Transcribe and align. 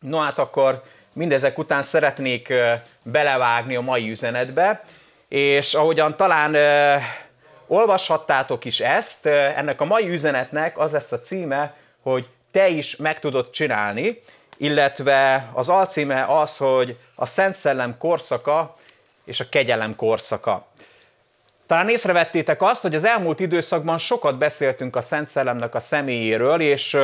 No 0.00 0.18
hát 0.18 0.38
akkor 0.38 0.82
mindezek 1.12 1.58
után 1.58 1.82
szeretnék 1.82 2.52
belevágni 3.02 3.76
a 3.76 3.80
mai 3.80 4.10
üzenetbe, 4.10 4.84
és 5.28 5.74
ahogyan 5.74 6.16
talán 6.16 6.56
olvashattátok 7.66 8.64
is 8.64 8.80
ezt, 8.80 9.26
ennek 9.26 9.80
a 9.80 9.84
mai 9.84 10.08
üzenetnek 10.08 10.78
az 10.78 10.90
lesz 10.90 11.12
a 11.12 11.20
címe, 11.20 11.74
hogy 12.02 12.28
te 12.50 12.68
is 12.68 12.96
meg 12.96 13.20
tudod 13.20 13.50
csinálni, 13.50 14.18
illetve 14.56 15.50
az 15.52 15.68
alcíme 15.68 16.24
az, 16.24 16.56
hogy 16.56 16.96
a 17.14 17.26
Szent 17.26 17.54
Szellem 17.54 17.98
korszaka 17.98 18.74
és 19.24 19.40
a 19.40 19.48
kegyelem 19.48 19.96
korszaka. 19.96 20.66
Talán 21.66 21.88
észrevettétek 21.88 22.62
azt, 22.62 22.82
hogy 22.82 22.94
az 22.94 23.04
elmúlt 23.04 23.40
időszakban 23.40 23.98
sokat 23.98 24.38
beszéltünk 24.38 24.96
a 24.96 25.02
Szent 25.02 25.28
Szellemnek 25.28 25.74
a 25.74 25.80
személyéről, 25.80 26.60
és 26.60 26.96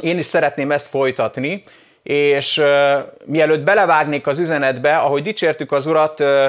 én 0.00 0.18
is 0.18 0.26
szeretném 0.26 0.70
ezt 0.72 0.86
folytatni, 0.86 1.64
és 2.02 2.58
uh, 2.58 2.98
mielőtt 3.24 3.62
belevágnék 3.62 4.26
az 4.26 4.38
üzenetbe, 4.38 4.96
ahogy 4.96 5.22
dicsértük 5.22 5.72
az 5.72 5.86
Urat, 5.86 6.20
uh, 6.20 6.46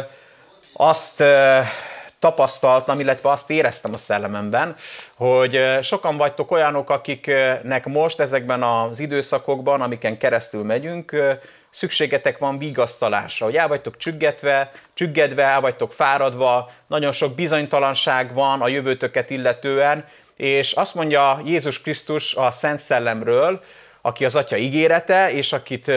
azt 0.73 1.19
uh, 1.19 1.27
tapasztaltam, 2.23 2.99
illetve 2.99 3.29
azt 3.29 3.49
éreztem 3.49 3.93
a 3.93 3.97
szellememben, 3.97 4.75
hogy 5.15 5.59
sokan 5.81 6.17
vagytok 6.17 6.51
olyanok, 6.51 6.89
akiknek 6.89 7.85
most 7.85 8.19
ezekben 8.19 8.63
az 8.63 8.99
időszakokban, 8.99 9.81
amiken 9.81 10.17
keresztül 10.17 10.63
megyünk, 10.63 11.15
szükségetek 11.71 12.37
van 12.37 12.57
vigasztalásra, 12.57 13.45
hogy 13.45 13.55
el 13.55 13.67
vagytok 13.67 13.97
csüggetve, 13.97 14.71
csüggedve, 14.93 15.43
el 15.43 15.61
vagytok 15.61 15.91
fáradva, 15.91 16.71
nagyon 16.87 17.11
sok 17.11 17.35
bizonytalanság 17.35 18.33
van 18.33 18.61
a 18.61 18.67
jövőtöket 18.67 19.29
illetően, 19.29 20.05
és 20.35 20.71
azt 20.71 20.95
mondja 20.95 21.41
Jézus 21.45 21.81
Krisztus 21.81 22.35
a 22.35 22.51
Szent 22.51 22.79
Szellemről, 22.79 23.61
aki 24.05 24.25
az 24.25 24.35
Atya 24.35 24.57
ígérete, 24.57 25.31
és 25.31 25.53
akit 25.53 25.91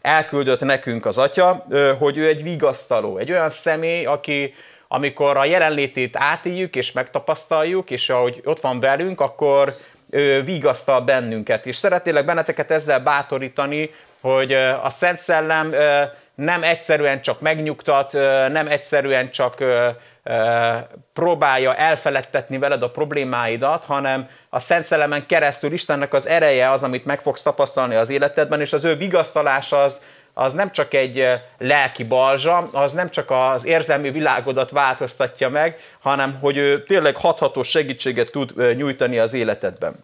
elküldött 0.00 0.60
nekünk 0.60 1.06
az 1.06 1.18
Atya, 1.18 1.64
hogy 1.98 2.16
ő 2.16 2.26
egy 2.26 2.42
vigasztaló, 2.42 3.16
egy 3.18 3.30
olyan 3.30 3.50
személy, 3.50 4.04
aki 4.04 4.54
amikor 4.88 5.36
a 5.36 5.44
jelenlétét 5.44 6.16
átéljük 6.16 6.76
és 6.76 6.92
megtapasztaljuk, 6.92 7.90
és 7.90 8.08
ahogy 8.08 8.40
ott 8.44 8.60
van 8.60 8.80
velünk, 8.80 9.20
akkor 9.20 9.74
ő 10.10 10.42
vigasztal 10.42 11.00
bennünket. 11.00 11.66
És 11.66 11.76
szeretnélek 11.76 12.24
benneteket 12.24 12.70
ezzel 12.70 13.00
bátorítani, 13.00 13.90
hogy 14.20 14.52
a 14.82 14.90
Szent 14.90 15.18
Szellem 15.18 15.74
nem 16.34 16.62
egyszerűen 16.62 17.20
csak 17.20 17.40
megnyugtat, 17.40 18.12
nem 18.52 18.68
egyszerűen 18.68 19.30
csak 19.30 19.64
próbálja 21.12 21.74
elfeledtetni 21.74 22.58
veled 22.58 22.82
a 22.82 22.90
problémáidat, 22.90 23.84
hanem 23.84 24.28
a 24.50 24.58
Szent 24.58 24.86
Szellemen 24.86 25.26
keresztül 25.26 25.72
Istennek 25.72 26.12
az 26.12 26.26
ereje 26.26 26.70
az, 26.70 26.82
amit 26.82 27.04
meg 27.04 27.20
fogsz 27.20 27.42
tapasztalni 27.42 27.94
az 27.94 28.08
életedben, 28.08 28.60
és 28.60 28.72
az 28.72 28.84
ő 28.84 28.96
vigasztalás 28.96 29.72
az, 29.72 30.00
az 30.34 30.52
nem 30.52 30.72
csak 30.72 30.94
egy 30.94 31.24
lelki 31.58 32.04
balzsa, 32.04 32.68
az 32.72 32.92
nem 32.92 33.10
csak 33.10 33.30
az 33.30 33.64
érzelmi 33.64 34.10
világodat 34.10 34.70
változtatja 34.70 35.48
meg, 35.48 35.78
hanem 36.00 36.38
hogy 36.40 36.56
ő 36.56 36.84
tényleg 36.84 37.16
hatható 37.16 37.62
segítséget 37.62 38.30
tud 38.30 38.76
nyújtani 38.76 39.18
az 39.18 39.32
életedben. 39.32 39.94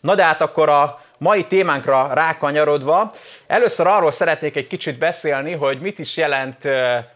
Na 0.00 0.14
de 0.14 0.24
hát 0.24 0.40
akkor 0.40 0.68
a 0.68 1.00
mai 1.18 1.44
témánkra 1.44 2.12
rákanyarodva, 2.12 3.12
először 3.46 3.86
arról 3.86 4.10
szeretnék 4.10 4.56
egy 4.56 4.66
kicsit 4.66 4.98
beszélni, 4.98 5.52
hogy 5.52 5.80
mit 5.80 5.98
is 5.98 6.16
jelent 6.16 6.64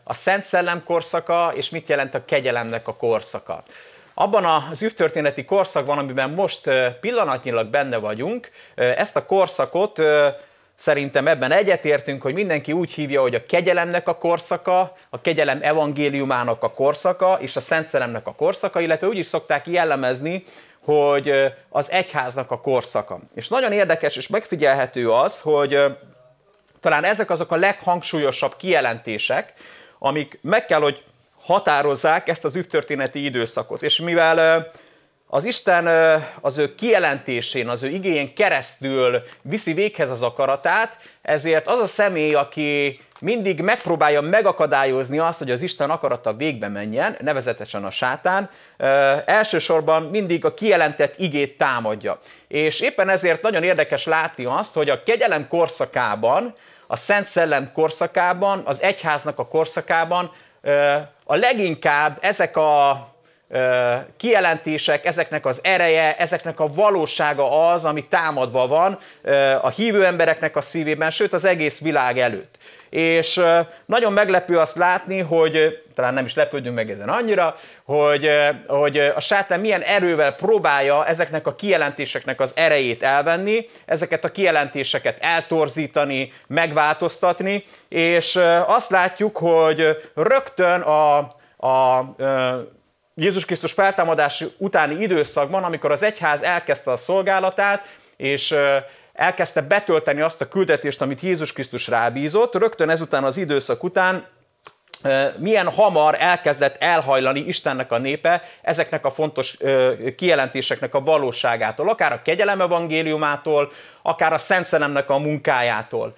a 0.04 0.14
Szent 0.14 0.44
Szellem 0.44 0.84
korszaka, 0.84 1.52
és 1.54 1.70
mit 1.70 1.88
jelent 1.88 2.14
a 2.14 2.24
kegyelemnek 2.24 2.88
a 2.88 2.94
korszaka. 2.94 3.62
Abban 4.14 4.44
az 4.44 4.82
üvtörténeti 4.82 5.44
korszakban, 5.44 5.98
amiben 5.98 6.30
most 6.30 6.70
pillanatnyilag 7.00 7.66
benne 7.66 7.96
vagyunk, 7.96 8.50
ezt 8.74 9.16
a 9.16 9.26
korszakot 9.26 10.00
Szerintem 10.76 11.26
ebben 11.26 11.52
egyetértünk, 11.52 12.22
hogy 12.22 12.34
mindenki 12.34 12.72
úgy 12.72 12.92
hívja, 12.92 13.20
hogy 13.20 13.34
a 13.34 13.46
kegyelemnek 13.46 14.08
a 14.08 14.18
korszaka, 14.18 14.96
a 15.10 15.20
kegyelem 15.20 15.58
evangéliumának 15.62 16.62
a 16.62 16.70
korszaka, 16.70 17.36
és 17.40 17.56
a 17.56 17.60
Szent 17.60 17.86
Szelemnek 17.86 18.26
a 18.26 18.34
korszaka, 18.34 18.80
illetve 18.80 19.06
úgy 19.06 19.18
is 19.18 19.26
szokták 19.26 19.66
jellemezni, 19.66 20.42
hogy 20.84 21.32
az 21.68 21.90
egyháznak 21.90 22.50
a 22.50 22.60
korszaka. 22.60 23.18
És 23.34 23.48
nagyon 23.48 23.72
érdekes 23.72 24.16
és 24.16 24.28
megfigyelhető 24.28 25.10
az, 25.10 25.40
hogy 25.40 25.78
talán 26.80 27.04
ezek 27.04 27.30
azok 27.30 27.50
a 27.50 27.56
leghangsúlyosabb 27.56 28.56
kijelentések, 28.56 29.52
amik 29.98 30.38
meg 30.42 30.66
kell, 30.66 30.80
hogy 30.80 31.02
határozzák 31.44 32.28
ezt 32.28 32.44
az 32.44 32.56
üvtörténeti 32.56 33.24
időszakot. 33.24 33.82
És 33.82 34.00
mivel 34.00 34.66
az 35.26 35.44
Isten 35.44 35.86
az 36.40 36.58
ő 36.58 36.74
kijelentésén, 36.74 37.68
az 37.68 37.82
ő 37.82 37.88
igényén 37.88 38.34
keresztül 38.34 39.22
viszi 39.42 39.72
véghez 39.72 40.10
az 40.10 40.22
akaratát, 40.22 40.98
ezért 41.22 41.66
az 41.66 41.80
a 41.80 41.86
személy, 41.86 42.34
aki 42.34 42.98
mindig 43.20 43.60
megpróbálja 43.60 44.20
megakadályozni 44.20 45.18
azt, 45.18 45.38
hogy 45.38 45.50
az 45.50 45.62
Isten 45.62 45.90
akarata 45.90 46.34
végbe 46.34 46.68
menjen, 46.68 47.16
nevezetesen 47.20 47.84
a 47.84 47.90
sátán, 47.90 48.50
elsősorban 49.24 50.02
mindig 50.02 50.44
a 50.44 50.54
kijelentett 50.54 51.14
igét 51.18 51.58
támadja. 51.58 52.18
És 52.48 52.80
éppen 52.80 53.08
ezért 53.08 53.42
nagyon 53.42 53.62
érdekes 53.62 54.06
látni 54.06 54.44
azt, 54.44 54.74
hogy 54.74 54.90
a 54.90 55.02
kegyelem 55.02 55.48
korszakában, 55.48 56.54
a 56.86 56.96
Szent 56.96 57.26
Szellem 57.26 57.72
korszakában, 57.72 58.62
az 58.64 58.82
egyháznak 58.82 59.38
a 59.38 59.46
korszakában 59.46 60.32
a 61.24 61.36
leginkább 61.36 62.18
ezek 62.20 62.56
a 62.56 63.08
kijelentések, 64.16 65.06
ezeknek 65.06 65.46
az 65.46 65.60
ereje, 65.62 66.16
ezeknek 66.16 66.60
a 66.60 66.72
valósága 66.74 67.70
az, 67.70 67.84
ami 67.84 68.04
támadva 68.04 68.66
van 68.66 68.98
a 69.62 69.68
hívő 69.68 70.04
embereknek 70.04 70.56
a 70.56 70.60
szívében, 70.60 71.10
sőt 71.10 71.32
az 71.32 71.44
egész 71.44 71.80
világ 71.80 72.18
előtt. 72.18 72.58
És 72.90 73.40
nagyon 73.86 74.12
meglepő 74.12 74.58
azt 74.58 74.76
látni, 74.76 75.20
hogy 75.20 75.83
talán 75.94 76.14
nem 76.14 76.24
is 76.24 76.34
lepődünk 76.34 76.74
meg 76.74 76.90
ezen 76.90 77.08
annyira, 77.08 77.56
hogy, 77.84 78.30
hogy 78.66 78.98
a 78.98 79.20
sátán 79.20 79.60
milyen 79.60 79.80
erővel 79.80 80.34
próbálja 80.34 81.06
ezeknek 81.06 81.46
a 81.46 81.54
kijelentéseknek 81.54 82.40
az 82.40 82.52
erejét 82.54 83.02
elvenni, 83.02 83.64
ezeket 83.86 84.24
a 84.24 84.30
kijelentéseket 84.30 85.18
eltorzítani, 85.20 86.32
megváltoztatni, 86.46 87.62
és 87.88 88.40
azt 88.66 88.90
látjuk, 88.90 89.36
hogy 89.36 89.96
rögtön 90.14 90.80
a, 90.80 91.18
a, 91.56 92.04
Jézus 93.14 93.44
Krisztus 93.44 93.72
feltámadás 93.72 94.44
utáni 94.58 94.94
időszakban, 94.94 95.64
amikor 95.64 95.90
az 95.90 96.02
egyház 96.02 96.42
elkezdte 96.42 96.90
a 96.90 96.96
szolgálatát, 96.96 97.82
és 98.16 98.54
elkezdte 99.12 99.60
betölteni 99.60 100.20
azt 100.20 100.40
a 100.40 100.48
küldetést, 100.48 101.02
amit 101.02 101.20
Jézus 101.20 101.52
Krisztus 101.52 101.88
rábízott, 101.88 102.54
rögtön 102.54 102.90
ezután 102.90 103.24
az 103.24 103.36
időszak 103.36 103.82
után 103.82 104.26
milyen 105.38 105.68
hamar 105.68 106.16
elkezdett 106.18 106.82
elhajlani 106.82 107.40
Istennek 107.40 107.92
a 107.92 107.98
népe 107.98 108.42
ezeknek 108.62 109.04
a 109.04 109.10
fontos 109.10 109.56
kijelentéseknek 110.16 110.94
a 110.94 111.00
valóságától, 111.00 111.88
akár 111.88 112.12
a 112.12 112.22
kegyelem 112.22 112.60
evangéliumától, 112.60 113.72
akár 114.02 114.32
a 114.32 114.38
Szent 114.38 114.66
Szelemnek 114.66 115.10
a 115.10 115.18
munkájától. 115.18 116.14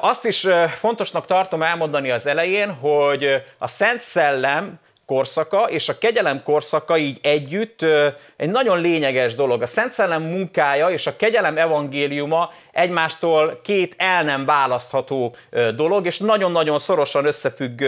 Azt 0.00 0.24
is 0.24 0.46
fontosnak 0.78 1.26
tartom 1.26 1.62
elmondani 1.62 2.10
az 2.10 2.26
elején, 2.26 2.72
hogy 2.72 3.42
a 3.58 3.68
Szent 3.68 4.00
Szellem 4.00 4.80
korszaka 5.06 5.70
és 5.70 5.88
a 5.88 5.98
kegyelem 5.98 6.42
korszaka 6.42 6.96
így 6.96 7.18
együtt 7.22 7.82
egy 8.36 8.50
nagyon 8.50 8.80
lényeges 8.80 9.34
dolog. 9.34 9.62
A 9.62 9.66
Szent 9.66 9.92
Szellem 9.92 10.22
munkája 10.22 10.90
és 10.90 11.06
a 11.06 11.16
kegyelem 11.16 11.56
evangéliuma 11.56 12.52
egymástól 12.72 13.60
két 13.62 13.94
el 13.96 14.22
nem 14.22 14.44
választható 14.44 15.34
dolog, 15.74 16.06
és 16.06 16.18
nagyon-nagyon 16.18 16.78
szorosan 16.78 17.24
összefügg 17.24 17.82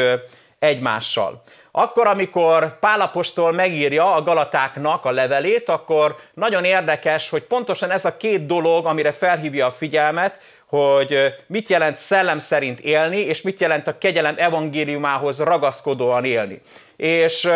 egymással. 0.59 1.41
Akkor, 1.71 2.07
amikor 2.07 2.79
Pálapostól 2.79 3.53
megírja 3.53 4.15
a 4.15 4.23
Galatáknak 4.23 5.05
a 5.05 5.11
levelét, 5.11 5.69
akkor 5.69 6.17
nagyon 6.35 6.65
érdekes, 6.65 7.31
hogy 7.31 7.43
pontosan 7.43 7.91
ez 7.91 8.05
a 8.05 8.17
két 8.17 8.47
dolog, 8.47 8.87
amire 8.87 9.13
felhívja 9.13 9.67
a 9.67 9.71
figyelmet, 9.71 10.39
hogy 10.75 11.35
mit 11.47 11.69
jelent 11.69 11.97
szellem 11.97 12.38
szerint 12.38 12.81
élni, 12.81 13.17
és 13.17 13.43
mit 13.43 13.61
jelent 13.61 13.87
a 13.87 13.99
kegyelem 13.99 14.35
evangéliumához 14.38 15.38
ragaszkodóan 15.38 16.25
élni. 16.25 16.61
És 16.97 17.49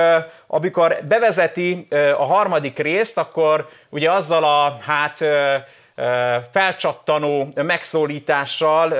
amikor 0.47 0.97
bevezeti 1.09 1.87
a 2.17 2.25
harmadik 2.25 2.79
részt, 2.79 3.19
akkor 3.19 3.69
ugye 3.91 4.11
azzal 4.11 4.45
a 4.45 4.79
hát 4.87 5.25
felcsattanó 6.53 7.49
megszólítással 7.55 8.95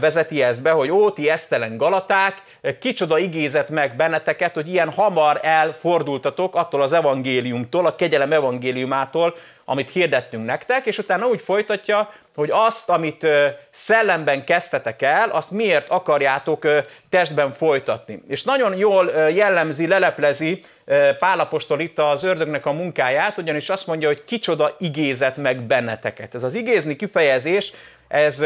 vezeti 0.00 0.42
ezt 0.42 0.62
be, 0.62 0.70
hogy 0.70 0.90
ó, 0.90 1.10
ti 1.10 1.30
esztelen 1.30 1.76
galaták, 1.76 2.42
kicsoda 2.80 3.18
igézet 3.18 3.68
meg 3.68 3.96
benneteket, 3.96 4.54
hogy 4.54 4.68
ilyen 4.68 4.92
hamar 4.92 5.38
elfordultatok 5.42 6.54
attól 6.54 6.82
az 6.82 6.92
evangéliumtól, 6.92 7.86
a 7.86 7.96
kegyelem 7.96 8.32
evangéliumától, 8.32 9.34
amit 9.64 9.90
hirdettünk 9.90 10.46
nektek, 10.46 10.86
és 10.86 10.98
utána 10.98 11.26
úgy 11.26 11.40
folytatja, 11.40 12.10
hogy 12.34 12.50
azt, 12.52 12.88
amit 12.88 13.26
szellemben 13.70 14.44
kezdtetek 14.44 15.02
el, 15.02 15.28
azt 15.28 15.50
miért 15.50 15.88
akarjátok 15.88 16.66
testben 17.10 17.50
folytatni. 17.50 18.22
És 18.28 18.42
nagyon 18.42 18.76
jól 18.76 19.10
jellemzi, 19.34 19.86
leleplezi 19.86 20.60
Pálapostól 21.18 21.80
itt 21.80 21.98
az 21.98 22.22
ördögnek 22.22 22.66
a 22.66 22.72
munkáját, 22.72 23.38
ugyanis 23.38 23.68
azt 23.68 23.86
mondja, 23.86 24.08
hogy 24.08 24.24
kicsoda 24.24 24.74
igézet 24.78 25.36
meg 25.36 25.62
benneteket. 25.62 26.34
Ez 26.34 26.42
az 26.42 26.54
igézni 26.54 26.96
kifejezés, 26.96 27.72
ez 28.08 28.40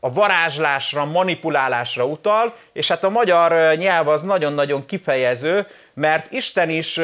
a 0.00 0.12
varázslásra, 0.12 1.04
manipulálásra 1.04 2.04
utal, 2.04 2.54
és 2.72 2.88
hát 2.88 3.04
a 3.04 3.08
magyar 3.08 3.76
nyelv 3.76 4.08
az 4.08 4.22
nagyon-nagyon 4.22 4.86
kifejező, 4.86 5.66
mert 5.94 6.32
Isten 6.32 6.70
is 6.70 7.00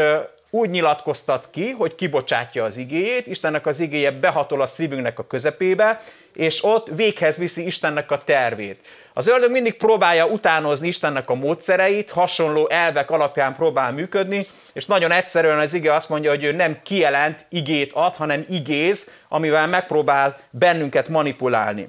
úgy 0.51 0.71
nyilatkoztat 0.71 1.49
ki, 1.51 1.71
hogy 1.71 1.95
kibocsátja 1.95 2.65
az 2.65 2.77
igéjét, 2.77 3.27
Istennek 3.27 3.67
az 3.67 3.81
igéje 3.81 4.11
behatol 4.11 4.61
a 4.61 4.67
szívünknek 4.67 5.19
a 5.19 5.27
közepébe, 5.27 5.99
és 6.35 6.65
ott 6.65 6.89
véghez 6.89 7.37
viszi 7.37 7.67
Istennek 7.67 8.11
a 8.11 8.25
tervét. 8.25 8.87
Az 9.19 9.27
ördög 9.27 9.51
mindig 9.51 9.77
próbálja 9.77 10.27
utánozni 10.27 10.89
Istennek 10.89 11.31
a 11.31 11.35
módszereit, 11.35 12.11
hasonló 12.11 12.69
elvek 12.69 13.11
alapján 13.11 13.57
próbál 13.57 13.93
működni, 13.93 14.47
és 14.73 14.87
nagyon 14.87 15.11
egyszerűen 15.11 15.59
az 15.59 15.73
ige 15.73 15.95
azt 15.95 16.09
mondja, 16.09 16.31
hogy 16.31 16.45
ő 16.45 16.53
nem 16.53 16.79
kijelent 16.83 17.47
igét 17.49 17.93
ad, 17.93 18.15
hanem 18.15 18.45
igéz, 18.49 19.11
amivel 19.29 19.67
megpróbál 19.67 20.39
bennünket 20.51 21.09
manipulálni. 21.09 21.89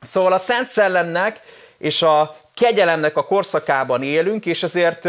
Szóval 0.00 0.32
a 0.32 0.38
Szent 0.38 0.66
Szellemnek 0.66 1.40
és 1.78 2.02
a 2.02 2.36
kegyelemnek 2.54 3.16
a 3.16 3.24
korszakában 3.24 4.02
élünk, 4.02 4.46
és 4.46 4.62
ezért 4.62 5.08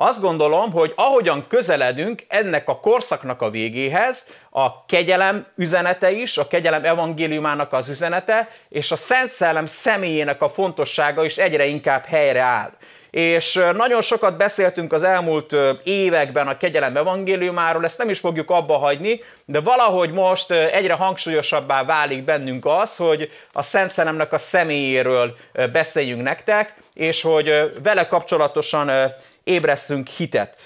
azt 0.00 0.20
gondolom, 0.20 0.72
hogy 0.72 0.92
ahogyan 0.96 1.44
közeledünk 1.48 2.22
ennek 2.28 2.68
a 2.68 2.80
korszaknak 2.80 3.42
a 3.42 3.50
végéhez, 3.50 4.26
a 4.50 4.84
kegyelem 4.86 5.46
üzenete 5.56 6.10
is, 6.10 6.38
a 6.38 6.48
kegyelem 6.48 6.84
evangéliumának 6.84 7.72
az 7.72 7.88
üzenete, 7.88 8.48
és 8.68 8.90
a 8.90 8.96
Szent 8.96 9.30
Szellem 9.30 9.66
személyének 9.66 10.42
a 10.42 10.48
fontossága 10.48 11.24
is 11.24 11.36
egyre 11.36 11.66
inkább 11.66 12.04
helyre 12.04 12.40
áll. 12.40 12.70
És 13.10 13.60
nagyon 13.76 14.00
sokat 14.00 14.36
beszéltünk 14.36 14.92
az 14.92 15.02
elmúlt 15.02 15.56
években 15.84 16.48
a 16.48 16.56
kegyelem 16.56 16.96
evangéliumáról, 16.96 17.84
ezt 17.84 17.98
nem 17.98 18.10
is 18.10 18.18
fogjuk 18.18 18.50
abba 18.50 18.76
hagyni, 18.76 19.20
de 19.44 19.60
valahogy 19.60 20.12
most 20.12 20.50
egyre 20.50 20.94
hangsúlyosabbá 20.94 21.84
válik 21.84 22.24
bennünk 22.24 22.66
az, 22.66 22.96
hogy 22.96 23.30
a 23.52 23.62
Szent 23.62 23.90
Szellemnek 23.90 24.32
a 24.32 24.38
személyéről 24.38 25.36
beszéljünk 25.72 26.22
nektek, 26.22 26.74
és 26.94 27.22
hogy 27.22 27.72
vele 27.82 28.06
kapcsolatosan 28.06 29.12
ébresszünk 29.48 30.06
hitet. 30.06 30.56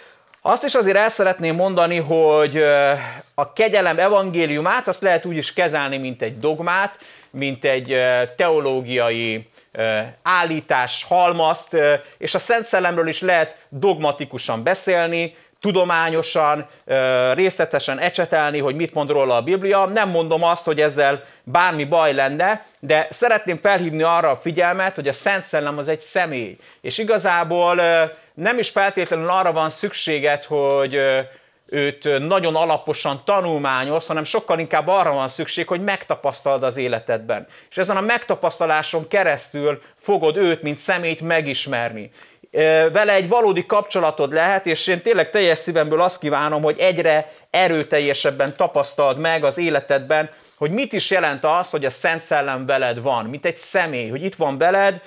Azt 0.43 0.65
is 0.65 0.75
azért 0.75 0.97
el 0.97 1.09
szeretném 1.09 1.55
mondani, 1.55 1.97
hogy 1.99 2.63
a 3.35 3.53
kegyelem 3.53 3.99
evangéliumát 3.99 4.89
azt 4.89 5.03
lehet 5.03 5.25
úgy 5.25 5.37
is 5.37 5.53
kezelni, 5.53 5.97
mint 5.97 6.23
egy 6.23 6.39
dogmát, 6.39 6.99
mint 7.31 7.65
egy 7.65 7.97
teológiai 8.37 9.49
állítás, 10.23 11.05
halmazt, 11.09 11.77
és 12.19 12.35
a 12.35 12.39
Szent 12.39 12.67
Szellemről 12.67 13.09
is 13.09 13.21
lehet 13.21 13.57
dogmatikusan 13.69 14.63
beszélni, 14.63 15.35
tudományosan, 15.61 16.67
részletesen 17.35 17.99
ecsetelni, 17.99 18.59
hogy 18.59 18.75
mit 18.75 18.95
mond 18.95 19.11
róla 19.11 19.37
a 19.37 19.43
Biblia. 19.43 19.85
Nem 19.85 20.09
mondom 20.09 20.43
azt, 20.43 20.65
hogy 20.65 20.81
ezzel 20.81 21.25
bármi 21.45 21.85
baj 21.85 22.15
lenne, 22.15 22.65
de 22.81 23.07
szeretném 23.11 23.59
felhívni 23.63 24.03
arra 24.03 24.31
a 24.31 24.37
figyelmet, 24.37 24.95
hogy 24.95 25.09
a 25.09 25.13
Szent 25.13 25.45
Szellem 25.45 25.79
az 25.79 25.89
egy 25.89 26.01
személy. 26.01 26.57
És 26.81 26.99
igazából 26.99 27.81
nem 28.35 28.59
is 28.59 28.71
feltétlenül 28.71 29.31
arra 29.31 29.53
van 29.53 29.71
szükséged, 29.71 30.45
hogy 30.45 31.01
őt 31.67 32.19
nagyon 32.19 32.57
alaposan 32.57 33.23
tanulmányoz, 33.25 34.07
hanem 34.07 34.25
sokkal 34.25 34.59
inkább 34.59 34.89
arra 34.89 35.13
van 35.13 35.29
szükség, 35.29 35.67
hogy 35.69 35.81
megtapasztald 35.81 36.63
az 36.63 36.77
életedben. 36.77 37.47
És 37.71 37.77
ezen 37.77 37.97
a 37.97 38.01
megtapasztaláson 38.01 39.09
keresztül 39.09 39.83
fogod 39.99 40.37
őt, 40.37 40.63
mint 40.63 40.77
szemét 40.77 41.21
megismerni. 41.21 42.11
Vele 42.93 43.13
egy 43.13 43.29
valódi 43.29 43.67
kapcsolatod 43.67 44.33
lehet, 44.33 44.67
és 44.67 44.87
én 44.87 45.03
tényleg 45.03 45.31
teljes 45.31 45.59
szívemből 45.59 46.01
azt 46.01 46.21
kívánom, 46.21 46.63
hogy 46.63 46.79
egyre 46.79 47.33
erőteljesebben 47.51 48.57
tapasztald 48.57 49.19
meg 49.19 49.45
az 49.45 49.59
életedben, 49.59 50.31
hogy 50.63 50.71
mit 50.71 50.93
is 50.93 51.11
jelent 51.11 51.45
az, 51.45 51.71
hogy 51.71 51.85
a 51.85 51.91
Szent 51.91 52.23
Szellem 52.23 52.67
veled 52.67 53.01
van, 53.01 53.25
mint 53.25 53.45
egy 53.45 53.57
személy, 53.57 54.09
hogy 54.09 54.25
itt 54.25 54.35
van 54.35 54.59
veled 54.59 55.01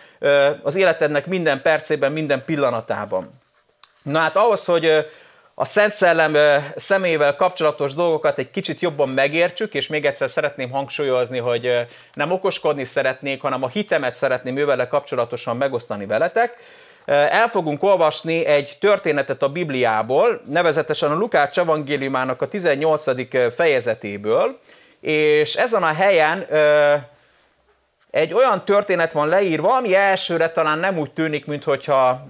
az 0.62 0.76
életednek 0.76 1.26
minden 1.26 1.62
percében, 1.62 2.12
minden 2.12 2.44
pillanatában. 2.46 3.42
Na 4.04 4.20
hát 4.20 4.36
ahhoz, 4.36 4.66
hogy 4.66 5.06
a 5.54 5.66
Szent 5.66 5.94
Szellem 5.94 6.36
személyével 6.76 7.36
kapcsolatos 7.36 7.94
dolgokat 7.94 8.40
egy 8.40 8.52
kicsit 8.52 8.80
jobban 8.80 9.10
megértsük, 9.10 9.74
és 9.74 9.88
még 9.88 10.06
egyszer 10.06 10.30
szeretném 10.30 10.72
hangsúlyozni, 10.72 11.38
hogy 11.38 11.88
nem 12.14 12.32
okoskodni 12.32 12.84
szeretnék, 12.84 13.42
hanem 13.42 13.64
a 13.64 13.68
hitemet 13.68 14.16
szeretném 14.16 14.58
ővele 14.58 14.88
kapcsolatosan 14.88 15.58
megosztani 15.58 16.06
veletek. 16.06 16.58
El 17.06 17.48
fogunk 17.48 17.84
olvasni 17.84 18.46
egy 18.46 18.78
történetet 18.80 19.42
a 19.42 19.50
Bibliából, 19.50 20.42
nevezetesen 20.46 21.12
a 21.12 21.16
Lukács 21.16 21.60
evangéliumának 21.60 22.42
a 22.42 22.48
18. 22.48 23.54
fejezetéből, 23.56 24.58
és 25.06 25.56
ezen 25.56 25.84
a 25.84 25.94
helyen 25.94 26.48
egy 28.12 28.34
olyan 28.34 28.66
történet 28.66 29.12
van 29.12 29.28
leírva, 29.28 29.76
ami 29.76 29.96
elsőre 29.96 30.50
talán 30.50 30.80
nem 30.80 30.98
úgy 30.98 31.12
tűnik, 31.12 31.46
mintha 31.46 32.26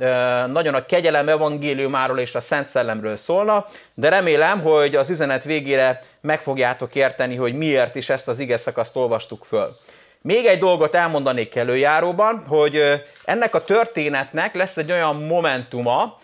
nagyon 0.47 0.73
a 0.73 0.85
kegyelem 0.85 1.29
evangéliumáról 1.29 2.19
és 2.19 2.35
a 2.35 2.39
Szent 2.39 2.67
Szellemről 2.67 3.15
szólna, 3.15 3.65
de 3.93 4.09
remélem, 4.09 4.61
hogy 4.61 4.95
az 4.95 5.09
üzenet 5.09 5.43
végére 5.43 6.01
meg 6.21 6.41
fogjátok 6.41 6.95
érteni, 6.95 7.35
hogy 7.35 7.53
miért 7.53 7.95
is 7.95 8.09
ezt 8.09 8.27
az 8.27 8.39
ige 8.39 8.57
szakaszt 8.57 8.95
olvastuk 8.95 9.45
föl. 9.45 9.77
Még 10.21 10.45
egy 10.45 10.59
dolgot 10.59 10.95
elmondanék 10.95 11.55
előjáróban, 11.55 12.45
hogy 12.47 13.03
ennek 13.25 13.55
a 13.55 13.63
történetnek 13.63 14.55
lesz 14.55 14.77
egy 14.77 14.91
olyan 14.91 15.15
momentuma, 15.15 16.15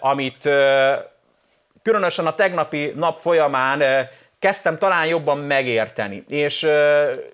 amit 0.00 0.48
különösen 1.82 2.26
a 2.26 2.34
tegnapi 2.34 2.92
nap 2.96 3.18
folyamán 3.20 3.82
kezdtem 4.40 4.78
talán 4.78 5.06
jobban 5.06 5.38
megérteni. 5.38 6.24
És 6.28 6.66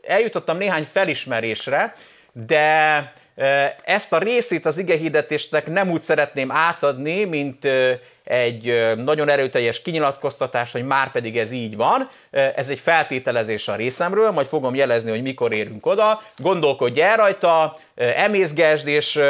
eljutottam 0.03 0.56
néhány 0.56 0.88
felismerésre, 0.93 1.94
de 2.32 3.12
ezt 3.85 4.12
a 4.12 4.19
részét 4.19 4.67
az 4.67 4.79
igehirdetésnek 4.79 5.67
nem 5.67 5.91
úgy 5.91 6.03
szeretném 6.03 6.50
átadni, 6.50 7.25
mint 7.25 7.69
egy 8.25 8.94
nagyon 8.97 9.29
erőteljes 9.29 9.82
kinyilatkoztatás, 9.82 10.73
hogy 10.73 10.85
már 10.85 11.11
pedig 11.11 11.38
ez 11.38 11.50
így 11.50 11.76
van. 11.76 12.08
Ez 12.31 12.69
egy 12.69 12.79
feltételezés 12.79 13.69
a 13.69 13.76
részemről, 13.76 14.31
majd 14.31 14.47
fogom 14.47 14.75
jelezni, 14.75 15.11
hogy 15.11 15.23
mikor 15.23 15.53
érünk 15.53 15.87
oda. 15.87 16.23
Gondolkodj 16.37 17.00
el 17.00 17.17
rajta, 17.17 17.79
emészgesd, 17.94 18.87
és 18.87 19.20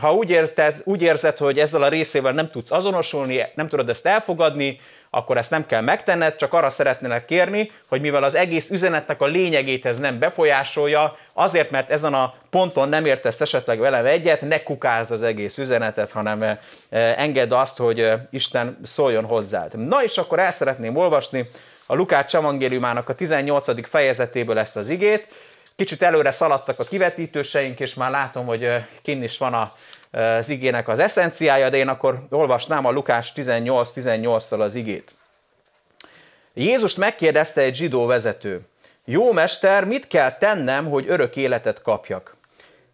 ha 0.00 0.14
úgy, 0.14 0.30
érted, 0.30 0.80
úgy 0.84 1.02
érzed, 1.02 1.36
hogy 1.36 1.58
ezzel 1.58 1.82
a 1.82 1.88
részével 1.88 2.32
nem 2.32 2.50
tudsz 2.50 2.70
azonosulni, 2.70 3.42
nem 3.54 3.68
tudod 3.68 3.88
ezt 3.88 4.06
elfogadni, 4.06 4.80
akkor 5.14 5.36
ezt 5.36 5.50
nem 5.50 5.66
kell 5.66 5.80
megtenned, 5.80 6.36
csak 6.36 6.52
arra 6.52 6.70
szeretnének 6.70 7.24
kérni, 7.24 7.70
hogy 7.88 8.00
mivel 8.00 8.22
az 8.22 8.34
egész 8.34 8.70
üzenetnek 8.70 9.20
a 9.20 9.26
lényegét 9.26 9.86
ez 9.86 9.98
nem 9.98 10.18
befolyásolja, 10.18 11.16
azért, 11.32 11.70
mert 11.70 11.90
ezen 11.90 12.14
a 12.14 12.34
ponton 12.50 12.88
nem 12.88 13.04
értesz 13.04 13.40
esetleg 13.40 13.78
velem 13.78 14.06
egyet, 14.06 14.40
ne 14.40 14.62
kukázz 14.62 15.10
az 15.10 15.22
egész 15.22 15.58
üzenetet, 15.58 16.10
hanem 16.10 16.42
eh, 16.42 16.58
engedd 17.16 17.52
azt, 17.52 17.78
hogy 17.78 18.00
eh, 18.00 18.20
Isten 18.30 18.78
szóljon 18.82 19.24
hozzád. 19.24 19.78
Na 19.86 20.02
és 20.02 20.16
akkor 20.16 20.38
el 20.38 20.52
szeretném 20.52 20.96
olvasni 20.96 21.48
a 21.86 21.94
Lukács 21.94 22.34
evangéliumának 22.34 23.08
a 23.08 23.14
18. 23.14 23.88
fejezetéből 23.88 24.58
ezt 24.58 24.76
az 24.76 24.88
igét. 24.88 25.26
Kicsit 25.76 26.02
előre 26.02 26.30
szaladtak 26.30 26.78
a 26.78 26.84
kivetítőseink, 26.84 27.80
és 27.80 27.94
már 27.94 28.10
látom, 28.10 28.46
hogy 28.46 28.64
eh, 28.64 28.84
kinn 29.02 29.22
is 29.22 29.38
van 29.38 29.54
a 29.54 29.72
az 30.14 30.48
igének 30.48 30.88
az 30.88 30.98
eszenciája, 30.98 31.70
de 31.70 31.76
én 31.76 31.88
akkor 31.88 32.18
olvasnám 32.30 32.84
a 32.84 32.90
Lukás 32.90 33.32
18-18-tal 33.36 34.58
az 34.58 34.74
igét. 34.74 35.12
Jézust 36.54 36.96
megkérdezte 36.96 37.60
egy 37.60 37.74
zsidó 37.74 38.06
vezető, 38.06 38.66
jó 39.04 39.32
mester, 39.32 39.84
mit 39.84 40.06
kell 40.06 40.32
tennem, 40.36 40.88
hogy 40.90 41.08
örök 41.08 41.36
életet 41.36 41.82
kapjak? 41.82 42.36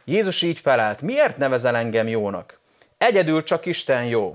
Jézus 0.05 0.43
így 0.43 0.59
felelt, 0.59 1.03
miért 1.03 1.37
nevezel 1.37 1.77
engem 1.77 2.09
jónak? 2.09 2.59
Egyedül 2.99 3.43
csak 3.43 3.67
Isten 3.67 4.05
jó. 4.05 4.35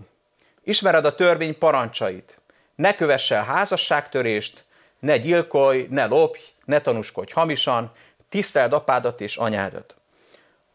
Ismered 0.63 1.06
a 1.06 1.15
törvény 1.15 1.58
parancsait. 1.58 2.38
Ne 2.75 2.96
kövess 2.96 3.32
el 3.32 3.44
házasságtörést, 3.44 4.63
ne 5.00 5.18
gyilkolj, 5.18 5.88
ne 5.89 6.06
lopj, 6.06 6.39
ne 6.65 6.82
tanúskodj 6.82 7.34
hamisan, 7.34 7.92
tiszteld 8.30 8.74
apádat 8.74 9.22
és 9.22 9.38
anyádat. 9.38 9.96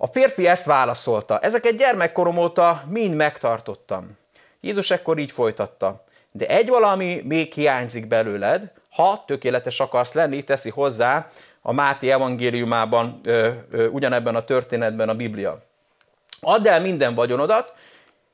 A 0.02 0.06
férfi 0.06 0.46
ezt 0.46 0.64
válaszolta, 0.64 1.38
ezeket 1.38 1.76
gyermekkorom 1.76 2.36
óta 2.36 2.82
mind 2.86 3.14
megtartottam. 3.14 4.18
Jézus 4.60 4.90
ekkor 4.90 5.18
így 5.18 5.32
folytatta, 5.32 6.04
de 6.32 6.46
egy 6.46 6.68
valami 6.68 7.22
még 7.24 7.52
hiányzik 7.52 8.06
belőled, 8.06 8.72
ha 8.90 9.24
tökéletes 9.26 9.80
akarsz 9.80 10.12
lenni, 10.12 10.42
teszi 10.42 10.70
hozzá 10.70 11.26
a 11.62 11.72
Máté 11.72 12.10
evangéliumában, 12.10 13.20
ö, 13.24 13.50
ö, 13.70 13.86
ugyanebben 13.86 14.34
a 14.34 14.44
történetben 14.44 15.08
a 15.08 15.14
Biblia. 15.14 15.62
Add 16.40 16.68
el 16.68 16.80
minden 16.80 17.14
vagyonodat, 17.14 17.74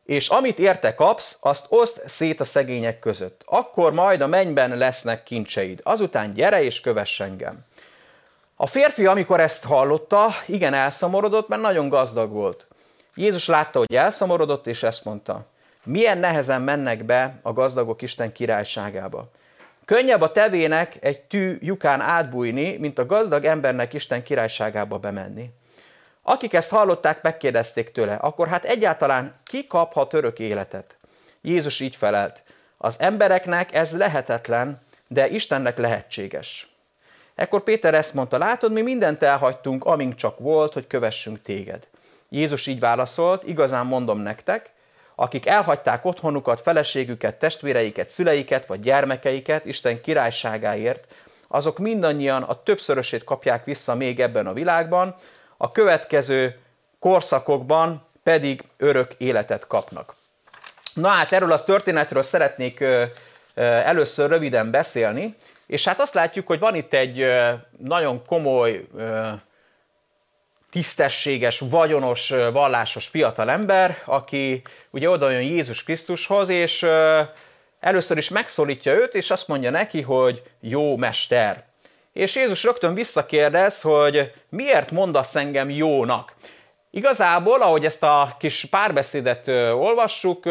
és 0.04 0.28
amit 0.28 0.58
érte 0.58 0.94
kapsz, 0.94 1.38
azt 1.40 1.66
oszt 1.68 2.02
szét 2.08 2.40
a 2.40 2.44
szegények 2.44 2.98
között. 2.98 3.42
Akkor 3.44 3.92
majd 3.92 4.20
a 4.20 4.26
mennyben 4.26 4.78
lesznek 4.78 5.22
kincseid. 5.22 5.80
Azután 5.82 6.34
gyere 6.34 6.62
és 6.62 6.80
kövess 6.80 7.20
engem. 7.20 7.64
A 8.58 8.66
férfi, 8.66 9.06
amikor 9.06 9.40
ezt 9.40 9.64
hallotta, 9.64 10.28
igen 10.46 10.74
elszomorodott, 10.74 11.48
mert 11.48 11.62
nagyon 11.62 11.88
gazdag 11.88 12.30
volt. 12.30 12.66
Jézus 13.14 13.46
látta, 13.46 13.78
hogy 13.78 13.94
elszomorodott, 13.94 14.66
és 14.66 14.82
ezt 14.82 15.04
mondta. 15.04 15.46
Milyen 15.84 16.18
nehezen 16.18 16.62
mennek 16.62 17.04
be 17.04 17.38
a 17.42 17.52
gazdagok 17.52 18.02
Isten 18.02 18.32
királyságába. 18.32 19.30
Könnyebb 19.84 20.20
a 20.20 20.32
tevének 20.32 20.96
egy 21.00 21.20
tű 21.20 21.58
lyukán 21.60 22.00
átbújni, 22.00 22.76
mint 22.76 22.98
a 22.98 23.06
gazdag 23.06 23.44
embernek 23.44 23.92
Isten 23.92 24.22
királyságába 24.22 24.98
bemenni. 24.98 25.50
Akik 26.22 26.54
ezt 26.54 26.70
hallották, 26.70 27.22
megkérdezték 27.22 27.92
tőle, 27.92 28.14
akkor 28.14 28.48
hát 28.48 28.64
egyáltalán 28.64 29.32
ki 29.44 29.66
kaphat 29.66 30.12
örök 30.12 30.38
életet? 30.38 30.96
Jézus 31.42 31.80
így 31.80 31.96
felelt, 31.96 32.42
az 32.78 32.96
embereknek 32.98 33.74
ez 33.74 33.92
lehetetlen, 33.92 34.80
de 35.08 35.28
Istennek 35.28 35.78
lehetséges. 35.78 36.75
Ekkor 37.36 37.62
Péter 37.62 37.94
ezt 37.94 38.14
mondta, 38.14 38.38
látod, 38.38 38.72
mi 38.72 38.82
mindent 38.82 39.22
elhagytunk, 39.22 39.84
amink 39.84 40.14
csak 40.14 40.38
volt, 40.38 40.72
hogy 40.72 40.86
kövessünk 40.86 41.42
téged. 41.42 41.86
Jézus 42.28 42.66
így 42.66 42.80
válaszolt, 42.80 43.42
igazán 43.44 43.86
mondom 43.86 44.18
nektek, 44.18 44.70
akik 45.14 45.46
elhagyták 45.46 46.04
otthonukat, 46.04 46.60
feleségüket, 46.60 47.38
testvéreiket, 47.38 48.08
szüleiket 48.08 48.66
vagy 48.66 48.80
gyermekeiket 48.80 49.64
Isten 49.64 50.00
királyságáért, 50.00 51.06
azok 51.48 51.78
mindannyian 51.78 52.42
a 52.42 52.62
többszörösét 52.62 53.24
kapják 53.24 53.64
vissza 53.64 53.94
még 53.94 54.20
ebben 54.20 54.46
a 54.46 54.52
világban, 54.52 55.14
a 55.56 55.72
következő 55.72 56.58
korszakokban 56.98 58.04
pedig 58.22 58.62
örök 58.78 59.12
életet 59.18 59.66
kapnak. 59.66 60.14
Na 60.94 61.08
hát 61.08 61.32
erről 61.32 61.52
a 61.52 61.64
történetről 61.64 62.22
szeretnék 62.22 62.84
először 63.54 64.30
röviden 64.30 64.70
beszélni, 64.70 65.34
és 65.66 65.84
hát 65.84 66.00
azt 66.00 66.14
látjuk, 66.14 66.46
hogy 66.46 66.58
van 66.58 66.74
itt 66.74 66.92
egy 66.92 67.26
nagyon 67.78 68.24
komoly, 68.26 68.86
tisztességes, 70.70 71.58
vagyonos, 71.70 72.32
vallásos 72.52 73.06
fiatal 73.06 73.50
ember, 73.50 74.02
aki 74.04 74.62
ugye 74.90 75.10
oda 75.10 75.30
jön 75.30 75.42
Jézus 75.42 75.82
Krisztushoz, 75.82 76.48
és 76.48 76.86
először 77.80 78.16
is 78.16 78.28
megszólítja 78.28 78.92
őt, 78.92 79.14
és 79.14 79.30
azt 79.30 79.48
mondja 79.48 79.70
neki, 79.70 80.00
hogy 80.00 80.42
jó 80.60 80.96
mester. 80.96 81.64
És 82.12 82.34
Jézus 82.34 82.64
rögtön 82.64 82.94
visszakérdez, 82.94 83.80
hogy 83.80 84.32
miért 84.50 84.90
mondasz 84.90 85.34
engem 85.34 85.70
jónak? 85.70 86.34
Igazából, 86.90 87.62
ahogy 87.62 87.84
ezt 87.84 88.02
a 88.02 88.36
kis 88.38 88.66
párbeszédet 88.70 89.48
olvassuk, 89.72 90.44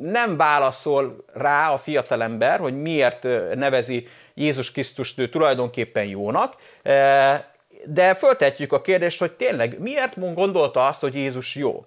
nem 0.00 0.36
válaszol 0.36 1.24
rá 1.34 1.72
a 1.72 1.78
fiatalember, 1.78 2.58
hogy 2.58 2.80
miért 2.80 3.22
nevezi 3.54 4.06
Jézus 4.38 4.72
Krisztust 4.72 5.18
ő 5.18 5.28
tulajdonképpen 5.28 6.04
jónak, 6.04 6.54
de 7.84 8.14
föltetjük 8.14 8.72
a 8.72 8.80
kérdést, 8.80 9.18
hogy 9.18 9.32
tényleg 9.32 9.78
miért 9.80 10.34
gondolta 10.34 10.86
azt, 10.86 11.00
hogy 11.00 11.14
Jézus 11.14 11.54
jó? 11.54 11.84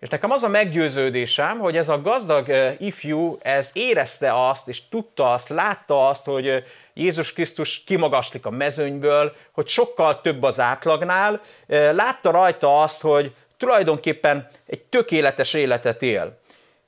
És 0.00 0.08
nekem 0.08 0.30
az 0.30 0.42
a 0.42 0.48
meggyőződésem, 0.48 1.58
hogy 1.58 1.76
ez 1.76 1.88
a 1.88 2.00
gazdag 2.00 2.52
ifjú, 2.78 3.38
ez 3.42 3.70
érezte 3.72 4.48
azt, 4.48 4.68
és 4.68 4.88
tudta 4.88 5.32
azt, 5.32 5.48
látta 5.48 6.08
azt, 6.08 6.24
hogy 6.24 6.64
Jézus 6.94 7.32
Krisztus 7.32 7.84
kimagaslik 7.84 8.46
a 8.46 8.50
mezőnyből, 8.50 9.32
hogy 9.52 9.68
sokkal 9.68 10.20
több 10.20 10.42
az 10.42 10.60
átlagnál, 10.60 11.40
látta 11.68 12.30
rajta 12.30 12.82
azt, 12.82 13.00
hogy 13.00 13.34
tulajdonképpen 13.56 14.46
egy 14.66 14.80
tökéletes 14.80 15.54
életet 15.54 16.02
él. 16.02 16.38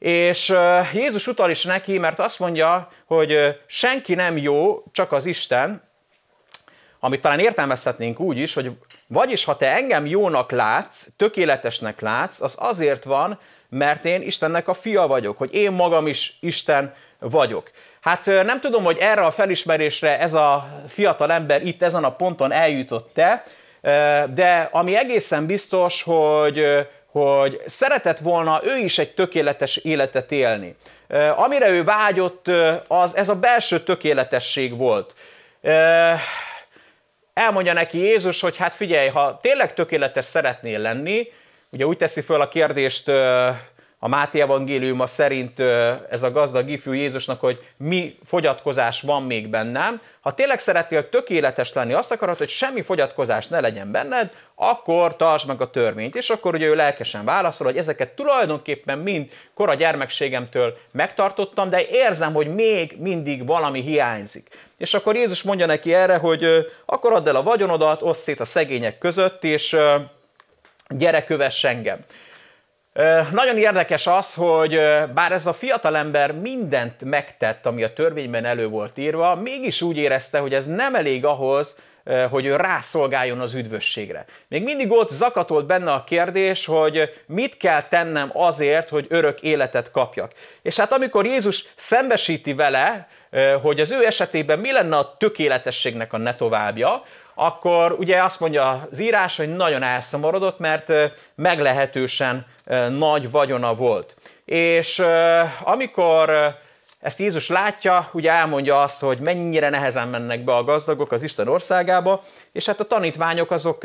És 0.05 0.55
Jézus 0.93 1.27
utal 1.27 1.51
is 1.51 1.65
neki, 1.65 1.99
mert 1.99 2.19
azt 2.19 2.39
mondja, 2.39 2.89
hogy 3.07 3.39
senki 3.67 4.15
nem 4.15 4.37
jó, 4.37 4.83
csak 4.93 5.13
az 5.13 5.27
Isten, 5.27 5.83
amit 7.01 7.21
talán 7.21 7.39
értelmezhetnénk 7.39 8.21
úgy 8.21 8.39
is, 8.39 8.55
hogy 8.55 8.71
vagyis 9.07 9.45
ha 9.45 9.57
te 9.57 9.73
engem 9.73 10.07
jónak 10.07 10.51
látsz, 10.51 11.07
tökéletesnek 11.17 12.01
látsz, 12.01 12.41
az 12.41 12.55
azért 12.59 13.05
van, 13.05 13.39
mert 13.69 14.05
én 14.05 14.23
Istennek 14.23 14.69
a 14.69 14.75
fia 14.75 15.07
vagyok, 15.07 15.39
hogy 15.39 15.55
én 15.55 15.73
magam 15.73 16.07
is 16.07 16.37
Isten 16.41 16.95
vagyok. 17.19 17.71
Hát 18.01 18.27
nem 18.27 18.61
tudom, 18.61 18.85
hogy 18.85 18.99
erre 18.99 19.25
a 19.25 19.31
felismerésre 19.31 20.19
ez 20.19 20.35
a 20.35 20.81
fiatal 20.89 21.33
ember 21.33 21.67
itt 21.67 21.83
ezen 21.83 22.05
a 22.05 22.17
ponton 22.17 22.53
eljutott-e, 22.53 23.43
de 24.35 24.69
ami 24.73 24.97
egészen 24.97 25.47
biztos, 25.47 26.03
hogy, 26.03 26.65
hogy 27.15 27.61
szeretett 27.67 28.19
volna 28.19 28.61
ő 28.65 28.77
is 28.77 28.99
egy 28.99 29.15
tökéletes 29.15 29.77
életet 29.77 30.33
élni. 30.33 30.77
Amire 31.37 31.69
ő 31.69 31.85
vágyott, 31.85 32.47
az 32.87 33.17
ez 33.17 33.29
a 33.29 33.35
belső 33.35 33.81
tökéletesség 33.81 34.77
volt. 34.77 35.15
Elmondja 37.35 37.73
neki 37.73 37.99
Jézus, 37.99 38.41
hogy 38.41 38.57
hát 38.57 38.75
figyelj, 38.75 39.09
ha 39.09 39.39
tényleg 39.43 39.75
tökéletes 39.75 40.25
szeretnél 40.25 40.79
lenni, 40.79 41.33
ugye 41.71 41.87
úgy 41.87 41.97
teszi 41.97 42.21
föl 42.21 42.41
a 42.41 42.49
kérdést 42.49 43.11
a 44.05 44.09
Máté 44.09 44.41
evangéliuma 44.41 45.07
szerint 45.07 45.61
ez 46.11 46.23
a 46.23 46.31
gazdag 46.31 46.69
ifjú 46.69 46.93
Jézusnak, 46.93 47.41
hogy 47.41 47.59
mi 47.77 48.17
fogyatkozás 48.25 49.01
van 49.01 49.23
még 49.23 49.49
bennem. 49.49 50.01
Ha 50.21 50.35
tényleg 50.35 50.59
szeretnél 50.59 51.09
tökéletes 51.09 51.73
lenni, 51.73 51.93
azt 51.93 52.13
akarod, 52.13 52.37
hogy 52.37 52.49
semmi 52.49 52.83
fogyatkozás 52.83 53.47
ne 53.47 53.61
legyen 53.61 53.91
benned, 53.91 54.31
akkor 54.55 55.17
tartsd 55.17 55.47
meg 55.47 55.61
a 55.61 55.71
törvényt. 55.71 56.17
És 56.17 56.31
akkor 56.31 56.55
ugye 56.55 56.67
ő 56.67 56.75
lelkesen 56.75 57.25
válaszol, 57.25 57.67
hogy 57.67 57.77
ezeket 57.77 58.11
tulajdonképpen 58.11 58.99
mind 58.99 59.29
kora 59.55 59.75
gyermekségemtől 59.75 60.77
megtartottam, 60.91 61.71
de 61.71 61.87
érzem, 61.89 62.33
hogy 62.33 62.55
még 62.55 62.97
mindig 62.99 63.47
valami 63.47 63.81
hiányzik. 63.81 64.49
És 64.79 64.95
akkor 64.95 65.15
Jézus 65.17 65.43
mondja 65.43 65.67
neki 65.67 65.95
erre, 65.95 66.17
hogy 66.17 66.67
akkor 66.87 67.13
add 67.13 67.29
el 67.29 67.37
a 67.37 67.43
vagyonodat, 67.43 68.03
osszét 68.03 68.25
szét 68.25 68.41
a 68.41 68.45
szegények 68.45 68.99
között, 68.99 69.45
és 69.45 69.77
gyere, 70.89 71.25
kövess 71.25 71.65
engem. 71.65 71.99
Nagyon 73.33 73.59
érdekes 73.59 74.07
az, 74.07 74.35
hogy 74.35 74.81
bár 75.15 75.33
ez 75.33 75.47
a 75.47 75.53
fiatalember 75.53 76.33
mindent 76.33 77.05
megtett, 77.05 77.67
ami 77.67 77.83
a 77.83 77.93
törvényben 77.93 78.45
elő 78.45 78.69
volt 78.69 78.99
írva, 78.99 79.35
mégis 79.35 79.83
úgy 79.83 79.97
érezte, 79.97 80.39
hogy 80.39 80.55
ez 80.55 80.67
nem 80.67 80.95
elég 80.95 81.25
ahhoz, 81.25 81.79
hogy 82.31 82.47
ő 82.47 82.57
rászolgáljon 82.57 83.41
az 83.41 83.55
üdvösségre. 83.55 84.25
Még 84.49 84.63
mindig 84.63 84.91
ott 84.91 85.11
zakatolt 85.11 85.67
benne 85.67 85.93
a 85.93 86.05
kérdés, 86.05 86.67
hogy 86.67 87.23
mit 87.27 87.57
kell 87.57 87.83
tennem 87.83 88.31
azért, 88.33 88.89
hogy 88.89 89.07
örök 89.09 89.41
életet 89.41 89.91
kapjak. 89.91 90.33
És 90.63 90.77
hát 90.77 90.93
amikor 90.93 91.27
Jézus 91.27 91.65
szembesíti 91.77 92.55
vele, 92.55 93.09
hogy 93.63 93.81
az 93.81 93.91
ő 93.91 94.07
esetében 94.07 94.59
mi 94.59 94.73
lenne 94.73 94.97
a 94.97 95.17
tökéletességnek 95.19 96.13
a 96.13 96.19
ne 96.19 96.35
továbbja, 96.35 97.03
akkor 97.35 97.93
ugye 97.93 98.23
azt 98.23 98.41
mondja 98.41 98.87
az 98.91 98.99
írás, 98.99 99.37
hogy 99.37 99.57
nagyon 99.57 99.83
elszomorodott, 99.83 100.59
mert 100.59 100.93
meglehetősen 101.35 102.47
nagy 102.89 103.31
vagyona 103.31 103.75
volt. 103.75 104.17
És 104.45 105.03
amikor 105.63 106.57
ezt 107.01 107.19
Jézus 107.19 107.49
látja, 107.49 108.09
ugye 108.13 108.31
elmondja 108.31 108.83
azt, 108.83 109.01
hogy 109.01 109.19
mennyire 109.19 109.69
nehezen 109.69 110.09
mennek 110.09 110.45
be 110.45 110.57
a 110.57 110.65
gazdagok 110.65 111.13
az 111.13 111.23
Isten 111.23 111.49
országába, 111.49 112.21
és 112.53 112.67
hát 112.67 112.81
a 112.81 112.85
tanítványok 112.85 113.51
azok 113.51 113.85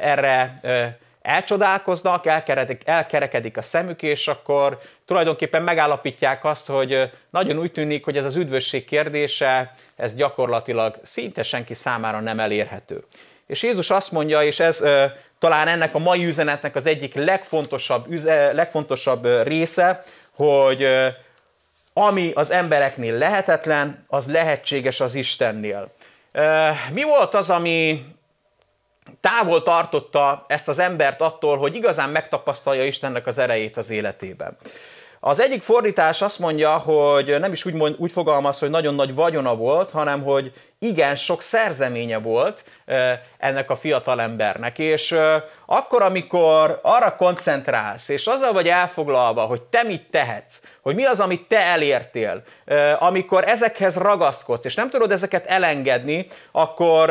erre 0.00 0.60
elcsodálkoznak, 1.22 2.26
elkerekedik, 2.26 2.82
elkerekedik 2.84 3.56
a 3.56 3.62
szemük, 3.62 4.02
és 4.02 4.28
akkor 4.28 4.78
tulajdonképpen 5.06 5.62
megállapítják 5.62 6.44
azt, 6.44 6.66
hogy 6.66 7.10
nagyon 7.30 7.58
úgy 7.58 7.72
tűnik, 7.72 8.04
hogy 8.04 8.16
ez 8.16 8.24
az 8.24 8.36
üdvösség 8.36 8.84
kérdése, 8.84 9.70
ez 9.96 10.14
gyakorlatilag 10.14 10.98
szinte 11.02 11.42
senki 11.42 11.74
számára 11.74 12.20
nem 12.20 12.40
elérhető. 12.40 13.04
És 13.46 13.62
Jézus 13.62 13.90
azt 13.90 14.12
mondja, 14.12 14.42
és 14.42 14.60
ez 14.60 14.82
talán 15.38 15.68
ennek 15.68 15.94
a 15.94 15.98
mai 15.98 16.24
üzenetnek 16.26 16.76
az 16.76 16.86
egyik 16.86 17.14
legfontosabb, 17.14 18.10
üze, 18.10 18.52
legfontosabb 18.52 19.26
része, 19.42 20.02
hogy 20.34 20.86
ami 21.92 22.30
az 22.34 22.50
embereknél 22.50 23.18
lehetetlen, 23.18 24.04
az 24.08 24.30
lehetséges 24.30 25.00
az 25.00 25.14
Istennél. 25.14 25.92
Mi 26.92 27.02
volt 27.02 27.34
az, 27.34 27.50
ami 27.50 28.04
távol 29.20 29.62
tartotta 29.62 30.44
ezt 30.46 30.68
az 30.68 30.78
embert 30.78 31.20
attól, 31.20 31.58
hogy 31.58 31.74
igazán 31.74 32.10
megtapasztalja 32.10 32.84
Istennek 32.84 33.26
az 33.26 33.38
erejét 33.38 33.76
az 33.76 33.90
életében. 33.90 34.56
Az 35.24 35.40
egyik 35.40 35.62
fordítás 35.62 36.22
azt 36.22 36.38
mondja, 36.38 36.70
hogy 36.70 37.38
nem 37.40 37.52
is 37.52 37.64
úgy, 37.64 37.74
mond, 37.74 37.94
úgy 37.98 38.12
fogalmaz, 38.12 38.58
hogy 38.58 38.70
nagyon 38.70 38.94
nagy 38.94 39.14
vagyona 39.14 39.56
volt, 39.56 39.90
hanem 39.90 40.22
hogy 40.22 40.52
igen, 40.78 41.16
sok 41.16 41.42
szerzeménye 41.42 42.18
volt 42.18 42.64
ennek 43.38 43.70
a 43.70 43.76
fiatal 43.76 44.20
embernek. 44.20 44.78
És 44.78 45.16
akkor, 45.66 46.02
amikor 46.02 46.78
arra 46.82 47.16
koncentrálsz, 47.16 48.08
és 48.08 48.26
azzal 48.26 48.52
vagy 48.52 48.68
elfoglalva, 48.68 49.42
hogy 49.42 49.62
te 49.62 49.82
mit 49.82 50.10
tehetsz, 50.10 50.60
hogy 50.82 50.94
mi 50.94 51.04
az, 51.04 51.20
amit 51.20 51.48
te 51.48 51.60
elértél, 51.60 52.42
amikor 52.98 53.44
ezekhez 53.48 53.96
ragaszkodsz, 53.96 54.64
és 54.64 54.74
nem 54.74 54.90
tudod 54.90 55.12
ezeket 55.12 55.46
elengedni, 55.46 56.26
akkor 56.52 57.10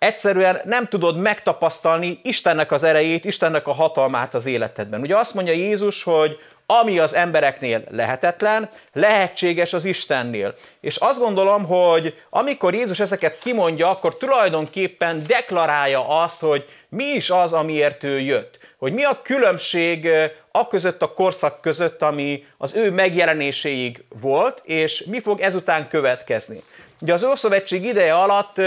egyszerűen 0.00 0.60
nem 0.64 0.86
tudod 0.86 1.16
megtapasztalni 1.16 2.18
Istennek 2.22 2.72
az 2.72 2.82
erejét, 2.82 3.24
Istennek 3.24 3.66
a 3.66 3.72
hatalmát 3.72 4.34
az 4.34 4.46
életedben. 4.46 5.00
Ugye 5.00 5.16
azt 5.16 5.34
mondja 5.34 5.52
Jézus, 5.52 6.02
hogy 6.02 6.38
ami 6.66 6.98
az 6.98 7.14
embereknél 7.14 7.82
lehetetlen, 7.90 8.68
lehetséges 8.92 9.72
az 9.72 9.84
Istennél. 9.84 10.54
És 10.80 10.96
azt 10.96 11.18
gondolom, 11.18 11.64
hogy 11.64 12.14
amikor 12.30 12.74
Jézus 12.74 13.00
ezeket 13.00 13.38
kimondja, 13.38 13.90
akkor 13.90 14.16
tulajdonképpen 14.16 15.22
deklarálja 15.26 16.08
azt, 16.22 16.40
hogy 16.40 16.64
mi 16.88 17.04
is 17.04 17.30
az, 17.30 17.52
amiért 17.52 18.04
ő 18.04 18.20
jött. 18.20 18.58
Hogy 18.78 18.92
mi 18.92 19.04
a 19.04 19.22
különbség 19.22 20.08
a 20.50 20.68
között 20.68 21.02
a 21.02 21.12
korszak 21.12 21.60
között, 21.60 22.02
ami 22.02 22.44
az 22.58 22.74
ő 22.74 22.90
megjelenéséig 22.90 24.04
volt, 24.20 24.60
és 24.64 25.04
mi 25.04 25.20
fog 25.20 25.40
ezután 25.40 25.88
következni. 25.88 26.62
Ugye 27.00 27.12
az 27.12 27.24
Ószövetség 27.24 27.84
ideje 27.84 28.14
alatt 28.14 28.60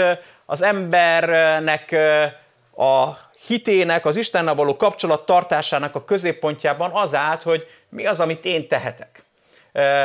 az 0.46 0.62
embernek 0.62 1.96
a 2.76 3.08
hitének, 3.46 4.06
az 4.06 4.16
Istennel 4.16 4.54
való 4.54 4.76
kapcsolat 4.76 5.26
tartásának 5.26 5.94
a 5.94 6.04
középpontjában 6.04 6.90
az 6.90 7.14
állt, 7.14 7.42
hogy 7.42 7.66
mi 7.88 8.06
az, 8.06 8.20
amit 8.20 8.44
én 8.44 8.68
tehetek. 8.68 9.22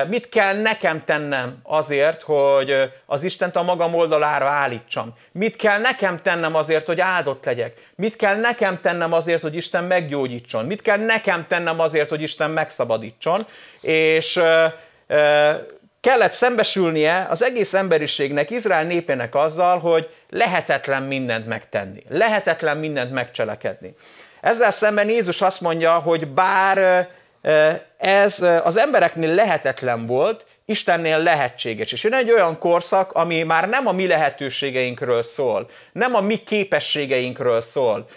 Mit 0.07 0.29
kell 0.29 0.61
nekem 0.61 1.03
tennem 1.05 1.57
azért, 1.63 2.21
hogy 2.21 2.75
az 3.05 3.23
Istent 3.23 3.55
a 3.55 3.63
magam 3.63 3.93
oldalára 3.93 4.45
állítsam? 4.45 5.13
Mit 5.31 5.55
kell 5.55 5.79
nekem 5.79 6.21
tennem 6.21 6.55
azért, 6.55 6.85
hogy 6.85 6.99
áldott 6.99 7.45
legyek? 7.45 7.89
Mit 7.95 8.15
kell 8.15 8.35
nekem 8.35 8.79
tennem 8.81 9.13
azért, 9.13 9.41
hogy 9.41 9.55
Isten 9.55 9.83
meggyógyítson? 9.83 10.65
Mit 10.65 10.81
kell 10.81 10.97
nekem 10.97 11.45
tennem 11.47 11.79
azért, 11.79 12.09
hogy 12.09 12.21
Isten 12.21 12.51
megszabadítson? 12.51 13.45
És 13.81 14.41
kellett 16.01 16.31
szembesülnie 16.31 17.27
az 17.29 17.43
egész 17.43 17.73
emberiségnek, 17.73 18.49
Izrael 18.49 18.83
népének 18.83 19.35
azzal, 19.35 19.79
hogy 19.79 20.09
lehetetlen 20.29 21.03
mindent 21.03 21.47
megtenni, 21.47 22.03
lehetetlen 22.09 22.77
mindent 22.77 23.11
megcselekedni. 23.11 23.93
Ezzel 24.41 24.71
szemben 24.71 25.09
Jézus 25.09 25.41
azt 25.41 25.61
mondja, 25.61 25.93
hogy 25.93 26.27
bár 26.27 27.07
ez 27.97 28.41
az 28.63 28.77
embereknél 28.77 29.33
lehetetlen 29.33 30.05
volt, 30.05 30.45
Istennél 30.69 31.17
lehetséges. 31.17 31.91
És 31.91 32.03
jön 32.03 32.13
egy 32.13 32.31
olyan 32.31 32.59
korszak, 32.59 33.11
ami 33.11 33.43
már 33.43 33.69
nem 33.69 33.87
a 33.87 33.91
mi 33.91 34.07
lehetőségeinkről 34.07 35.23
szól, 35.23 35.69
nem 35.91 36.15
a 36.15 36.21
mi 36.21 36.35
képességeinkről 36.43 37.61
szól, 37.61 38.07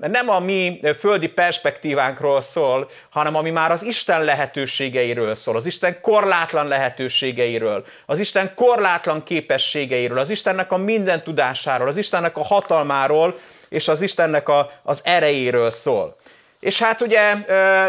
nem 0.00 0.28
a 0.28 0.40
mi 0.40 0.80
földi 0.98 1.28
perspektívánkról 1.28 2.40
szól, 2.40 2.88
hanem 3.10 3.36
ami 3.36 3.50
már 3.50 3.70
az 3.70 3.82
Isten 3.82 4.24
lehetőségeiről 4.24 5.34
szól, 5.34 5.56
az 5.56 5.66
Isten 5.66 6.00
korlátlan 6.00 6.68
lehetőségeiről, 6.68 7.84
az 8.06 8.18
Isten 8.18 8.54
korlátlan 8.54 9.22
képességeiről, 9.22 10.18
az 10.18 10.30
Istennek 10.30 10.72
a 10.72 10.76
minden 10.76 11.22
tudásáról, 11.22 11.88
az 11.88 11.96
Istennek 11.96 12.36
a 12.36 12.44
hatalmáról, 12.44 13.38
és 13.68 13.88
az 13.88 14.00
Istennek 14.00 14.48
a, 14.48 14.70
az 14.82 15.00
erejéről 15.04 15.70
szól. 15.70 16.16
És 16.64 16.82
hát 16.82 17.00
ugye 17.00 17.34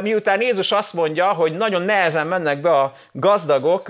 miután 0.02 0.42
Jézus 0.42 0.72
azt 0.72 0.94
mondja, 0.94 1.34
hogy 1.34 1.58
nagyon 1.58 1.82
nehezen 1.82 2.28
mennek 2.28 2.62
be 2.62 2.80
a 2.80 2.94
gazdagok 3.12 3.90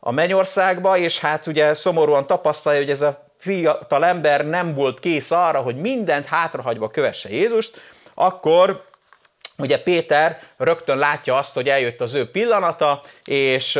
a 0.00 0.10
mennyországba, 0.12 0.96
és 0.96 1.18
hát 1.18 1.46
ugye 1.46 1.74
szomorúan 1.74 2.26
tapasztalja, 2.26 2.78
hogy 2.78 2.90
ez 2.90 3.00
a 3.00 3.24
fiatal 3.38 4.04
ember 4.04 4.46
nem 4.46 4.74
volt 4.74 5.00
kész 5.00 5.30
arra, 5.30 5.60
hogy 5.60 5.76
mindent 5.76 6.26
hátrahagyva 6.26 6.90
kövesse 6.90 7.28
Jézust, 7.30 7.80
akkor 8.14 8.84
ugye 9.58 9.82
Péter 9.82 10.42
rögtön 10.56 10.98
látja 10.98 11.36
azt, 11.36 11.54
hogy 11.54 11.68
eljött 11.68 12.00
az 12.00 12.14
ő 12.14 12.30
pillanata, 12.30 13.00
és 13.24 13.78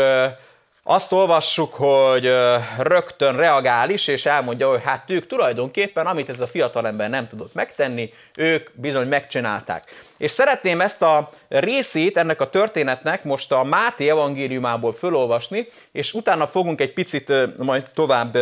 azt 0.83 1.13
olvassuk, 1.13 1.75
hogy 1.75 2.33
rögtön 2.79 3.37
reagál 3.37 3.91
is, 3.91 4.07
és 4.07 4.27
elmondja, 4.27 4.69
hogy 4.69 4.83
hát 4.85 5.11
ők 5.11 5.27
tulajdonképpen, 5.27 6.07
amit 6.07 6.29
ez 6.29 6.41
a 6.41 6.47
fiatalember 6.47 7.11
nem 7.11 7.29
tudott 7.29 7.55
megtenni, 7.55 8.13
ők 8.35 8.71
bizony 8.75 9.09
megcsinálták. 9.09 9.95
És 10.19 10.31
szeretném 10.31 10.81
ezt 10.81 11.03
a 11.03 11.29
részét 11.49 12.17
ennek 12.17 12.41
a 12.41 12.51
történetnek 12.51 13.25
most 13.25 13.53
a 13.53 13.65
Máté 13.65 14.09
evangéliumából 14.09 14.93
fölolvasni, 14.93 15.67
és 15.93 16.15
utána 16.15 16.47
fogunk 16.47 16.81
egy 16.81 16.93
picit 16.93 17.33
majd 17.57 17.91
tovább 17.95 18.39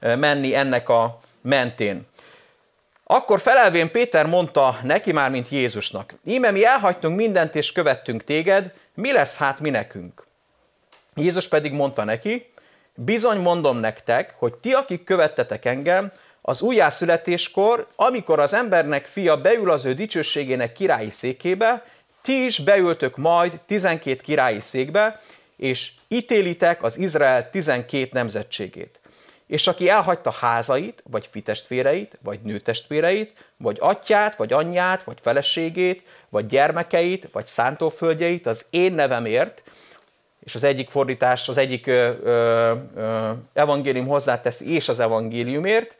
menni 0.00 0.54
ennek 0.54 0.88
a 0.88 1.18
mentén. 1.42 2.06
Akkor 3.06 3.40
felelvén 3.40 3.90
Péter 3.90 4.26
mondta 4.26 4.76
neki 4.82 5.12
már, 5.12 5.30
mint 5.30 5.48
Jézusnak, 5.48 6.14
íme 6.24 6.50
mi 6.50 6.64
elhagytunk 6.64 7.16
mindent 7.16 7.54
és 7.54 7.72
követtünk 7.72 8.24
téged, 8.24 8.72
mi 8.94 9.12
lesz 9.12 9.36
hát 9.36 9.60
mi 9.60 9.70
nekünk? 9.70 10.24
Jézus 11.16 11.48
pedig 11.48 11.72
mondta 11.72 12.04
neki, 12.04 12.46
bizony 12.94 13.38
mondom 13.38 13.78
nektek, 13.78 14.34
hogy 14.38 14.54
ti, 14.54 14.72
akik 14.72 15.04
követtetek 15.04 15.64
engem, 15.64 16.12
az 16.46 16.62
újjászületéskor, 16.62 17.86
amikor 17.96 18.40
az 18.40 18.52
embernek 18.52 19.06
fia 19.06 19.40
beül 19.40 19.70
az 19.70 19.84
ő 19.84 19.94
dicsőségének 19.94 20.72
királyi 20.72 21.10
székébe, 21.10 21.84
ti 22.22 22.44
is 22.44 22.58
beültök 22.58 23.16
majd 23.16 23.60
12 23.66 24.16
királyi 24.16 24.60
székbe, 24.60 25.20
és 25.56 25.90
ítélitek 26.08 26.82
az 26.82 26.98
Izrael 26.98 27.50
12 27.50 28.08
nemzetségét. 28.12 29.00
És 29.46 29.66
aki 29.66 29.88
elhagyta 29.88 30.30
házait, 30.30 31.02
vagy 31.10 31.28
fitestvéreit, 31.30 32.18
vagy 32.22 32.40
nőtestvéreit, 32.40 33.44
vagy 33.56 33.76
atyát, 33.80 34.36
vagy 34.36 34.52
anyját, 34.52 35.04
vagy 35.04 35.18
feleségét, 35.22 36.02
vagy 36.28 36.46
gyermekeit, 36.46 37.28
vagy 37.32 37.46
szántóföldjeit 37.46 38.46
az 38.46 38.64
én 38.70 38.92
nevemért, 38.92 39.62
és 40.44 40.54
az 40.54 40.64
egyik 40.64 40.90
fordítás, 40.90 41.48
az 41.48 41.56
egyik 41.56 41.86
ö, 41.86 42.12
ö, 42.24 43.30
evangélium 43.52 44.06
hozzáteszi, 44.06 44.74
és 44.74 44.88
az 44.88 45.00
evangéliumért, 45.00 45.96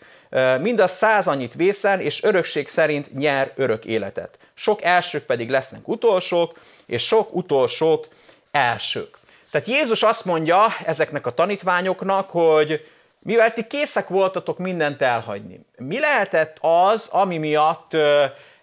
mind 0.60 0.80
a 0.80 0.86
száz 0.86 1.26
annyit 1.26 1.54
vészen, 1.54 2.00
és 2.00 2.22
örökség 2.22 2.68
szerint 2.68 3.12
nyer 3.12 3.52
örök 3.54 3.84
életet. 3.84 4.38
Sok 4.54 4.82
elsők 4.82 5.24
pedig 5.24 5.50
lesznek 5.50 5.88
utolsók, 5.88 6.58
és 6.86 7.06
sok 7.06 7.34
utolsók 7.34 8.08
elsők. 8.50 9.18
Tehát 9.50 9.66
Jézus 9.66 10.02
azt 10.02 10.24
mondja 10.24 10.66
ezeknek 10.84 11.26
a 11.26 11.30
tanítványoknak, 11.30 12.30
hogy 12.30 12.86
mivel 13.18 13.52
ti 13.52 13.66
készek 13.66 14.08
voltatok 14.08 14.58
mindent 14.58 15.02
elhagyni, 15.02 15.60
mi 15.76 16.00
lehetett 16.00 16.56
az, 16.60 17.08
ami 17.10 17.38
miatt 17.38 17.96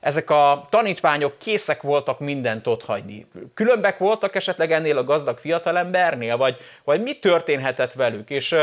ezek 0.02 0.30
a 0.30 0.68
tanítványok 0.70 1.40
készek 1.40 1.82
voltak 1.82 2.20
mindent 2.20 2.68
ott 2.68 2.84
hagyni. 2.86 3.28
Különbek 3.54 3.98
voltak 3.98 4.36
esetleg 4.36 4.72
ennél 4.72 4.98
a 4.98 5.04
gazdag 5.04 5.38
fiatalembernél, 5.38 6.38
vagy, 6.38 6.58
vagy 6.84 7.02
mi 7.02 7.20
történhetett 7.20 7.94
velük? 7.94 8.30
És 8.30 8.56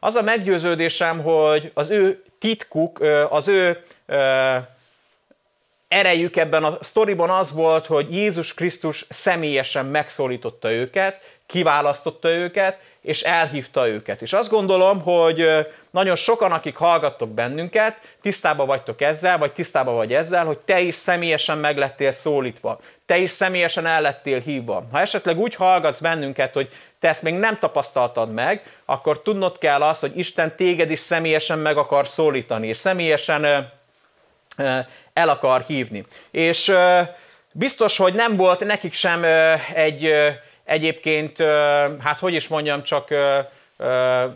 az 0.00 0.14
a 0.14 0.22
meggyőződésem, 0.22 1.22
hogy 1.22 1.70
az 1.74 1.90
ő 1.90 2.22
titkuk, 2.38 3.00
az 3.28 3.48
ő 3.48 3.80
erejük 5.88 6.36
ebben 6.36 6.64
a 6.64 6.76
sztoriban 6.80 7.30
az 7.30 7.52
volt, 7.52 7.86
hogy 7.86 8.14
Jézus 8.14 8.54
Krisztus 8.54 9.06
személyesen 9.08 9.86
megszólította 9.86 10.72
őket, 10.72 11.20
kiválasztotta 11.46 12.30
őket, 12.30 12.78
és 13.00 13.22
elhívta 13.22 13.88
őket. 13.88 14.22
És 14.22 14.32
azt 14.32 14.50
gondolom, 14.50 15.00
hogy 15.00 15.46
nagyon 15.92 16.16
sokan, 16.16 16.52
akik 16.52 16.76
hallgattok 16.76 17.30
bennünket, 17.30 17.96
tisztában 18.22 18.66
vagytok 18.66 19.00
ezzel, 19.00 19.38
vagy 19.38 19.52
tisztában 19.52 19.94
vagy 19.94 20.14
ezzel, 20.14 20.44
hogy 20.44 20.58
te 20.58 20.80
is 20.80 20.94
személyesen 20.94 21.58
meg 21.58 21.78
lettél 21.78 22.12
szólítva. 22.12 22.78
Te 23.06 23.16
is 23.16 23.30
személyesen 23.30 23.86
el 23.86 24.00
lettél 24.00 24.40
hívva. 24.40 24.84
Ha 24.92 25.00
esetleg 25.00 25.38
úgy 25.38 25.54
hallgatsz 25.54 26.00
bennünket, 26.00 26.52
hogy 26.52 26.68
te 27.00 27.08
ezt 27.08 27.22
még 27.22 27.34
nem 27.34 27.58
tapasztaltad 27.58 28.32
meg, 28.32 28.62
akkor 28.84 29.22
tudnod 29.22 29.58
kell 29.58 29.82
azt, 29.82 30.00
hogy 30.00 30.18
Isten 30.18 30.56
téged 30.56 30.90
is 30.90 30.98
személyesen 30.98 31.58
meg 31.58 31.76
akar 31.76 32.08
szólítani, 32.08 32.66
és 32.66 32.76
személyesen 32.76 33.44
el 35.12 35.28
akar 35.28 35.60
hívni. 35.60 36.04
És 36.30 36.72
biztos, 37.52 37.96
hogy 37.96 38.14
nem 38.14 38.36
volt 38.36 38.64
nekik 38.64 38.92
sem 38.92 39.24
egy 39.74 40.14
egyébként, 40.64 41.42
hát 42.02 42.18
hogy 42.18 42.34
is 42.34 42.48
mondjam, 42.48 42.82
csak 42.82 43.08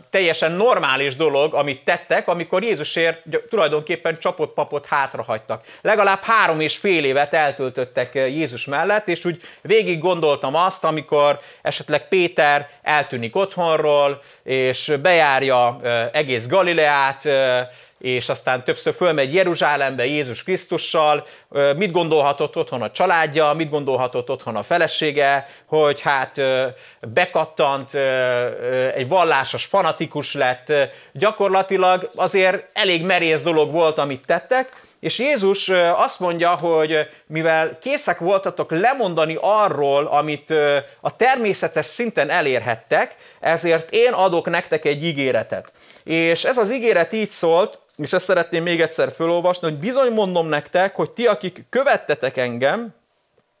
teljesen 0.09 0.51
normális 0.51 1.15
dolog, 1.15 1.53
amit 1.53 1.83
tettek, 1.83 2.27
amikor 2.27 2.63
Jézusért 2.63 3.23
tulajdonképpen 3.49 4.17
csapott 4.19 4.53
papot 4.53 4.85
hátrahagytak. 4.85 5.63
Legalább 5.81 6.21
három 6.21 6.59
és 6.59 6.77
fél 6.77 7.05
évet 7.05 7.33
eltöltöttek 7.33 8.13
Jézus 8.13 8.65
mellett, 8.65 9.07
és 9.07 9.25
úgy 9.25 9.41
végig 9.61 9.99
gondoltam 9.99 10.55
azt, 10.55 10.83
amikor 10.83 11.39
esetleg 11.61 12.07
Péter 12.07 12.69
eltűnik 12.81 13.35
otthonról, 13.35 14.21
és 14.43 14.93
bejárja 15.01 15.79
egész 16.11 16.47
Galileát, 16.47 17.27
és 17.97 18.29
aztán 18.29 18.63
többször 18.63 18.93
fölmegy 18.93 19.33
Jeruzsálembe 19.33 20.05
Jézus 20.05 20.43
Krisztussal, 20.43 21.25
mit 21.75 21.91
gondolhatott 21.91 22.55
otthon 22.55 22.81
a 22.81 22.91
családja, 22.91 23.53
mit 23.53 23.69
gondolhatott 23.69 24.29
otthon 24.29 24.55
a 24.55 24.63
felesége, 24.63 25.47
hogy 25.65 26.01
hát 26.01 26.41
bekattant, 27.01 27.93
egy 28.95 29.07
vallásos 29.07 29.65
fanatikus 29.65 30.33
lett, 30.33 30.73
gyakorlatilag 31.13 32.11
azért 32.15 32.63
elég 32.73 33.03
merész 33.03 33.41
dolog 33.41 33.71
volt, 33.71 33.97
amit 33.97 34.25
tettek, 34.25 34.85
és 34.99 35.19
Jézus 35.19 35.69
azt 35.95 36.19
mondja, 36.19 36.55
hogy 36.55 36.97
mivel 37.27 37.77
készek 37.79 38.19
voltatok 38.19 38.71
lemondani 38.71 39.37
arról, 39.41 40.05
amit 40.05 40.53
a 41.01 41.15
természetes 41.15 41.85
szinten 41.85 42.29
elérhettek, 42.29 43.15
ezért 43.39 43.91
én 43.91 44.13
adok 44.13 44.49
nektek 44.49 44.85
egy 44.85 45.03
ígéretet. 45.03 45.71
És 46.03 46.43
ez 46.43 46.57
az 46.57 46.71
ígéret 46.71 47.13
így 47.13 47.29
szólt, 47.29 47.79
és 47.97 48.13
ezt 48.13 48.25
szeretném 48.25 48.63
még 48.63 48.81
egyszer 48.81 49.11
felolvasni, 49.11 49.69
hogy 49.69 49.79
bizony 49.79 50.11
mondom 50.11 50.47
nektek, 50.47 50.95
hogy 50.95 51.11
ti, 51.11 51.27
akik 51.27 51.65
követtetek 51.69 52.37
engem, 52.37 52.93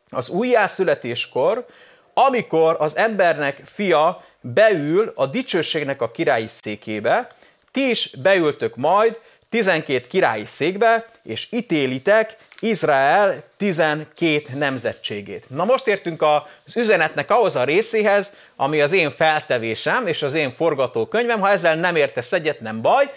az 0.09 0.29
újjászületéskor, 0.29 1.65
amikor 2.13 2.75
az 2.79 2.97
embernek 2.97 3.61
fia 3.65 4.23
beül 4.41 5.11
a 5.15 5.25
dicsőségnek 5.25 6.01
a 6.01 6.09
királyi 6.09 6.47
székébe, 6.47 7.27
ti 7.71 7.89
is 7.89 8.11
beültök 8.21 8.75
majd 8.75 9.19
12 9.49 10.07
királyi 10.07 10.45
székbe, 10.45 11.05
és 11.23 11.47
ítélitek 11.51 12.37
Izrael 12.59 13.43
12 13.57 14.41
nemzetségét. 14.53 15.45
Na 15.49 15.65
most 15.65 15.87
értünk 15.87 16.21
az 16.65 16.75
üzenetnek 16.75 17.31
ahhoz 17.31 17.55
a 17.55 17.63
részéhez, 17.63 18.31
ami 18.55 18.81
az 18.81 18.91
én 18.91 19.11
feltevésem 19.11 20.07
és 20.07 20.21
az 20.21 20.33
én 20.33 20.51
forgatókönyvem. 20.51 21.39
Ha 21.39 21.49
ezzel 21.49 21.75
nem 21.75 21.95
értesz 21.95 22.31
egyet, 22.31 22.59
nem 22.59 22.81
baj, 22.81 23.11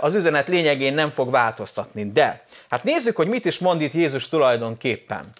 az 0.00 0.14
üzenet 0.14 0.48
lényegén 0.48 0.94
nem 0.94 1.10
fog 1.10 1.30
változtatni. 1.30 2.10
De, 2.10 2.42
hát 2.68 2.84
nézzük, 2.84 3.16
hogy 3.16 3.28
mit 3.28 3.44
is 3.44 3.58
mond 3.58 3.80
itt 3.80 3.92
Jézus 3.92 4.28
tulajdonképpen. 4.28 5.32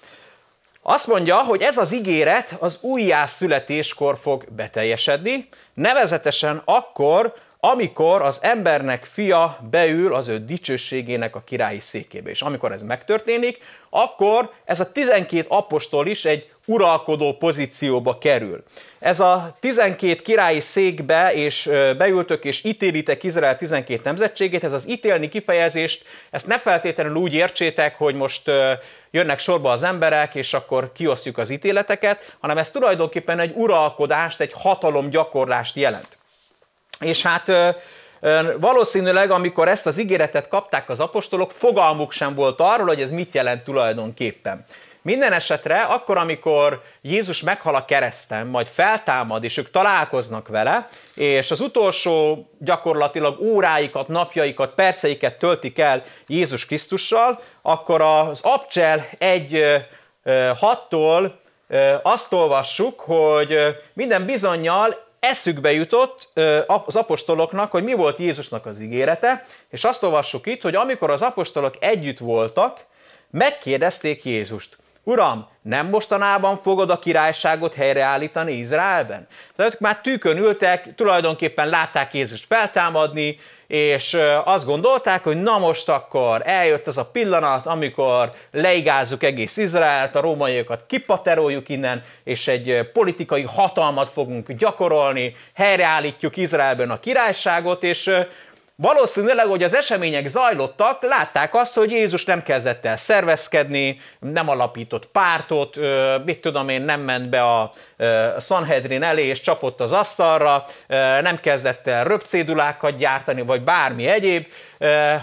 Azt 0.82 1.06
mondja, 1.06 1.36
hogy 1.36 1.62
ez 1.62 1.76
az 1.76 1.94
ígéret 1.94 2.54
az 2.58 2.78
újjászületéskor 2.80 4.18
fog 4.18 4.44
beteljesedni, 4.50 5.48
nevezetesen 5.74 6.62
akkor, 6.64 7.34
amikor 7.70 8.22
az 8.22 8.38
embernek 8.42 9.04
fia 9.04 9.58
beül 9.70 10.14
az 10.14 10.28
ő 10.28 10.38
dicsőségének 10.38 11.36
a 11.36 11.42
királyi 11.46 11.78
székébe. 11.78 12.30
És 12.30 12.42
amikor 12.42 12.72
ez 12.72 12.82
megtörténik, 12.82 13.58
akkor 13.90 14.50
ez 14.64 14.80
a 14.80 14.92
12 14.92 15.44
apostol 15.48 16.06
is 16.06 16.24
egy 16.24 16.50
uralkodó 16.64 17.36
pozícióba 17.36 18.18
kerül. 18.18 18.64
Ez 18.98 19.20
a 19.20 19.56
12 19.60 20.14
királyi 20.14 20.60
székbe 20.60 21.32
és 21.34 21.70
beültök 21.98 22.44
és 22.44 22.64
ítélitek 22.64 23.22
Izrael 23.22 23.56
12 23.56 24.00
nemzetségét, 24.04 24.64
ez 24.64 24.72
az 24.72 24.88
ítélni 24.88 25.28
kifejezést, 25.28 26.04
ezt 26.30 26.46
ne 26.46 26.58
feltétlenül 26.58 27.14
úgy 27.14 27.34
értsétek, 27.34 27.96
hogy 27.96 28.14
most 28.14 28.50
jönnek 29.10 29.38
sorba 29.38 29.70
az 29.70 29.82
emberek, 29.82 30.34
és 30.34 30.54
akkor 30.54 30.92
kiosztjuk 30.92 31.38
az 31.38 31.50
ítéleteket, 31.50 32.36
hanem 32.40 32.58
ez 32.58 32.70
tulajdonképpen 32.70 33.38
egy 33.38 33.52
uralkodást, 33.54 34.40
egy 34.40 34.52
hatalomgyakorlást 34.54 35.76
jelent. 35.76 36.15
És 37.00 37.22
hát 37.22 37.52
valószínűleg, 38.58 39.30
amikor 39.30 39.68
ezt 39.68 39.86
az 39.86 39.98
ígéretet 39.98 40.48
kapták 40.48 40.88
az 40.88 41.00
apostolok, 41.00 41.50
fogalmuk 41.50 42.12
sem 42.12 42.34
volt 42.34 42.60
arról, 42.60 42.86
hogy 42.86 43.00
ez 43.02 43.10
mit 43.10 43.34
jelent 43.34 43.64
tulajdonképpen. 43.64 44.64
Minden 45.02 45.32
esetre 45.32 45.80
akkor, 45.80 46.16
amikor 46.16 46.82
Jézus 47.02 47.42
meghal 47.42 47.74
a 47.74 47.84
kereszten, 47.84 48.46
majd 48.46 48.66
feltámad, 48.66 49.44
és 49.44 49.56
ők 49.56 49.70
találkoznak 49.70 50.48
vele, 50.48 50.86
és 51.14 51.50
az 51.50 51.60
utolsó 51.60 52.48
gyakorlatilag 52.58 53.40
óráikat, 53.40 54.08
napjaikat, 54.08 54.74
perceiket 54.74 55.38
töltik 55.38 55.78
el 55.78 56.02
Jézus 56.26 56.66
Krisztussal, 56.66 57.40
akkor 57.62 58.00
az 58.00 58.40
Abcsel 58.42 59.08
egy 59.18 59.64
hattól 60.58 61.38
azt 62.02 62.32
olvassuk, 62.32 63.00
hogy 63.00 63.56
minden 63.92 64.24
bizonyal 64.24 65.05
eszükbe 65.26 65.72
jutott 65.72 66.30
az 66.76 66.96
apostoloknak, 66.96 67.70
hogy 67.70 67.84
mi 67.84 67.94
volt 67.94 68.18
Jézusnak 68.18 68.66
az 68.66 68.80
ígérete, 68.80 69.42
és 69.70 69.84
azt 69.84 70.02
olvassuk 70.02 70.46
itt, 70.46 70.62
hogy 70.62 70.74
amikor 70.74 71.10
az 71.10 71.22
apostolok 71.22 71.74
együtt 71.78 72.18
voltak, 72.18 72.84
megkérdezték 73.30 74.24
Jézust, 74.24 74.76
Uram, 75.08 75.46
nem 75.62 75.88
mostanában 75.88 76.56
fogod 76.56 76.90
a 76.90 76.98
királyságot 76.98 77.74
helyreállítani 77.74 78.52
Izraelben? 78.52 79.26
Tehát 79.56 79.74
ők 79.74 79.80
már 79.80 80.00
tűkön 80.00 80.38
ültek, 80.38 80.94
tulajdonképpen 80.94 81.68
látták 81.68 82.14
Jézust 82.14 82.44
feltámadni, 82.48 83.38
és 83.66 84.16
azt 84.44 84.64
gondolták, 84.64 85.24
hogy 85.24 85.42
na 85.42 85.58
most 85.58 85.88
akkor 85.88 86.42
eljött 86.44 86.86
az 86.86 86.98
a 86.98 87.04
pillanat, 87.04 87.66
amikor 87.66 88.32
leigázzuk 88.50 89.22
egész 89.22 89.56
Izraelt, 89.56 90.14
a 90.14 90.20
rómaiakat 90.20 90.84
kipateroljuk 90.86 91.68
innen, 91.68 92.02
és 92.24 92.48
egy 92.48 92.90
politikai 92.92 93.42
hatalmat 93.42 94.08
fogunk 94.08 94.52
gyakorolni, 94.52 95.36
helyreállítjuk 95.54 96.36
Izraelben 96.36 96.90
a 96.90 97.00
királyságot, 97.00 97.82
és 97.82 98.10
Valószínűleg, 98.78 99.46
hogy 99.46 99.62
az 99.62 99.74
események 99.74 100.26
zajlottak, 100.26 101.02
látták 101.02 101.54
azt, 101.54 101.74
hogy 101.74 101.90
Jézus 101.90 102.24
nem 102.24 102.42
kezdett 102.42 102.84
el 102.84 102.96
szervezkedni, 102.96 104.00
nem 104.18 104.48
alapított 104.48 105.06
pártot, 105.06 105.76
mit 106.24 106.40
tudom 106.40 106.68
én, 106.68 106.82
nem 106.82 107.00
ment 107.00 107.28
be 107.28 107.42
a 107.42 107.72
Sanhedrin 108.40 109.02
elé 109.02 109.24
és 109.24 109.40
csapott 109.40 109.80
az 109.80 109.92
asztalra, 109.92 110.64
nem 111.22 111.40
kezdett 111.40 111.86
el 111.86 112.04
röpcédulákat 112.04 112.96
gyártani, 112.96 113.42
vagy 113.42 113.62
bármi 113.62 114.06
egyéb, 114.06 114.46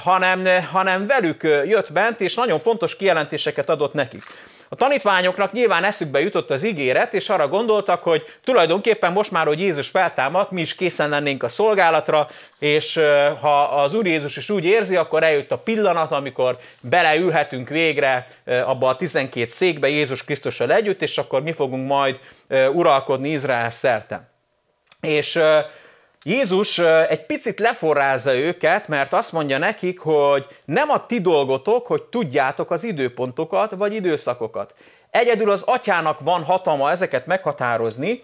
hanem, 0.04 0.46
hanem 0.72 1.08
velük 1.08 1.44
jött 1.44 1.92
bent, 1.92 2.22
és 2.22 2.36
nagyon 2.36 2.60
fontos 2.60 2.96
kijelentéseket 2.96 3.70
adott 3.70 3.94
nekik. 3.94 4.24
A 4.73 4.75
tanítványoknak 4.75 5.51
nyilván 5.51 5.83
eszükbe 5.83 6.19
jutott 6.19 6.49
az 6.49 6.63
ígéret, 6.63 7.13
és 7.13 7.29
arra 7.29 7.47
gondoltak, 7.47 8.03
hogy 8.03 8.23
tulajdonképpen 8.43 9.12
most 9.12 9.31
már, 9.31 9.45
hogy 9.45 9.59
Jézus 9.59 9.89
feltámadt, 9.89 10.51
mi 10.51 10.62
is 10.62 10.75
készen 10.75 11.09
lennénk 11.09 11.43
a 11.43 11.49
szolgálatra, 11.49 12.27
és 12.59 12.99
ha 13.41 13.62
az 13.63 13.93
Úr 13.93 14.05
Jézus 14.05 14.38
is 14.38 14.49
úgy 14.49 14.65
érzi, 14.65 14.95
akkor 14.95 15.23
eljött 15.23 15.51
a 15.51 15.57
pillanat, 15.57 16.12
amikor 16.12 16.57
beleülhetünk 16.81 17.69
végre 17.69 18.27
abba 18.65 18.88
a 18.88 18.95
12 18.95 19.49
székbe 19.49 19.89
Jézus 19.89 20.23
Krisztussal 20.23 20.73
együtt, 20.73 21.01
és 21.01 21.17
akkor 21.17 21.43
mi 21.43 21.51
fogunk 21.51 21.88
majd 21.88 22.19
uralkodni 22.71 23.29
Izrael 23.29 23.69
szerte. 23.69 24.29
És 25.01 25.39
Jézus 26.23 26.79
egy 26.79 27.25
picit 27.25 27.59
leforrázza 27.59 28.36
őket, 28.36 28.88
mert 28.88 29.13
azt 29.13 29.31
mondja 29.31 29.57
nekik, 29.57 29.99
hogy 29.99 30.45
nem 30.65 30.89
a 30.89 31.05
ti 31.05 31.21
dolgotok, 31.21 31.88
hogy 31.88 32.03
tudjátok 32.03 32.71
az 32.71 32.83
időpontokat 32.83 33.71
vagy 33.71 33.93
időszakokat. 33.93 34.73
Egyedül 35.12 35.51
az 35.51 35.62
atyának 35.62 36.19
van 36.19 36.43
hatalma 36.43 36.91
ezeket 36.91 37.25
meghatározni. 37.25 38.19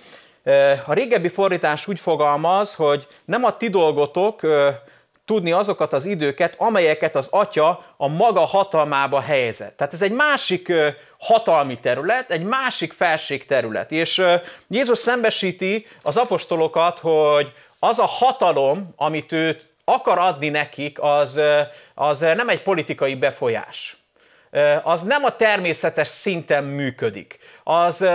A 0.86 0.94
régebbi 0.94 1.28
fordítás 1.28 1.88
úgy 1.88 2.00
fogalmaz, 2.00 2.76
hogy 2.76 3.08
nem 3.26 3.44
a 3.44 3.58
ti 3.58 3.70
dolgotok 3.70 4.42
tudni 5.26 5.52
azokat 5.52 5.94
az 5.94 6.06
időket, 6.06 6.54
amelyeket 6.58 7.16
az 7.16 7.28
atya 7.30 7.84
a 7.98 8.08
maga 8.08 8.40
hatalmába 8.40 9.22
helyezett. 9.22 9.78
Tehát 9.78 9.94
ez 9.94 10.02
egy 10.02 10.12
másik 10.12 10.72
hatalmi 11.18 11.80
terület, 11.80 12.32
egy 12.32 12.44
másik 12.44 12.94
felség 12.94 13.46
terület. 13.46 13.92
És 13.92 14.22
Jézus 14.68 14.98
szembesíti 14.98 15.86
az 16.04 16.18
apostolokat, 16.18 17.00
hogy 17.00 17.52
az 17.80 18.00
a 18.00 18.06
hatalom, 18.06 18.94
amit 18.96 19.32
ő 19.32 19.62
akar 19.84 20.18
adni 20.18 20.50
nekik, 20.50 21.02
az, 21.02 21.40
az 21.96 22.20
nem 22.20 22.50
egy 22.50 22.62
politikai 22.62 23.16
befolyás. 23.16 23.98
Az 24.84 25.04
nem 25.04 25.24
a 25.24 25.36
természetes 25.36 26.08
szinten 26.08 26.64
működik. 26.64 27.40
Az, 27.64 28.08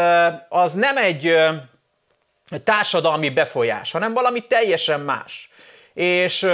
az 0.49 0.73
nem 0.73 0.97
egy 0.97 1.37
társadalmi 2.65 3.31
befolyás, 3.31 3.91
hanem 3.91 4.13
valami 4.13 4.41
teljesen 4.41 5.01
más. 5.01 5.51
És 5.95 6.47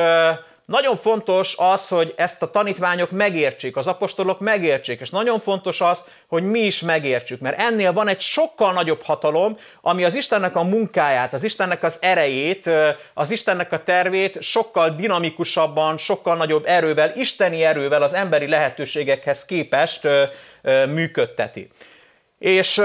nagyon 0.71 0.97
fontos 0.97 1.55
az, 1.59 1.89
hogy 1.89 2.15
ezt 2.17 2.43
a 2.43 2.51
tanítványok 2.51 3.11
megértsék, 3.11 3.77
az 3.77 3.87
apostolok 3.87 4.41
megértsék, 4.41 5.01
és 5.01 5.11
nagyon 5.11 5.41
fontos 5.41 5.81
az, 5.81 6.05
hogy 6.29 6.43
mi 6.43 6.59
is 6.59 6.81
megértsük, 6.81 7.41
mert 7.41 7.61
ennél 7.61 7.93
van 7.93 8.09
egy 8.09 8.21
sokkal 8.21 8.73
nagyobb 8.73 9.03
hatalom, 9.03 9.57
ami 9.81 10.05
az 10.05 10.15
Istennek 10.15 10.57
a 10.57 10.63
munkáját, 10.63 11.33
az 11.33 11.45
Istennek 11.45 11.83
az 11.83 11.97
erejét, 12.01 12.71
az 13.15 13.31
Istennek 13.31 13.73
a 13.73 13.83
tervét 13.83 14.43
sokkal 14.43 14.91
dinamikusabban, 14.91 15.99
sokkal 15.99 16.37
nagyobb 16.37 16.65
erővel, 16.67 17.13
isteni 17.15 17.65
erővel 17.65 18.03
az 18.03 18.13
emberi 18.13 18.49
lehetőségekhez 18.49 19.45
képest 19.45 20.09
működteti. 20.89 21.69
És 22.39 22.83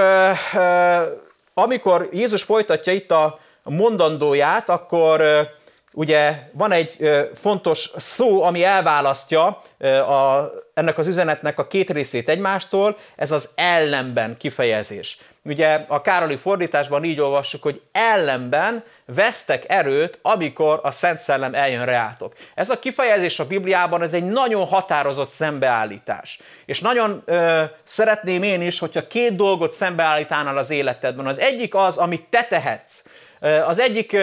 amikor 1.53 2.09
Jézus 2.11 2.43
folytatja 2.43 2.93
itt 2.93 3.11
a 3.11 3.39
mondandóját, 3.63 4.69
akkor 4.69 5.23
ugye 5.95 6.49
van 6.51 6.71
egy 6.71 7.09
fontos 7.35 7.91
szó, 7.97 8.43
ami 8.43 8.63
elválasztja 8.63 9.45
a, 10.07 10.51
ennek 10.73 10.97
az 10.97 11.07
üzenetnek 11.07 11.59
a 11.59 11.67
két 11.67 11.89
részét 11.89 12.29
egymástól, 12.29 12.97
ez 13.15 13.31
az 13.31 13.49
ellenben 13.55 14.37
kifejezés. 14.37 15.17
Ugye 15.43 15.85
a 15.87 16.01
Károli 16.01 16.35
fordításban 16.35 17.03
így 17.03 17.19
olvassuk, 17.19 17.63
hogy 17.63 17.81
ellenben 17.91 18.83
vesztek 19.05 19.63
erőt, 19.67 20.19
amikor 20.21 20.79
a 20.83 20.91
Szent 20.91 21.19
Szellem 21.19 21.53
eljön 21.53 21.85
reátok. 21.85 22.33
Ez 22.55 22.69
a 22.69 22.79
kifejezés 22.79 23.39
a 23.39 23.47
Bibliában, 23.47 24.01
ez 24.01 24.13
egy 24.13 24.23
nagyon 24.23 24.65
határozott 24.65 25.29
szembeállítás. 25.29 26.39
És 26.65 26.79
nagyon 26.79 27.21
ö, 27.25 27.63
szeretném 27.83 28.43
én 28.43 28.61
is, 28.61 28.79
hogyha 28.79 29.07
két 29.07 29.35
dolgot 29.35 29.73
szembeállítánál 29.73 30.57
az 30.57 30.69
életedben. 30.69 31.27
Az 31.27 31.39
egyik 31.39 31.75
az, 31.75 31.97
amit 31.97 32.27
te 32.29 32.43
tehetsz. 32.43 33.03
Az 33.67 33.79
egyik 33.79 34.17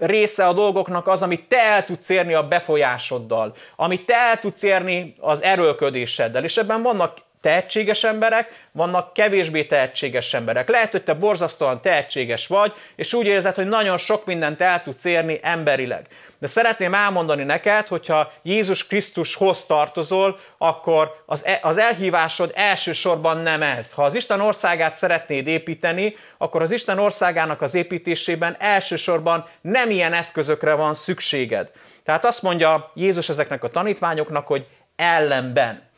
része 0.00 0.46
a 0.46 0.52
dolgoknak 0.52 1.06
az, 1.06 1.22
amit 1.22 1.48
te 1.48 1.62
el 1.62 1.84
tudsz 1.84 2.08
érni 2.08 2.34
a 2.34 2.48
befolyásoddal, 2.48 3.54
amit 3.76 4.06
te 4.06 4.14
el 4.14 4.38
tudsz 4.40 4.62
érni 4.62 5.14
az 5.20 5.42
erőlködéseddel, 5.42 6.44
és 6.44 6.56
ebben 6.56 6.82
vannak 6.82 7.16
tehetséges 7.40 8.04
emberek, 8.04 8.66
vannak 8.72 9.12
kevésbé 9.12 9.64
tehetséges 9.64 10.34
emberek. 10.34 10.68
Lehet, 10.68 10.90
hogy 10.90 11.02
te 11.02 11.14
borzasztóan 11.14 11.80
tehetséges 11.80 12.46
vagy, 12.46 12.72
és 12.96 13.12
úgy 13.12 13.26
érzed, 13.26 13.54
hogy 13.54 13.68
nagyon 13.68 13.98
sok 13.98 14.26
mindent 14.26 14.60
el 14.60 14.82
tudsz 14.82 15.04
érni 15.04 15.38
emberileg. 15.42 16.06
De 16.40 16.46
szeretném 16.46 16.94
elmondani 16.94 17.42
neked, 17.42 17.86
hogyha 17.86 18.32
Jézus 18.42 18.86
Krisztushoz 18.86 19.66
tartozol, 19.66 20.38
akkor 20.58 21.22
az, 21.26 21.44
e, 21.44 21.58
az 21.62 21.78
elhívásod 21.78 22.52
elsősorban 22.54 23.36
nem 23.36 23.62
ez. 23.62 23.92
Ha 23.92 24.04
az 24.04 24.14
Isten 24.14 24.40
országát 24.40 24.96
szeretnéd 24.96 25.46
építeni, 25.46 26.14
akkor 26.38 26.62
az 26.62 26.70
Isten 26.70 26.98
országának 26.98 27.62
az 27.62 27.74
építésében 27.74 28.56
elsősorban 28.58 29.44
nem 29.60 29.90
ilyen 29.90 30.12
eszközökre 30.12 30.74
van 30.74 30.94
szükséged. 30.94 31.70
Tehát 32.04 32.24
azt 32.24 32.42
mondja 32.42 32.90
Jézus 32.94 33.28
ezeknek 33.28 33.64
a 33.64 33.68
tanítványoknak, 33.68 34.46
hogy 34.46 34.66
ellenben. 34.96 35.88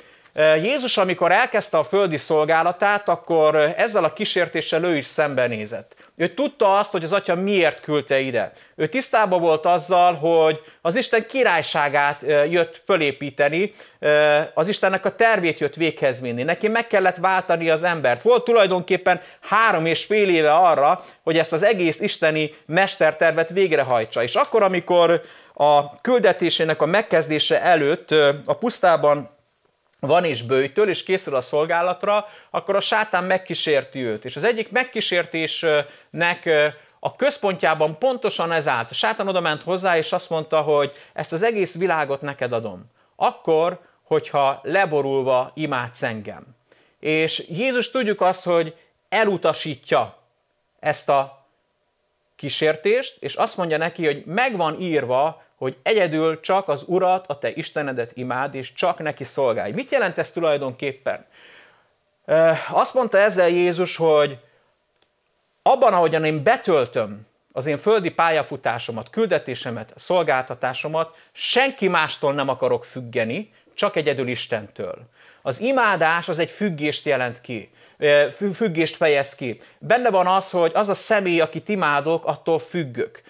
Jézus, 0.62 0.96
amikor 0.96 1.33
elkezdte 1.33 1.78
a 1.78 1.85
földi 1.85 2.16
szolgálatát, 2.16 3.09
akkor 3.09 3.57
ezzel 3.57 4.05
a 4.05 4.12
kísértéssel 4.12 4.85
ő 4.85 4.96
is 4.96 5.07
szembenézett. 5.07 5.94
Ő 6.16 6.29
tudta 6.29 6.79
azt, 6.79 6.90
hogy 6.90 7.05
az 7.05 7.12
atya 7.12 7.35
miért 7.35 7.81
küldte 7.81 8.18
ide. 8.18 8.51
Ő 8.77 8.87
tisztában 8.87 9.40
volt 9.40 9.66
azzal, 9.66 10.14
hogy 10.14 10.61
az 10.81 10.94
Isten 10.94 11.27
királyságát 11.27 12.22
jött 12.51 12.83
fölépíteni, 12.85 13.70
az 14.55 14.68
Istennek 14.68 15.05
a 15.05 15.14
tervét 15.14 15.59
jött 15.59 15.75
véghez 15.75 16.20
vinni. 16.20 16.42
Neki 16.42 16.68
meg 16.68 16.87
kellett 16.87 17.16
váltani 17.16 17.70
az 17.70 17.83
embert. 17.83 18.22
Volt 18.22 18.44
tulajdonképpen 18.44 19.20
három 19.40 19.87
és 19.87 20.05
fél 20.05 20.29
éve 20.29 20.55
arra, 20.55 21.01
hogy 21.22 21.38
ezt 21.38 21.53
az 21.53 21.62
egész 21.62 22.01
isteni 22.01 22.55
mestertervet 22.66 23.51
végrehajtsa. 23.51 24.22
És 24.22 24.35
akkor, 24.35 24.62
amikor 24.62 25.20
a 25.55 26.01
küldetésének 26.01 26.83
a 26.83 26.87
megkezdése 26.87 27.62
előtt 27.62 28.11
a 28.44 28.55
pusztában 28.55 29.31
van 30.06 30.24
és 30.24 30.42
bőjtől, 30.42 30.88
és 30.88 31.02
készül 31.02 31.34
a 31.34 31.40
szolgálatra, 31.40 32.26
akkor 32.50 32.76
a 32.76 32.80
sátán 32.80 33.24
megkísérti 33.24 34.04
őt. 34.04 34.24
És 34.24 34.36
az 34.36 34.44
egyik 34.44 34.70
megkísértésnek 34.70 36.50
a 37.00 37.16
központjában 37.16 37.98
pontosan 37.98 38.52
ez 38.52 38.68
állt. 38.68 38.90
A 38.90 38.94
sátán 38.94 39.28
oda 39.28 39.40
ment 39.40 39.62
hozzá, 39.62 39.96
és 39.96 40.12
azt 40.12 40.30
mondta, 40.30 40.60
hogy 40.60 40.92
ezt 41.12 41.32
az 41.32 41.42
egész 41.42 41.74
világot 41.74 42.20
neked 42.20 42.52
adom. 42.52 42.84
Akkor, 43.16 43.80
hogyha 44.02 44.60
leborulva 44.62 45.50
imádsz 45.54 46.02
engem. 46.02 46.46
És 47.00 47.44
Jézus 47.48 47.90
tudjuk 47.90 48.20
azt, 48.20 48.44
hogy 48.44 48.74
elutasítja 49.08 50.16
ezt 50.80 51.08
a 51.08 51.46
kísértést, 52.36 53.16
és 53.20 53.34
azt 53.34 53.56
mondja 53.56 53.76
neki, 53.76 54.06
hogy 54.06 54.22
megvan 54.26 54.80
írva, 54.80 55.42
hogy 55.62 55.77
egyedül 55.83 56.40
csak 56.40 56.68
az 56.68 56.83
Urat, 56.87 57.27
a 57.27 57.38
te 57.38 57.51
Istenedet 57.51 58.11
imád, 58.14 58.55
és 58.55 58.72
csak 58.72 58.98
neki 58.98 59.25
szolgálj. 59.25 59.72
Mit 59.72 59.90
jelent 59.90 60.18
ez 60.18 60.31
tulajdonképpen? 60.31 61.27
Azt 62.70 62.94
mondta 62.94 63.18
ezzel 63.18 63.48
Jézus, 63.48 63.96
hogy 63.96 64.38
abban, 65.62 65.92
ahogyan 65.92 66.25
én 66.25 66.42
betöltöm 66.42 67.27
az 67.53 67.66
én 67.66 67.79
földi 67.79 68.11
pályafutásomat, 68.11 69.11
küldetésemet, 69.11 69.92
szolgáltatásomat, 69.96 71.16
senki 71.33 71.88
mástól 71.88 72.35
nem 72.35 72.48
akarok 72.48 72.85
függeni, 72.85 73.53
csak 73.75 73.96
egyedül 73.96 74.29
Istentől. 74.29 74.98
Az 75.42 75.61
imádás 75.61 76.29
az 76.29 76.38
egy 76.38 76.51
függést 76.51 77.05
jelent 77.05 77.40
ki, 77.40 77.70
függést 78.55 78.96
fejez 78.96 79.35
ki. 79.35 79.61
Benne 79.78 80.11
van 80.11 80.26
az, 80.26 80.50
hogy 80.50 80.70
az 80.74 80.88
a 80.88 80.94
személy, 80.94 81.40
akit 81.40 81.68
imádok, 81.68 82.26
attól 82.26 82.59
függök 82.59 83.22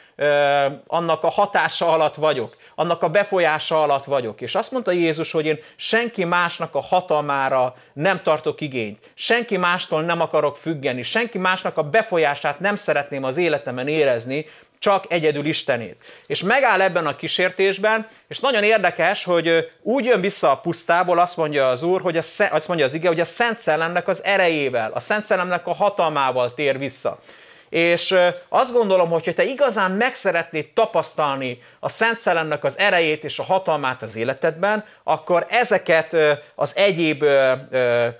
annak 0.86 1.22
a 1.22 1.28
hatása 1.28 1.92
alatt 1.92 2.14
vagyok, 2.14 2.56
annak 2.74 3.02
a 3.02 3.08
befolyása 3.08 3.82
alatt 3.82 4.04
vagyok. 4.04 4.40
És 4.40 4.54
azt 4.54 4.70
mondta 4.70 4.90
Jézus, 4.90 5.32
hogy 5.32 5.46
én 5.46 5.58
senki 5.76 6.24
másnak 6.24 6.74
a 6.74 6.80
hatalmára 6.80 7.74
nem 7.92 8.22
tartok 8.22 8.60
igényt, 8.60 9.10
senki 9.14 9.56
mástól 9.56 10.02
nem 10.02 10.20
akarok 10.20 10.56
függeni, 10.56 11.02
senki 11.02 11.38
másnak 11.38 11.76
a 11.76 11.82
befolyását 11.82 12.60
nem 12.60 12.76
szeretném 12.76 13.24
az 13.24 13.36
életemen 13.36 13.88
érezni, 13.88 14.46
csak 14.82 15.04
egyedül 15.08 15.44
Istenét. 15.44 15.96
És 16.26 16.42
megáll 16.42 16.80
ebben 16.80 17.06
a 17.06 17.16
kísértésben, 17.16 18.06
és 18.28 18.40
nagyon 18.40 18.62
érdekes, 18.62 19.24
hogy 19.24 19.68
úgy 19.82 20.04
jön 20.04 20.20
vissza 20.20 20.50
a 20.50 20.56
pusztából, 20.56 21.18
azt 21.18 21.36
mondja 21.36 21.68
az 21.68 21.82
Úr, 21.82 22.00
hogy 22.00 22.16
a, 22.16 22.22
azt 22.50 22.68
mondja 22.68 22.84
az 22.84 22.94
ige, 22.94 23.08
hogy 23.08 23.20
a 23.20 23.24
Szent 23.24 23.58
Szellemnek 23.58 24.08
az 24.08 24.24
erejével, 24.24 24.90
a 24.94 25.00
Szent 25.00 25.24
Szellemnek 25.24 25.66
a 25.66 25.74
hatalmával 25.74 26.54
tér 26.54 26.78
vissza. 26.78 27.18
És 27.68 28.14
azt 28.48 28.72
gondolom, 28.72 29.10
hogy 29.10 29.32
te 29.36 29.44
igazán 29.44 29.90
meg 29.90 30.14
szeretnéd 30.14 30.66
tapasztalni 30.74 31.62
a 31.80 31.88
Szent 31.88 32.18
Szellemnek 32.18 32.64
az 32.64 32.78
erejét 32.78 33.24
és 33.24 33.38
a 33.38 33.42
hatalmát 33.42 34.02
az 34.02 34.16
életedben, 34.16 34.84
akkor 35.02 35.46
ezeket 35.48 36.16
az 36.54 36.76
egyéb 36.76 37.24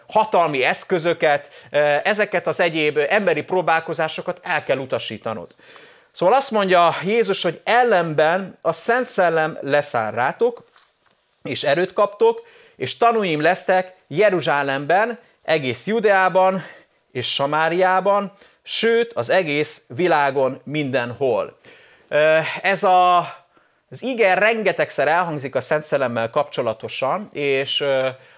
hatalmi 0.08 0.64
eszközöket, 0.64 1.50
ezeket 2.02 2.46
az 2.46 2.60
egyéb 2.60 2.98
emberi 3.08 3.42
próbálkozásokat 3.42 4.38
el 4.42 4.64
kell 4.64 4.78
utasítanod. 4.78 5.54
Szóval 6.12 6.34
azt 6.34 6.50
mondja 6.50 6.94
Jézus, 7.04 7.42
hogy 7.42 7.60
ellenben 7.64 8.58
a 8.62 8.72
Szent 8.72 9.06
Szellem 9.06 9.58
leszáll 9.60 10.10
rátok, 10.10 10.64
és 11.42 11.62
erőt 11.62 11.92
kaptok, 11.92 12.42
és 12.76 12.96
tanúim 12.96 13.40
lesztek 13.40 13.94
Jeruzsálemben, 14.08 15.18
egész 15.42 15.86
Judeában 15.86 16.62
és 17.12 17.34
Samáriában, 17.34 18.32
sőt 18.62 19.12
az 19.12 19.30
egész 19.30 19.82
világon 19.88 20.60
mindenhol. 20.64 21.56
Ez 22.62 22.82
a, 22.82 23.18
az 23.90 24.02
igen 24.02 24.36
rengetegszer 24.36 25.08
elhangzik 25.08 25.54
a 25.54 25.60
Szent 25.60 25.84
Szellemmel 25.84 26.30
kapcsolatosan, 26.30 27.28
és 27.32 27.84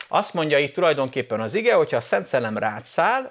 azt 0.08 0.34
mondja 0.34 0.58
itt 0.58 0.74
tulajdonképpen 0.74 1.40
az 1.40 1.54
ige, 1.54 1.74
hogyha 1.74 1.96
a 1.96 2.00
Szent 2.00 2.26
Szellem 2.26 2.58
rád 2.58 2.82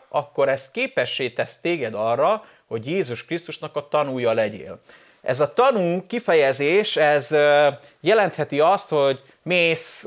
akkor 0.09 0.49
ez 0.49 0.71
képessé 0.71 1.29
tesz 1.29 1.57
téged 1.61 1.93
arra, 1.93 2.43
hogy 2.73 2.87
Jézus 2.87 3.25
Krisztusnak 3.25 3.75
a 3.75 3.87
tanúja 3.87 4.33
legyél. 4.33 4.79
Ez 5.21 5.39
a 5.39 5.53
tanú 5.53 6.05
kifejezés, 6.07 6.95
ez 6.95 7.31
jelentheti 7.99 8.59
azt, 8.59 8.89
hogy 8.89 9.21
mész 9.43 10.05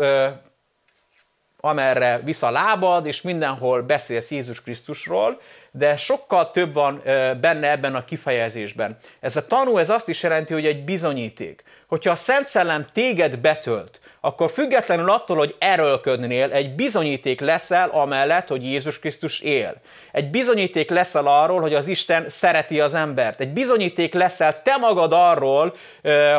amerre 1.61 2.21
vissza 2.25 2.51
lábad, 2.51 3.07
és 3.07 3.23
mindenhol 3.23 3.83
beszélsz 3.83 4.31
Jézus 4.31 4.63
Krisztusról, 4.63 5.41
de 5.79 5.97
sokkal 5.97 6.51
több 6.51 6.73
van 6.73 7.01
benne 7.41 7.71
ebben 7.71 7.95
a 7.95 8.05
kifejezésben. 8.05 8.97
Ez 9.21 9.37
a 9.37 9.47
tanú, 9.47 9.79
ez 9.79 9.91
azt 9.91 10.09
is 10.09 10.23
jelenti, 10.23 10.53
hogy 10.53 10.67
egy 10.67 10.85
bizonyíték. 10.85 11.63
Hogyha 11.87 12.11
a 12.11 12.15
Szent 12.15 12.49
Szellem 12.49 12.87
téged 12.93 13.39
betölt, 13.39 14.01
akkor 14.21 14.51
függetlenül 14.51 15.11
attól, 15.11 15.37
hogy 15.37 15.55
erőlködnél, 15.59 16.53
egy 16.53 16.75
bizonyíték 16.75 17.41
leszel 17.41 17.89
amellett, 17.89 18.49
hogy 18.49 18.65
Jézus 18.65 18.99
Krisztus 18.99 19.41
él. 19.41 19.75
Egy 20.13 20.31
bizonyíték 20.31 20.91
leszel 20.91 21.27
arról, 21.27 21.61
hogy 21.61 21.75
az 21.75 21.89
Isten 21.89 22.29
szereti 22.29 22.81
az 22.81 22.95
embert. 22.95 23.41
Egy 23.41 23.53
bizonyíték 23.53 24.15
leszel 24.15 24.63
te 24.63 24.77
magad 24.77 25.13
arról, 25.13 25.75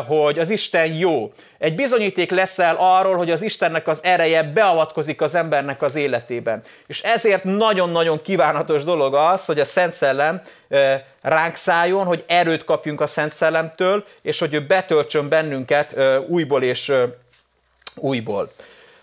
hogy 0.07 0.39
az 0.39 0.49
Isten 0.49 0.85
jó. 0.85 1.31
Egy 1.57 1.75
bizonyíték 1.75 2.31
leszel 2.31 2.75
arról, 2.79 3.15
hogy 3.15 3.31
az 3.31 3.41
Istennek 3.41 3.87
az 3.87 3.99
ereje 4.03 4.43
beavatkozik 4.43 5.21
az 5.21 5.35
embernek 5.35 5.81
az 5.81 5.95
életében. 5.95 6.61
És 6.87 7.01
ezért 7.01 7.43
nagyon-nagyon 7.43 8.21
kívánatos 8.21 8.83
dolog 8.83 9.13
az, 9.27 9.45
hogy 9.45 9.59
a 9.59 9.65
Szent 9.65 9.93
Szellem 9.93 10.41
ránk 11.21 11.55
szálljon, 11.55 12.05
hogy 12.05 12.23
erőt 12.27 12.63
kapjunk 12.63 13.01
a 13.01 13.07
Szent 13.07 13.31
Szellemtől, 13.31 14.05
és 14.21 14.39
hogy 14.39 14.53
ő 14.53 14.65
betöltsön 14.65 15.29
bennünket 15.29 15.95
újból 16.27 16.63
és 16.63 16.91
újból. 17.95 18.51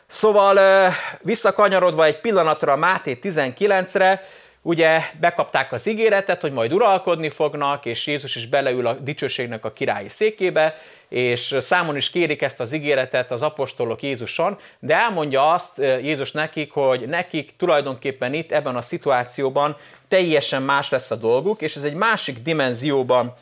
Szóval 0.06 0.92
visszakanyarodva 1.22 2.04
egy 2.04 2.20
pillanatra 2.20 2.72
a 2.72 2.76
Máté 2.76 3.18
19-re, 3.22 4.22
ugye 4.62 5.00
bekapták 5.20 5.72
az 5.72 5.86
ígéretet, 5.86 6.40
hogy 6.40 6.52
majd 6.52 6.72
uralkodni 6.72 7.30
fognak, 7.30 7.86
és 7.86 8.06
Jézus 8.06 8.36
is 8.36 8.46
beleül 8.46 8.86
a 8.86 8.92
dicsőségnek 8.92 9.64
a 9.64 9.72
királyi 9.72 10.08
székébe, 10.08 10.78
és 11.08 11.56
számon 11.60 11.96
is 11.96 12.10
kérik 12.10 12.42
ezt 12.42 12.60
az 12.60 12.72
ígéretet 12.72 13.30
az 13.30 13.42
apostolok 13.42 14.02
Jézuson, 14.02 14.58
de 14.78 14.94
elmondja 14.94 15.52
azt 15.52 15.78
Jézus 15.78 16.32
nekik, 16.32 16.72
hogy 16.72 17.08
nekik 17.08 17.54
tulajdonképpen 17.58 18.34
itt 18.34 18.52
ebben 18.52 18.76
a 18.76 18.82
szituációban 18.82 19.76
teljesen 20.14 20.62
más 20.62 20.90
lesz 20.90 21.10
a 21.10 21.14
dolguk, 21.14 21.60
és 21.60 21.76
ez 21.76 21.82
egy 21.82 21.94
másik 21.94 22.42
dimenzióban 22.42 23.32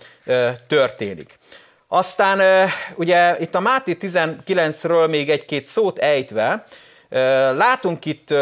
történik. 0.66 1.38
Aztán 1.88 2.68
ugye 2.94 3.40
itt 3.40 3.54
a 3.54 3.60
Máté 3.60 3.96
19-ről 4.00 5.08
még 5.08 5.30
egy-két 5.30 5.66
szót 5.66 5.98
ejtve, 5.98 6.64
látunk 7.54 8.04
itt 8.04 8.34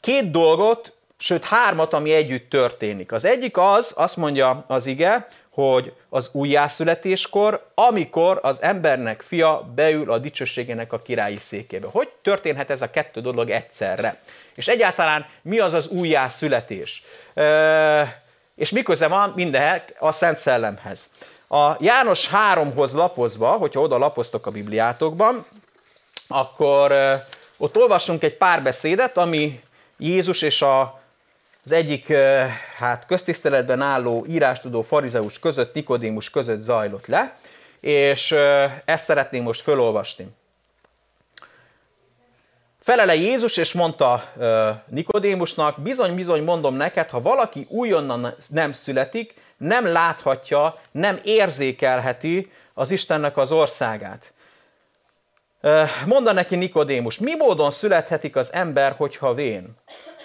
két 0.00 0.30
dolgot, 0.30 0.92
sőt 1.18 1.44
hármat, 1.44 1.92
ami 1.92 2.12
együtt 2.12 2.50
történik. 2.50 3.12
Az 3.12 3.24
egyik 3.24 3.56
az, 3.56 3.92
azt 3.96 4.16
mondja 4.16 4.64
az 4.66 4.86
ige, 4.86 5.26
hogy 5.50 5.92
az 6.08 6.30
újjászületéskor, 6.32 7.66
amikor 7.74 8.38
az 8.42 8.62
embernek 8.62 9.22
fia 9.22 9.72
beül 9.74 10.10
a 10.10 10.18
dicsőségének 10.18 10.92
a 10.92 10.98
királyi 10.98 11.38
székébe. 11.38 11.86
Hogy 11.90 12.08
történhet 12.22 12.70
ez 12.70 12.82
a 12.82 12.90
kettő 12.90 13.20
dolog 13.20 13.50
egyszerre? 13.50 14.20
És 14.54 14.68
egyáltalán 14.68 15.26
mi 15.42 15.58
az 15.58 15.72
az 15.72 15.88
újjászületés? 15.88 17.04
És 18.56 18.70
miközben 18.70 19.10
van 19.10 19.32
minden 19.34 19.82
a 19.98 20.12
Szent 20.12 20.38
Szellemhez. 20.38 21.10
A 21.48 21.76
János 21.78 22.30
3-hoz 22.32 22.92
lapozva, 22.92 23.50
hogyha 23.50 23.80
oda 23.80 23.98
lapoztok 23.98 24.46
a 24.46 24.50
Bibliátokban, 24.50 25.46
akkor 26.28 26.92
ott 27.56 27.76
olvasunk 27.76 28.22
egy 28.22 28.36
pár 28.36 28.62
beszédet, 28.62 29.16
ami 29.16 29.60
Jézus 29.98 30.42
és 30.42 30.62
a, 30.62 31.00
az 31.64 31.72
egyik 31.72 32.12
hát, 32.76 33.06
köztiszteletben 33.06 33.80
álló 33.80 34.24
írástudó 34.28 34.82
farizeus 34.82 35.38
között, 35.38 35.74
Nikodémus 35.74 36.30
között 36.30 36.60
zajlott 36.60 37.06
le, 37.06 37.36
és 37.80 38.34
ezt 38.84 39.04
szeretném 39.04 39.42
most 39.42 39.62
fölolvasni. 39.62 40.35
Felele 42.86 43.14
Jézus, 43.14 43.56
és 43.56 43.72
mondta 43.72 44.22
Nikodémusnak, 44.86 45.80
bizony-bizony 45.80 46.42
mondom 46.42 46.74
neked, 46.74 47.10
ha 47.10 47.20
valaki 47.20 47.66
újonnan 47.68 48.34
nem 48.48 48.72
születik, 48.72 49.34
nem 49.56 49.86
láthatja, 49.86 50.78
nem 50.90 51.18
érzékelheti 51.24 52.50
az 52.74 52.90
Istennek 52.90 53.36
az 53.36 53.52
országát. 53.52 54.32
Monda 56.04 56.32
neki 56.32 56.56
Nikodémus, 56.56 57.18
mi 57.18 57.34
módon 57.34 57.70
születhetik 57.70 58.36
az 58.36 58.52
ember, 58.52 58.94
hogyha 58.96 59.34
vén? 59.34 59.76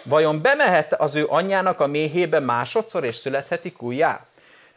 Vajon 0.03 0.41
bemehet 0.41 0.93
az 0.93 1.15
ő 1.15 1.25
anyjának 1.27 1.79
a 1.79 1.87
méhébe 1.87 2.39
másodszor, 2.39 3.03
és 3.03 3.15
születhetik 3.15 3.81
újjá? 3.81 4.25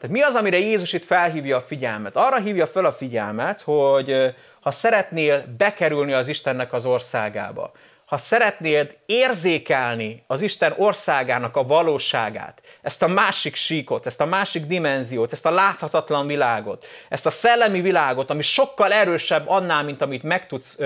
Tehát 0.01 0.16
mi 0.16 0.23
az, 0.23 0.35
amire 0.35 0.59
Jézus 0.59 0.92
itt 0.92 1.05
felhívja 1.05 1.57
a 1.57 1.64
figyelmet? 1.66 2.16
Arra 2.16 2.37
hívja 2.37 2.66
fel 2.66 2.85
a 2.85 2.92
figyelmet, 2.92 3.61
hogy 3.61 4.35
ha 4.64 4.70
szeretnél 4.70 5.44
bekerülni 5.57 6.12
az 6.12 6.29
Istennek 6.29 6.72
az 6.72 6.85
országába, 6.85 7.72
ha 8.05 8.16
szeretnéd 8.16 8.98
érzékelni 9.07 10.24
az 10.27 10.42
Isten 10.42 10.74
országának 10.77 11.57
a 11.57 11.66
valóságát, 11.66 12.61
ezt 12.83 13.03
a 13.03 13.07
másik 13.07 13.55
síkot, 13.55 14.07
ezt 14.07 14.20
a 14.20 14.24
másik 14.27 14.66
dimenziót, 14.66 15.33
ezt 15.33 15.46
a 15.46 15.50
láthatatlan 15.50 16.27
világot, 16.27 16.87
ezt 17.09 17.27
a 17.27 17.31
szellemi 17.31 17.81
világot, 17.81 18.31
ami 18.31 18.42
sokkal 18.42 18.92
erősebb 18.92 19.48
annál, 19.48 19.83
mint 19.83 20.03
amit 20.03 20.22
meg 20.22 20.46
tudsz 20.46 20.79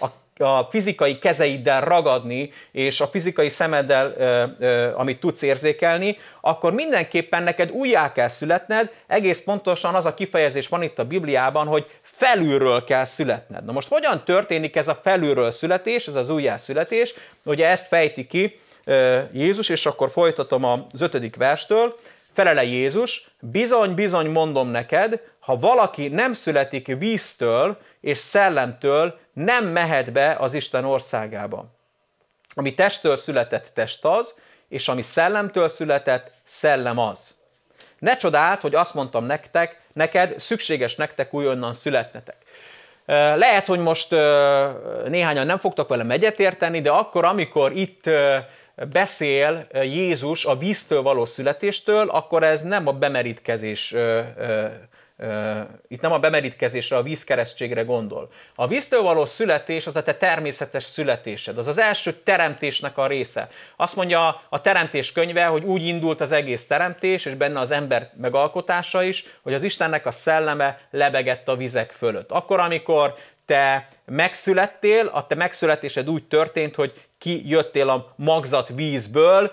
a 0.00 0.06
a 0.38 0.62
fizikai 0.70 1.18
kezeiddel 1.18 1.80
ragadni, 1.80 2.50
és 2.72 3.00
a 3.00 3.06
fizikai 3.06 3.48
szemeddel, 3.48 4.12
amit 4.96 5.20
tudsz 5.20 5.42
érzékelni, 5.42 6.18
akkor 6.40 6.72
mindenképpen 6.72 7.42
neked 7.42 7.70
újjá 7.70 8.12
kell 8.12 8.28
születned, 8.28 8.90
egész 9.06 9.40
pontosan 9.40 9.94
az 9.94 10.04
a 10.04 10.14
kifejezés 10.14 10.68
van 10.68 10.82
itt 10.82 10.98
a 10.98 11.04
Bibliában, 11.04 11.66
hogy 11.66 11.86
felülről 12.16 12.84
kell 12.84 13.04
születned. 13.04 13.64
Na 13.64 13.72
most 13.72 13.88
hogyan 13.88 14.24
történik 14.24 14.76
ez 14.76 14.88
a 14.88 15.00
felülről 15.02 15.52
születés, 15.52 16.06
ez 16.06 16.14
az 16.14 16.28
újjászületés? 16.28 17.14
Ugye 17.42 17.68
ezt 17.68 17.86
fejti 17.86 18.26
ki 18.26 18.58
Jézus, 19.32 19.68
és 19.68 19.86
akkor 19.86 20.10
folytatom 20.10 20.64
az 20.64 21.00
ötödik 21.00 21.36
verstől. 21.36 21.94
Felele 22.32 22.64
Jézus, 22.64 23.30
bizony, 23.40 23.94
bizony 23.94 24.30
mondom 24.30 24.68
neked, 24.68 25.20
ha 25.40 25.56
valaki 25.56 26.08
nem 26.08 26.32
születik 26.32 26.86
víztől 26.86 27.78
és 28.00 28.18
szellemtől, 28.18 29.18
nem 29.32 29.66
mehet 29.66 30.12
be 30.12 30.36
az 30.38 30.54
Isten 30.54 30.84
országába. 30.84 31.66
Ami 32.54 32.74
testtől 32.74 33.16
született, 33.16 33.70
test 33.74 34.04
az, 34.04 34.34
és 34.68 34.88
ami 34.88 35.02
szellemtől 35.02 35.68
született, 35.68 36.32
szellem 36.44 36.98
az. 36.98 37.34
Ne 37.98 38.16
csodáld, 38.16 38.60
hogy 38.60 38.74
azt 38.74 38.94
mondtam 38.94 39.24
nektek, 39.24 39.82
neked 39.94 40.38
szükséges 40.38 40.94
nektek 40.94 41.34
újonnan 41.34 41.74
születnetek. 41.74 42.36
Lehet, 43.36 43.66
hogy 43.66 43.78
most 43.78 44.10
néhányan 45.08 45.46
nem 45.46 45.58
fogtak 45.58 45.88
velem 45.88 46.10
egyetérteni, 46.10 46.80
de 46.80 46.90
akkor, 46.90 47.24
amikor 47.24 47.72
itt 47.76 48.10
beszél 48.92 49.66
Jézus 49.72 50.44
a 50.44 50.56
víztől 50.56 51.02
való 51.02 51.24
születéstől, 51.24 52.08
akkor 52.08 52.42
ez 52.42 52.62
nem 52.62 52.86
a 52.86 52.92
bemerítkezés 52.92 53.94
itt 55.88 56.00
nem 56.00 56.12
a 56.12 56.18
bemerítkezésre, 56.18 56.96
a 56.96 57.02
vízkeresztségre 57.02 57.82
gondol. 57.82 58.30
A 58.54 58.66
víztől 58.66 59.02
való 59.02 59.24
születés 59.24 59.86
az 59.86 59.96
a 59.96 60.02
te 60.02 60.14
természetes 60.14 60.84
születésed, 60.84 61.58
az 61.58 61.66
az 61.66 61.78
első 61.78 62.12
teremtésnek 62.12 62.98
a 62.98 63.06
része. 63.06 63.48
Azt 63.76 63.96
mondja 63.96 64.42
a 64.48 64.60
teremtés 64.60 65.12
könyve, 65.12 65.44
hogy 65.44 65.64
úgy 65.64 65.86
indult 65.86 66.20
az 66.20 66.32
egész 66.32 66.66
teremtés, 66.66 67.24
és 67.24 67.34
benne 67.34 67.60
az 67.60 67.70
ember 67.70 68.10
megalkotása 68.16 69.02
is, 69.02 69.24
hogy 69.42 69.54
az 69.54 69.62
Istennek 69.62 70.06
a 70.06 70.10
szelleme 70.10 70.78
lebegett 70.90 71.48
a 71.48 71.56
vizek 71.56 71.90
fölött. 71.90 72.30
Akkor, 72.30 72.60
amikor 72.60 73.14
te 73.46 73.88
megszülettél, 74.04 75.06
a 75.06 75.26
te 75.26 75.34
megszületésed 75.34 76.10
úgy 76.10 76.24
történt, 76.24 76.74
hogy 76.74 76.92
kijöttél 77.24 77.88
a 77.88 78.14
magzat 78.16 78.68
vízből, 78.74 79.52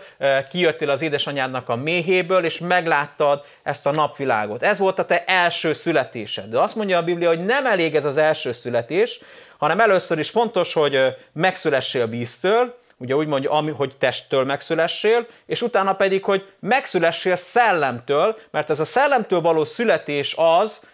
kijöttél 0.50 0.90
az 0.90 1.02
édesanyádnak 1.02 1.70
a 1.70 1.76
méhéből, 1.76 2.46
és 2.46 2.60
megláttad 2.60 3.46
ezt 3.64 3.86
a 3.86 3.92
napvilágot. 3.92 4.64
Ez 4.64 4.78
volt 4.78 5.00
a 5.00 5.06
te 5.06 5.24
első 5.26 5.74
születésed. 5.74 6.50
De 6.50 6.60
azt 6.60 6.76
mondja 6.76 6.98
a 6.98 7.04
Biblia, 7.04 7.28
hogy 7.28 7.46
nem 7.46 7.66
elég 7.66 7.96
ez 7.96 8.06
az 8.06 8.18
első 8.18 8.54
születés, 8.54 9.20
hanem 9.58 9.80
először 9.80 10.20
is 10.20 10.30
fontos, 10.30 10.74
hogy 10.74 11.00
megszülessél 11.34 12.08
víztől, 12.08 12.76
ugye 13.00 13.16
úgy 13.16 13.28
mondja, 13.28 13.52
hogy 13.52 13.96
testtől 13.98 14.44
megszülessél, 14.44 15.28
és 15.46 15.62
utána 15.62 15.94
pedig, 15.94 16.24
hogy 16.24 16.46
megszülessél 16.60 17.36
szellemtől, 17.36 18.38
mert 18.52 18.70
ez 18.70 18.80
a 18.80 18.86
szellemtől 18.86 19.42
való 19.42 19.66
születés 19.66 20.36
az, 20.38 20.90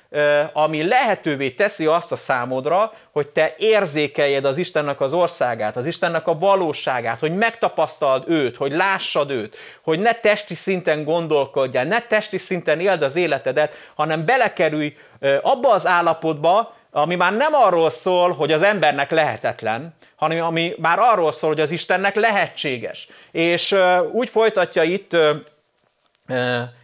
ami 0.54 0.88
lehetővé 0.88 1.50
teszi 1.50 1.86
azt 1.86 2.12
a 2.12 2.15
számodra, 2.15 2.93
hogy 3.12 3.28
te 3.28 3.56
érzékeljed 3.58 4.46
az 4.46 4.58
Istennek 4.58 5.02
az 5.02 5.13
országát, 5.13 5.76
az 5.76 5.86
Istennek 5.86 6.28
a 6.28 6.38
valóságát, 6.38 7.20
hogy 7.20 7.36
megtapasztald 7.36 8.24
őt, 8.28 8.58
hogy 8.58 8.72
lássad 8.72 9.32
őt, 9.32 9.58
hogy 9.82 10.00
ne 10.00 10.13
testi 10.13 10.56
szinten 10.56 11.04
gondolkodjál, 11.04 11.86
ne 11.86 12.02
testi 12.02 12.38
szinten 12.38 12.80
éld 12.80 13.02
az 13.02 13.15
életedet, 13.15 13.74
hanem 13.96 14.26
belekerülj 14.26 14.96
abba 15.41 15.72
az 15.72 15.88
állapotba, 15.88 16.76
ami 16.91 17.15
már 17.15 17.36
nem 17.36 17.54
arról 17.54 17.89
szól, 17.89 18.32
hogy 18.32 18.52
az 18.52 18.62
embernek 18.62 19.12
lehetetlen, 19.12 19.96
hanem 20.15 20.43
ami 20.43 20.74
már 20.78 21.00
arról 21.00 21.32
szól, 21.32 21.50
hogy 21.50 21.60
az 21.60 21.72
Istennek 21.72 22.15
lehetséges. 22.15 23.08
És 23.32 23.76
úgy 24.12 24.30
folytatja 24.30 24.84
itt 24.84 25.15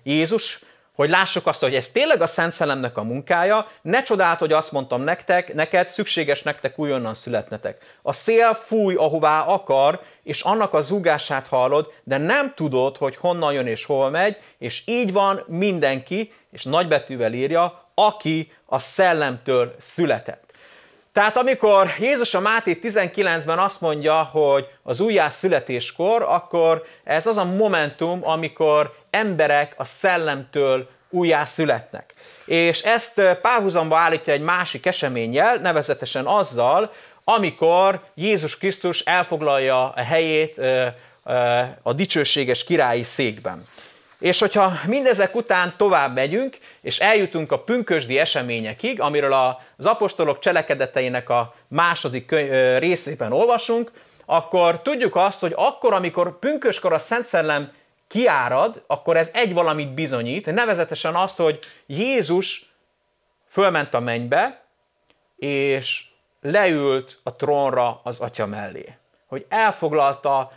Jézus, 0.03 0.59
hogy 0.95 1.09
lássuk 1.09 1.47
azt, 1.47 1.61
hogy 1.61 1.75
ez 1.75 1.89
tényleg 1.89 2.21
a 2.21 2.27
Szent 2.27 2.53
Szellemnek 2.53 2.97
a 2.97 3.03
munkája, 3.03 3.67
ne 3.81 4.03
csodált, 4.03 4.39
hogy 4.39 4.51
azt 4.51 4.71
mondtam 4.71 5.01
nektek, 5.01 5.53
neked 5.53 5.87
szükséges 5.87 6.41
nektek 6.41 6.79
újonnan 6.79 7.13
születnetek. 7.13 7.77
A 8.01 8.13
szél 8.13 8.53
fúj, 8.53 8.95
ahová 8.95 9.41
akar, 9.41 10.01
és 10.23 10.41
annak 10.41 10.73
a 10.73 10.81
zúgását 10.81 11.47
hallod, 11.47 11.93
de 12.03 12.17
nem 12.17 12.53
tudod, 12.55 12.97
hogy 12.97 13.15
honnan 13.15 13.53
jön 13.53 13.67
és 13.67 13.85
hol 13.85 14.09
megy, 14.09 14.37
és 14.57 14.83
így 14.85 15.13
van 15.13 15.43
mindenki, 15.47 16.31
és 16.51 16.63
nagybetűvel 16.63 17.33
írja, 17.33 17.89
aki 17.95 18.51
a 18.65 18.79
szellemtől 18.79 19.75
született. 19.79 20.42
Tehát 21.13 21.37
amikor 21.37 21.93
Jézus 21.99 22.33
a 22.33 22.39
Máté 22.39 22.79
19-ben 22.83 23.59
azt 23.59 23.81
mondja, 23.81 24.23
hogy 24.23 24.67
az 24.83 24.99
újjászületéskor, 24.99 26.21
akkor 26.21 26.83
ez 27.03 27.25
az 27.25 27.37
a 27.37 27.43
momentum, 27.43 28.19
amikor 28.23 28.95
emberek 29.09 29.73
a 29.77 29.83
szellemtől 29.83 30.89
újjászületnek. 31.09 32.13
És 32.45 32.81
ezt 32.81 33.21
párhuzamba 33.41 33.97
állítja 33.97 34.33
egy 34.33 34.41
másik 34.41 34.85
eseménnyel, 34.85 35.55
nevezetesen 35.55 36.25
azzal, 36.25 36.91
amikor 37.23 37.99
Jézus 38.15 38.57
Krisztus 38.57 38.99
elfoglalja 38.99 39.89
a 39.89 40.01
helyét 40.01 40.61
a 41.81 41.93
dicsőséges 41.93 42.63
királyi 42.63 43.03
székben. 43.03 43.63
És 44.23 44.39
hogyha 44.39 44.71
mindezek 44.87 45.35
után 45.35 45.73
tovább 45.77 46.13
megyünk, 46.13 46.57
és 46.81 46.99
eljutunk 46.99 47.51
a 47.51 47.63
pünkösdi 47.63 48.19
eseményekig, 48.19 49.01
amiről 49.01 49.33
az 49.77 49.85
apostolok 49.85 50.39
cselekedeteinek 50.39 51.29
a 51.29 51.53
második 51.67 52.31
részében 52.77 53.31
olvasunk, 53.31 53.91
akkor 54.25 54.81
tudjuk 54.81 55.15
azt, 55.15 55.39
hogy 55.39 55.53
akkor, 55.55 55.93
amikor 55.93 56.39
pünköskor 56.39 56.93
a 56.93 56.97
Szent 56.97 57.25
Szellem 57.25 57.71
kiárad, 58.07 58.83
akkor 58.87 59.17
ez 59.17 59.29
egy 59.33 59.53
valamit 59.53 59.93
bizonyít, 59.93 60.53
nevezetesen 60.53 61.15
azt, 61.15 61.37
hogy 61.37 61.59
Jézus 61.85 62.73
fölment 63.47 63.93
a 63.93 63.99
mennybe, 63.99 64.63
és 65.37 66.03
leült 66.41 67.19
a 67.23 67.35
trónra 67.35 67.99
az 68.03 68.19
atya 68.19 68.45
mellé. 68.45 68.85
Hogy 69.27 69.45
elfoglalta 69.49 70.51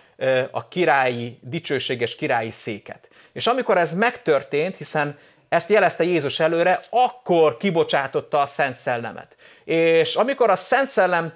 a 0.50 0.68
királyi, 0.68 1.38
dicsőséges 1.42 2.16
királyi 2.16 2.50
széket. 2.50 3.08
És 3.36 3.46
amikor 3.46 3.78
ez 3.78 3.92
megtörtént, 3.92 4.76
hiszen 4.76 5.18
ezt 5.48 5.68
jelezte 5.68 6.04
Jézus 6.04 6.40
előre, 6.40 6.80
akkor 6.90 7.56
kibocsátotta 7.56 8.40
a 8.40 8.46
Szent 8.46 8.76
Szellemet. 8.76 9.36
És 9.64 10.14
amikor 10.14 10.50
a 10.50 10.56
Szent 10.56 10.90
Szellem 10.90 11.32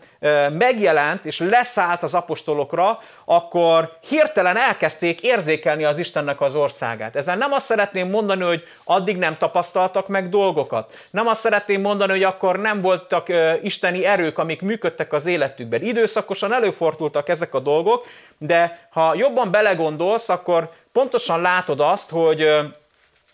megjelent 0.53 1.25
és 1.25 1.39
leszállt 1.39 2.03
az 2.03 2.15
apostolokra, 2.15 2.99
akkor 3.25 3.97
hirtelen 4.09 4.57
elkezdték 4.57 5.21
érzékelni 5.21 5.85
az 5.85 5.99
Istennek 5.99 6.41
az 6.41 6.55
országát. 6.55 7.17
Ezzel 7.17 7.37
nem 7.37 7.53
azt 7.53 7.67
szeretném 7.67 8.11
mondani, 8.11 8.43
hogy 8.43 8.65
addig 8.85 9.17
nem 9.17 9.37
tapasztaltak 9.39 10.09
meg 10.09 10.29
dolgokat. 10.29 11.07
Nem 11.11 11.27
azt 11.27 11.41
szeretném 11.41 11.81
mondani, 11.81 12.11
hogy 12.11 12.23
akkor 12.23 12.59
nem 12.59 12.81
voltak 12.81 13.29
isteni 13.63 14.05
erők, 14.05 14.39
amik 14.39 14.61
működtek 14.61 15.13
az 15.13 15.27
életükben. 15.27 15.83
Időszakosan 15.83 16.53
előfordultak 16.53 17.29
ezek 17.29 17.55
a 17.55 17.61
dolgok, 17.61 18.07
de 18.39 18.89
ha 18.91 19.15
jobban 19.15 19.51
belegondolsz, 19.51 20.29
akkor 20.29 20.71
pontosan 20.93 21.41
látod 21.41 21.81
azt, 21.81 22.11
hogy 22.11 22.49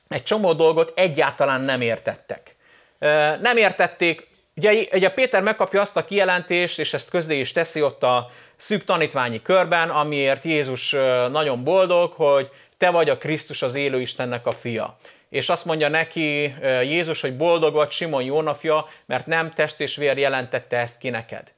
egy 0.08 0.22
csomó 0.22 0.52
dolgot 0.52 0.92
egyáltalán 0.96 1.60
nem 1.60 1.80
értettek. 1.80 2.56
Nem 3.40 3.56
értették, 3.56 4.28
ugye, 4.56 4.72
ugye 4.92 5.10
Péter 5.10 5.42
megkapja 5.42 5.80
azt 5.80 5.96
a 5.96 6.04
kijelentést, 6.04 6.78
és 6.78 6.94
ezt 6.94 7.10
közé 7.10 7.38
is 7.38 7.52
teszi 7.52 7.82
ott 7.82 8.02
a 8.02 8.30
szűk 8.56 8.84
tanítványi 8.84 9.42
körben, 9.42 9.90
amiért 9.90 10.44
Jézus 10.44 10.90
nagyon 11.30 11.64
boldog, 11.64 12.12
hogy 12.12 12.48
te 12.78 12.90
vagy 12.90 13.10
a 13.10 13.18
Krisztus 13.18 13.62
az 13.62 13.74
élő 13.74 14.00
Istennek 14.00 14.46
a 14.46 14.52
fia. 14.52 14.96
és 15.28 15.48
azt 15.48 15.64
mondja 15.64 15.88
neki 15.88 16.54
Jézus, 16.82 17.20
hogy 17.20 17.36
boldog 17.36 17.74
vagy 17.74 17.90
Simon 17.90 18.22
Jónafja, 18.22 18.88
mert 19.06 19.26
nem 19.26 19.52
test 19.52 19.80
és 19.80 19.96
vér 19.96 20.18
jelentette 20.18 20.76
ezt 20.78 20.98
ki 20.98 21.10
neked. 21.10 21.52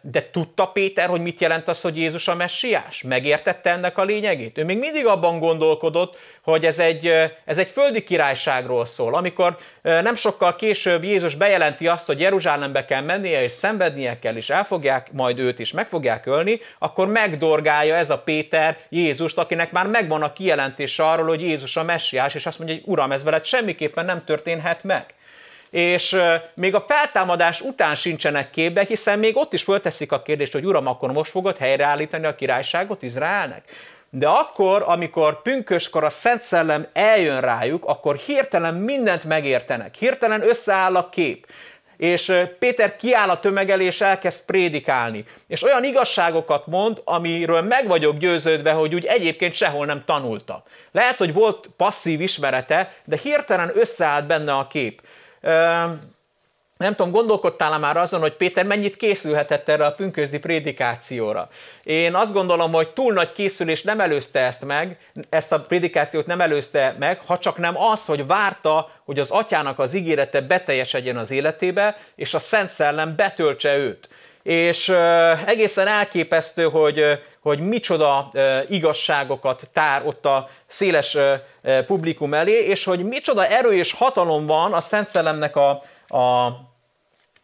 De 0.00 0.30
tudta 0.30 0.66
Péter, 0.66 1.08
hogy 1.08 1.20
mit 1.20 1.40
jelent 1.40 1.68
az, 1.68 1.80
hogy 1.80 1.96
Jézus 1.96 2.28
a 2.28 2.34
messiás? 2.34 3.02
Megértette 3.02 3.70
ennek 3.70 3.98
a 3.98 4.04
lényegét? 4.04 4.58
Ő 4.58 4.64
még 4.64 4.78
mindig 4.78 5.06
abban 5.06 5.38
gondolkodott, 5.38 6.18
hogy 6.42 6.64
ez 6.64 6.78
egy, 6.78 7.06
ez 7.44 7.58
egy 7.58 7.68
földi 7.68 8.04
királyságról 8.04 8.86
szól. 8.86 9.14
Amikor 9.14 9.56
nem 9.82 10.14
sokkal 10.14 10.56
később 10.56 11.04
Jézus 11.04 11.34
bejelenti 11.34 11.86
azt, 11.86 12.06
hogy 12.06 12.20
Jeruzsálembe 12.20 12.84
kell 12.84 13.02
mennie, 13.02 13.42
és 13.42 13.52
szenvednie 13.52 14.18
kell, 14.18 14.36
és 14.36 14.50
elfogják 14.50 15.12
majd 15.12 15.38
őt 15.38 15.58
is, 15.58 15.72
meg 15.72 15.88
fogják 15.88 16.26
ölni, 16.26 16.60
akkor 16.78 17.08
megdorgálja 17.08 17.94
ez 17.96 18.10
a 18.10 18.18
Péter 18.18 18.78
Jézust, 18.88 19.38
akinek 19.38 19.72
már 19.72 19.86
megvan 19.86 20.22
a 20.22 20.32
kijelentése 20.32 21.04
arról, 21.04 21.26
hogy 21.26 21.42
Jézus 21.42 21.76
a 21.76 21.82
messiás, 21.82 22.34
és 22.34 22.46
azt 22.46 22.58
mondja, 22.58 22.76
hogy 22.76 22.84
Uram, 22.86 23.12
ez 23.12 23.22
veled 23.22 23.44
semmiképpen 23.44 24.04
nem 24.04 24.24
történhet 24.24 24.82
meg 24.84 25.14
és 25.74 26.16
még 26.54 26.74
a 26.74 26.84
feltámadás 26.88 27.60
után 27.60 27.94
sincsenek 27.94 28.50
képbe, 28.50 28.84
hiszen 28.84 29.18
még 29.18 29.36
ott 29.36 29.52
is 29.52 29.62
fölteszik 29.62 30.12
a 30.12 30.22
kérdést, 30.22 30.52
hogy 30.52 30.64
uram, 30.64 30.86
akkor 30.86 31.12
most 31.12 31.30
fogod 31.30 31.56
helyreállítani 31.56 32.26
a 32.26 32.34
királyságot 32.34 33.02
Izraelnek? 33.02 33.62
De 34.10 34.28
akkor, 34.28 34.84
amikor 34.86 35.42
pünköskor 35.42 36.04
a 36.04 36.10
Szent 36.10 36.42
Szellem 36.42 36.86
eljön 36.92 37.40
rájuk, 37.40 37.84
akkor 37.84 38.16
hirtelen 38.16 38.74
mindent 38.74 39.24
megértenek, 39.24 39.94
hirtelen 39.94 40.48
összeáll 40.48 40.96
a 40.96 41.08
kép. 41.08 41.46
És 41.96 42.32
Péter 42.58 42.96
kiáll 42.96 43.28
a 43.28 43.40
tömegel, 43.40 43.80
és 43.80 44.00
elkezd 44.00 44.44
prédikálni. 44.44 45.24
És 45.46 45.62
olyan 45.62 45.84
igazságokat 45.84 46.66
mond, 46.66 47.00
amiről 47.04 47.62
meg 47.62 47.86
vagyok 47.86 48.18
győződve, 48.18 48.72
hogy 48.72 48.94
úgy 48.94 49.04
egyébként 49.04 49.54
sehol 49.54 49.86
nem 49.86 50.02
tanulta. 50.06 50.62
Lehet, 50.92 51.16
hogy 51.16 51.32
volt 51.32 51.68
passzív 51.76 52.20
ismerete, 52.20 52.92
de 53.04 53.16
hirtelen 53.22 53.70
összeállt 53.74 54.26
benne 54.26 54.52
a 54.52 54.66
kép 54.66 55.00
nem 56.76 56.94
tudom, 56.94 57.12
gondolkodtál 57.12 57.78
már 57.78 57.96
azon, 57.96 58.20
hogy 58.20 58.32
Péter 58.32 58.64
mennyit 58.64 58.96
készülhetett 58.96 59.68
erre 59.68 59.86
a 59.86 59.94
pünkösdi 59.94 60.38
prédikációra. 60.38 61.48
Én 61.82 62.14
azt 62.14 62.32
gondolom, 62.32 62.72
hogy 62.72 62.88
túl 62.88 63.12
nagy 63.12 63.32
készülés 63.32 63.82
nem 63.82 64.00
előzte 64.00 64.40
ezt 64.40 64.64
meg, 64.64 64.98
ezt 65.28 65.52
a 65.52 65.60
prédikációt 65.60 66.26
nem 66.26 66.40
előzte 66.40 66.96
meg, 66.98 67.20
ha 67.26 67.38
csak 67.38 67.56
nem 67.56 67.80
az, 67.80 68.04
hogy 68.04 68.26
várta, 68.26 68.90
hogy 69.04 69.18
az 69.18 69.30
atyának 69.30 69.78
az 69.78 69.94
ígérete 69.94 70.40
beteljesedjen 70.40 71.16
az 71.16 71.30
életébe, 71.30 71.96
és 72.14 72.34
a 72.34 72.38
Szent 72.38 72.70
Szellem 72.70 73.16
betöltse 73.16 73.76
őt. 73.76 74.08
És 74.44 74.88
egészen 75.46 75.86
elképesztő, 75.86 76.64
hogy, 76.64 77.04
hogy 77.40 77.58
micsoda 77.58 78.30
igazságokat 78.68 79.68
tár 79.72 80.06
ott 80.06 80.26
a 80.26 80.48
széles 80.66 81.16
publikum 81.86 82.34
elé, 82.34 82.52
és 82.52 82.84
hogy 82.84 83.04
micsoda 83.04 83.46
erő 83.46 83.74
és 83.74 83.92
hatalom 83.92 84.46
van 84.46 84.72
a 84.72 84.80
Szent 84.80 85.08
Szellemnek 85.08 85.56
a, 85.56 85.70
a 86.18 86.48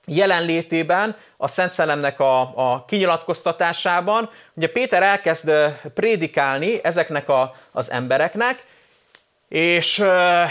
jelenlétében, 0.07 1.17
a 1.37 1.49
Szent 1.49 1.71
Szellemnek 1.71 2.21
a, 2.21 2.41
a 2.41 2.85
kinyilatkoztatásában. 2.85 4.31
Ugye 4.55 4.69
Péter 4.69 5.03
elkezd 5.03 5.53
prédikálni 5.95 6.85
ezeknek 6.85 7.29
a, 7.29 7.55
az 7.73 7.91
embereknek, 7.91 8.65
és 9.49 10.05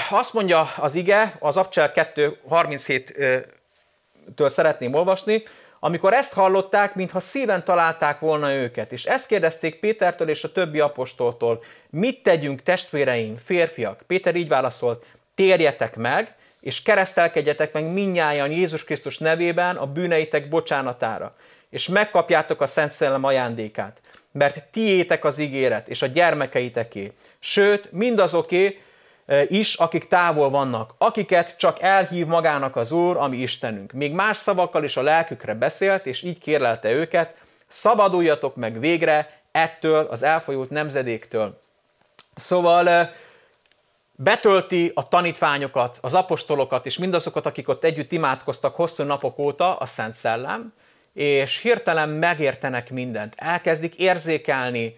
azt 0.09 0.33
mondja 0.33 0.73
az 0.77 0.95
ige, 0.95 1.35
az 1.39 1.57
Abcsel 1.57 1.91
2.37-től 1.95 4.49
szeretném 4.49 4.93
olvasni, 4.93 5.43
amikor 5.79 6.13
ezt 6.13 6.33
hallották, 6.33 6.95
mintha 6.95 7.19
szíven 7.19 7.63
találták 7.63 8.19
volna 8.19 8.53
őket, 8.53 8.91
és 8.91 9.05
ezt 9.05 9.27
kérdezték 9.27 9.79
Pétertől 9.79 10.29
és 10.29 10.43
a 10.43 10.51
többi 10.51 10.79
apostoltól, 10.79 11.63
mit 11.89 12.23
tegyünk 12.23 12.63
testvéreim, 12.63 13.35
férfiak? 13.45 14.01
Péter 14.07 14.35
így 14.35 14.47
válaszolt, 14.47 15.05
térjetek 15.35 15.95
meg, 15.95 16.35
és 16.59 16.81
keresztelkedjetek 16.81 17.73
meg 17.73 17.93
minnyáján 17.93 18.51
Jézus 18.51 18.83
Krisztus 18.83 19.17
nevében 19.17 19.75
a 19.75 19.85
bűneitek 19.85 20.49
bocsánatára, 20.49 21.35
és 21.69 21.87
megkapjátok 21.87 22.61
a 22.61 22.67
Szent 22.67 22.91
Szellem 22.91 23.23
ajándékát, 23.23 24.01
mert 24.31 24.63
tiétek 24.63 25.25
az 25.25 25.39
ígéret, 25.39 25.87
és 25.87 26.01
a 26.01 26.05
gyermekeiteké, 26.05 27.11
sőt, 27.39 27.91
mindazoké, 27.91 28.81
is, 29.47 29.73
akik 29.73 30.07
távol 30.07 30.49
vannak, 30.49 30.93
akiket 30.97 31.57
csak 31.57 31.81
elhív 31.81 32.25
magának 32.25 32.75
az 32.75 32.91
Úr, 32.91 33.17
ami 33.17 33.37
Istenünk. 33.37 33.91
Még 33.91 34.13
más 34.13 34.37
szavakkal 34.37 34.83
is 34.83 34.97
a 34.97 35.01
lelkükre 35.01 35.53
beszélt, 35.53 36.05
és 36.05 36.21
így 36.21 36.39
kérlelte 36.39 36.91
őket, 36.91 37.35
szabaduljatok 37.67 38.55
meg 38.55 38.79
végre 38.79 39.41
ettől 39.51 40.07
az 40.09 40.23
elfolyult 40.23 40.69
nemzedéktől. 40.69 41.61
Szóval 42.35 43.11
betölti 44.11 44.91
a 44.95 45.07
tanítványokat, 45.07 45.97
az 46.01 46.13
apostolokat 46.13 46.85
és 46.85 46.97
mindazokat, 46.97 47.45
akik 47.45 47.69
ott 47.69 47.83
együtt 47.83 48.11
imádkoztak 48.11 48.75
hosszú 48.75 49.03
napok 49.03 49.37
óta 49.37 49.75
a 49.75 49.85
Szent 49.85 50.15
Szellem, 50.15 50.73
és 51.13 51.61
hirtelen 51.61 52.09
megértenek 52.09 52.89
mindent, 52.89 53.33
elkezdik 53.37 53.95
érzékelni 53.95 54.95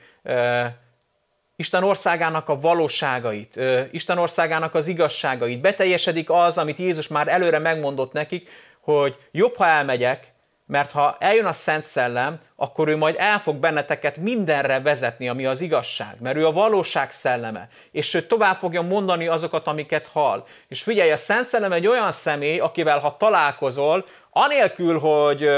Isten 1.62 1.84
országának 1.84 2.50
a 2.50 2.60
valóságait, 2.60 3.60
Isten 3.92 4.18
országának 4.18 4.76
az 4.76 4.88
igazságait. 4.88 5.62
Beteljesedik 5.62 6.30
az, 6.30 6.58
amit 6.58 6.78
Jézus 6.78 7.08
már 7.08 7.28
előre 7.28 7.60
megmondott 7.60 8.12
nekik, 8.12 8.50
hogy 8.80 9.16
jobb, 9.32 9.56
ha 9.56 9.66
elmegyek, 9.66 10.32
mert 10.68 10.92
ha 10.92 11.16
eljön 11.20 11.46
a 11.46 11.52
Szent 11.52 11.84
Szellem, 11.84 12.40
akkor 12.56 12.88
ő 12.88 12.98
majd 12.98 13.16
el 13.18 13.40
fog 13.40 13.56
benneteket 13.56 14.18
mindenre 14.18 14.80
vezetni, 14.80 15.30
ami 15.30 15.46
az 15.46 15.62
igazság, 15.62 16.16
mert 16.20 16.38
ő 16.38 16.46
a 16.46 16.52
valóság 16.52 17.12
szelleme, 17.12 17.70
és 17.92 18.14
ő 18.14 18.22
tovább 18.22 18.58
fogja 18.58 18.82
mondani 18.82 19.28
azokat, 19.28 19.68
amiket 19.68 20.08
hall. 20.08 20.44
És 20.68 20.82
figyelj, 20.82 21.12
a 21.12 21.18
Szent 21.18 21.48
Szellem 21.48 21.72
egy 21.72 21.88
olyan 21.88 22.12
személy, 22.12 22.60
akivel 22.60 23.00
ha 23.00 23.18
találkozol, 23.18 24.06
anélkül, 24.30 25.00
hogy 25.00 25.50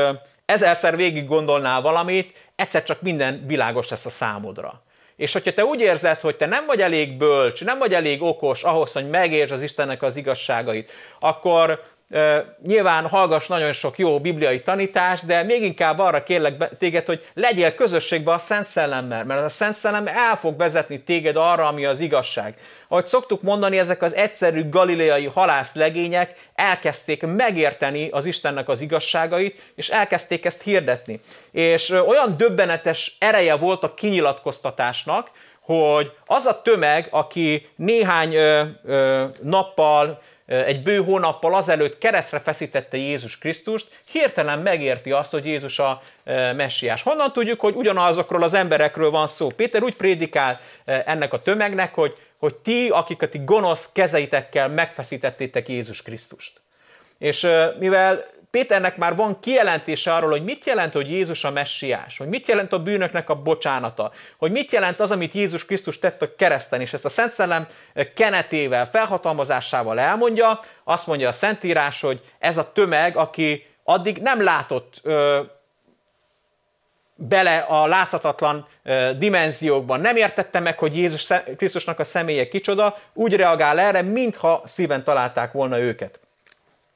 ezerszer 0.46 0.96
végig 0.96 1.28
gondolnál 1.28 1.82
valamit, 1.82 2.50
egyszer 2.56 2.84
csak 2.84 3.02
minden 3.02 3.44
világos 3.48 3.90
lesz 3.90 4.06
a 4.06 4.10
számodra. 4.10 4.84
És 5.16 5.34
hogyha 5.34 5.54
te 5.54 5.66
úgy 5.66 5.80
érzed, 5.80 6.20
hogy 6.20 6.36
te 6.36 6.46
nem 6.46 6.66
vagy 6.66 6.82
elég 6.82 7.18
bölcs, 7.18 7.64
nem 7.64 7.78
vagy 7.78 7.94
elég 7.94 8.22
okos 8.22 8.64
ahhoz, 8.64 8.92
hogy 8.92 9.10
megértsd 9.10 9.54
az 9.54 9.62
Istennek 9.62 10.02
az 10.02 10.16
igazságait, 10.16 10.92
akkor 11.20 11.84
nyilván 12.66 13.08
hallgass 13.08 13.48
nagyon 13.48 13.74
sok 13.74 13.98
jó 13.98 14.20
bibliai 14.20 14.62
tanítást, 14.62 15.26
de 15.26 15.44
még 15.44 15.64
inkább 15.64 16.00
arra 16.00 16.24
kérlek 16.24 16.78
téged, 16.78 17.06
hogy 17.06 17.28
legyél 17.34 17.76
közösségbe 17.76 18.32
a 18.32 18.38
Szent 18.38 18.68
Szellemmel, 18.68 19.26
mert 19.26 19.44
a 19.44 19.50
Szent 19.50 19.76
Szellem 19.76 20.08
el 20.08 20.36
fog 20.36 20.58
vezetni 20.58 21.04
téged 21.04 21.36
arra, 21.36 21.68
ami 21.68 21.86
az 21.86 22.00
igazság. 22.00 22.58
Ahogy 22.88 23.06
szoktuk 23.06 23.42
mondani, 23.42 23.80
ezek 23.80 24.02
az 24.02 24.16
egyszerű 24.16 24.70
galileai 24.70 25.26
halászlegények 25.26 26.50
elkezdték 26.56 27.26
megérteni 27.26 28.10
az 28.10 28.26
Istennek 28.26 28.70
az 28.70 28.82
igazságait, 28.82 29.62
és 29.76 29.90
elkezdték 29.90 30.46
ezt 30.46 30.64
hirdetni. 30.64 31.20
És 31.52 31.90
olyan 31.90 32.38
döbbenetes 32.38 33.16
ereje 33.20 33.56
volt 33.56 33.84
a 33.84 33.94
kinyilatkoztatásnak, 33.94 35.30
hogy 35.62 36.12
az 36.26 36.46
a 36.46 36.62
tömeg, 36.62 37.08
aki 37.12 37.70
néhány 37.76 38.36
ö, 38.36 38.64
ö, 38.84 39.24
nappal, 39.42 40.22
egy 40.46 40.84
bő 40.84 40.98
hónappal 40.98 41.56
azelőtt 41.56 41.98
keresztre 41.98 42.40
feszítette 42.40 42.98
Jézus 42.98 43.38
Krisztust, 43.38 43.88
hirtelen 44.12 44.60
megérti 44.60 45.12
azt, 45.12 45.32
hogy 45.32 45.46
Jézus 45.46 45.80
a 45.80 46.02
messiás. 46.56 47.04
Honnan 47.04 47.32
tudjuk, 47.32 47.60
hogy 47.60 47.76
ugyanazokról 47.76 48.44
az 48.44 48.54
emberekről 48.54 49.10
van 49.10 49.28
szó? 49.28 49.50
Péter 49.50 49.84
úgy 49.84 49.96
prédikál 49.96 50.60
ennek 50.86 51.34
a 51.34 51.40
tömegnek, 51.40 51.94
hogy, 51.94 52.14
hogy 52.38 52.56
ti, 52.56 52.90
akiket 52.90 53.46
gonosz 53.46 53.90
kezeitekkel 53.94 54.70
megfeszítettétek 54.70 55.70
Jézus 55.70 56.02
Krisztust. 56.02 56.62
És 57.18 57.48
mivel 57.80 58.26
Péternek 58.54 58.98
már 58.98 59.16
van 59.16 59.40
kijelentése 59.40 60.14
arról, 60.14 60.30
hogy 60.30 60.44
mit 60.44 60.66
jelent, 60.66 60.94
hogy 60.94 61.12
Jézus 61.12 61.44
a 61.44 61.52
messiás, 61.52 62.18
hogy 62.18 62.28
mit 62.28 62.48
jelent 62.48 62.74
a 62.74 62.80
bűnöknek 62.80 63.30
a 63.30 63.36
bocsánata, 63.36 64.12
hogy 64.38 64.52
mit 64.52 64.72
jelent 64.72 65.00
az, 65.00 65.12
amit 65.12 65.34
Jézus 65.34 65.66
Krisztus 65.66 66.00
tett 66.00 66.22
a 66.22 66.36
kereszten, 66.36 66.82
és 66.82 66.94
ezt 66.94 67.06
a 67.06 67.10
Szent 67.10 67.34
Szellem 67.34 67.68
kenetével, 68.16 68.90
felhatalmazásával 68.90 70.00
elmondja, 70.00 70.60
azt 70.84 71.08
mondja 71.08 71.28
a 71.28 71.32
Szentírás, 71.32 72.02
hogy 72.02 72.22
ez 72.40 72.58
a 72.58 72.72
tömeg, 72.72 73.18
aki 73.18 73.66
addig 73.84 74.18
nem 74.18 74.44
látott 74.44 75.00
ö, 75.04 75.42
bele 77.16 77.58
a 77.58 77.86
láthatatlan 77.88 78.68
ö, 78.84 79.12
dimenziókban, 79.18 80.02
nem 80.02 80.16
értette 80.16 80.60
meg, 80.60 80.78
hogy 80.78 80.98
Jézus 80.98 81.28
Krisztusnak 81.58 82.00
a 82.00 82.04
személye 82.04 82.48
kicsoda, 82.48 82.98
úgy 83.14 83.36
reagál 83.36 83.80
erre, 83.80 84.02
mintha 84.02 84.62
szíven 84.66 85.04
találták 85.04 85.52
volna 85.52 85.80
őket. 85.80 86.20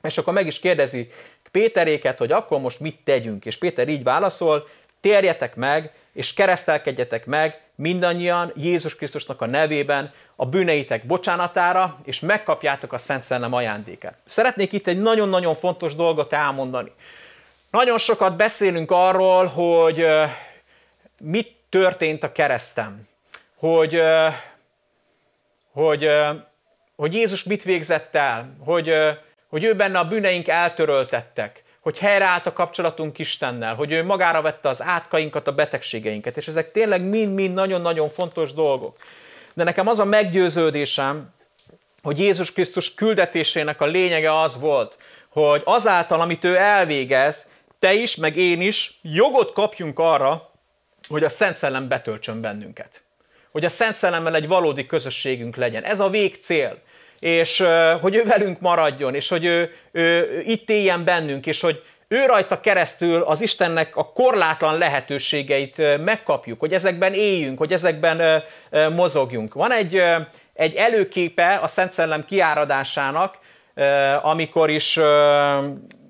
És 0.02 0.18
akkor 0.18 0.34
meg 0.34 0.48
is 0.48 0.60
kérdezi 0.60 1.12
Péteréket, 1.58 2.18
hogy 2.18 2.32
akkor 2.32 2.60
most 2.60 2.80
mit 2.80 3.00
tegyünk. 3.04 3.46
És 3.46 3.58
Péter 3.58 3.88
így 3.88 4.04
válaszol, 4.04 4.68
térjetek 5.00 5.56
meg, 5.56 5.92
és 6.14 6.34
keresztelkedjetek 6.34 7.26
meg 7.26 7.62
mindannyian 7.76 8.52
Jézus 8.56 8.96
Krisztusnak 8.96 9.42
a 9.42 9.46
nevében 9.46 10.12
a 10.36 10.46
bűneitek 10.46 11.06
bocsánatára, 11.06 12.00
és 12.04 12.20
megkapjátok 12.20 12.94
a 12.94 12.98
Szent 12.98 13.24
Szellem 13.24 13.54
ajándékát. 13.54 14.18
Szeretnék 14.26 14.74
itt 14.74 14.88
egy 14.88 15.02
nagyon-nagyon 15.02 15.56
fontos 15.56 15.96
dolgot 15.96 16.34
elmondani. 16.34 16.92
Nagyon 17.72 17.98
sokat 17.98 18.36
beszélünk 18.36 18.92
arról, 18.92 19.46
hogy 19.46 20.06
mit 21.20 21.56
történt 21.70 22.24
a 22.24 22.32
keresztem, 22.32 23.08
hogy, 23.56 24.02
hogy 25.72 26.10
hogy 26.96 27.14
Jézus 27.14 27.44
mit 27.44 27.64
végzett 27.64 28.16
el, 28.16 28.56
hogy, 28.66 28.94
hogy 29.50 29.64
ő 29.64 29.74
benne 29.74 30.00
a 30.00 30.08
bűneink 30.08 30.48
eltöröltettek, 30.48 31.64
hogy 31.80 31.98
helyreállt 31.98 32.46
a 32.46 32.54
kapcsolatunk 32.54 33.20
Istennel, 33.20 33.76
hogy 33.76 33.92
ő 33.92 34.04
magára 34.04 34.42
vette 34.42 34.70
az 34.70 34.82
átkainkat, 34.82 35.48
a 35.48 35.52
betegségeinket, 35.54 36.38
és 36.38 36.48
ezek 36.48 36.72
tényleg 36.72 37.02
mind-mind 37.02 37.54
nagyon-nagyon 37.54 38.10
fontos 38.10 38.54
dolgok. 38.54 38.98
De 39.54 39.64
nekem 39.64 39.88
az 39.88 40.00
a 40.00 40.06
meggyőződésem, 40.06 41.34
hogy 42.02 42.20
Jézus 42.20 42.54
Krisztus 42.54 42.94
küldetésének 42.94 43.82
a 43.82 43.86
lényege 43.86 44.40
az 44.42 44.60
volt, 44.60 44.98
hogy 45.30 45.62
azáltal, 45.66 46.22
amit 46.22 46.44
ő 46.44 46.56
elvégez, 46.56 47.50
te 47.80 47.94
is, 47.94 48.16
meg 48.16 48.36
én 48.36 48.62
is 48.62 49.00
jogot 49.02 49.52
kapjunk 49.52 50.00
arra, 50.00 50.52
hogy 51.08 51.24
a 51.24 51.30
Szent 51.30 51.56
Szellem 51.56 51.88
betöltsön 51.88 52.42
bennünket. 52.42 53.02
Hogy 53.52 53.66
a 53.66 53.70
Szent 53.70 53.96
Szellemmel 53.96 54.36
egy 54.36 54.48
valódi 54.48 54.86
közösségünk 54.86 55.56
legyen. 55.56 55.84
Ez 55.84 56.00
a 56.00 56.10
végcél. 56.10 56.82
És 57.20 57.64
hogy 58.02 58.16
ő 58.16 58.24
velünk 58.24 58.60
maradjon, 58.60 59.16
és 59.16 59.30
hogy 59.30 59.46
ő, 59.46 59.72
ő 59.92 60.40
itt 60.46 60.70
éljen 60.70 61.04
bennünk, 61.04 61.46
és 61.46 61.62
hogy 61.62 61.84
ő 62.08 62.26
rajta 62.26 62.60
keresztül 62.60 63.22
az 63.22 63.42
Istennek 63.42 63.96
a 63.96 64.12
korlátlan 64.12 64.78
lehetőségeit 64.78 65.98
megkapjuk, 66.04 66.60
hogy 66.60 66.74
ezekben 66.74 67.14
éljünk, 67.14 67.58
hogy 67.58 67.74
ezekben 67.74 68.44
mozogjunk. 68.96 69.54
Van 69.54 69.72
egy, 69.72 70.02
egy 70.54 70.76
előképe 70.76 71.60
a 71.62 71.68
Szent 71.68 71.92
Szellem 71.92 72.26
kiáradásának, 72.26 73.38
amikor 74.22 74.70
is 74.70 75.00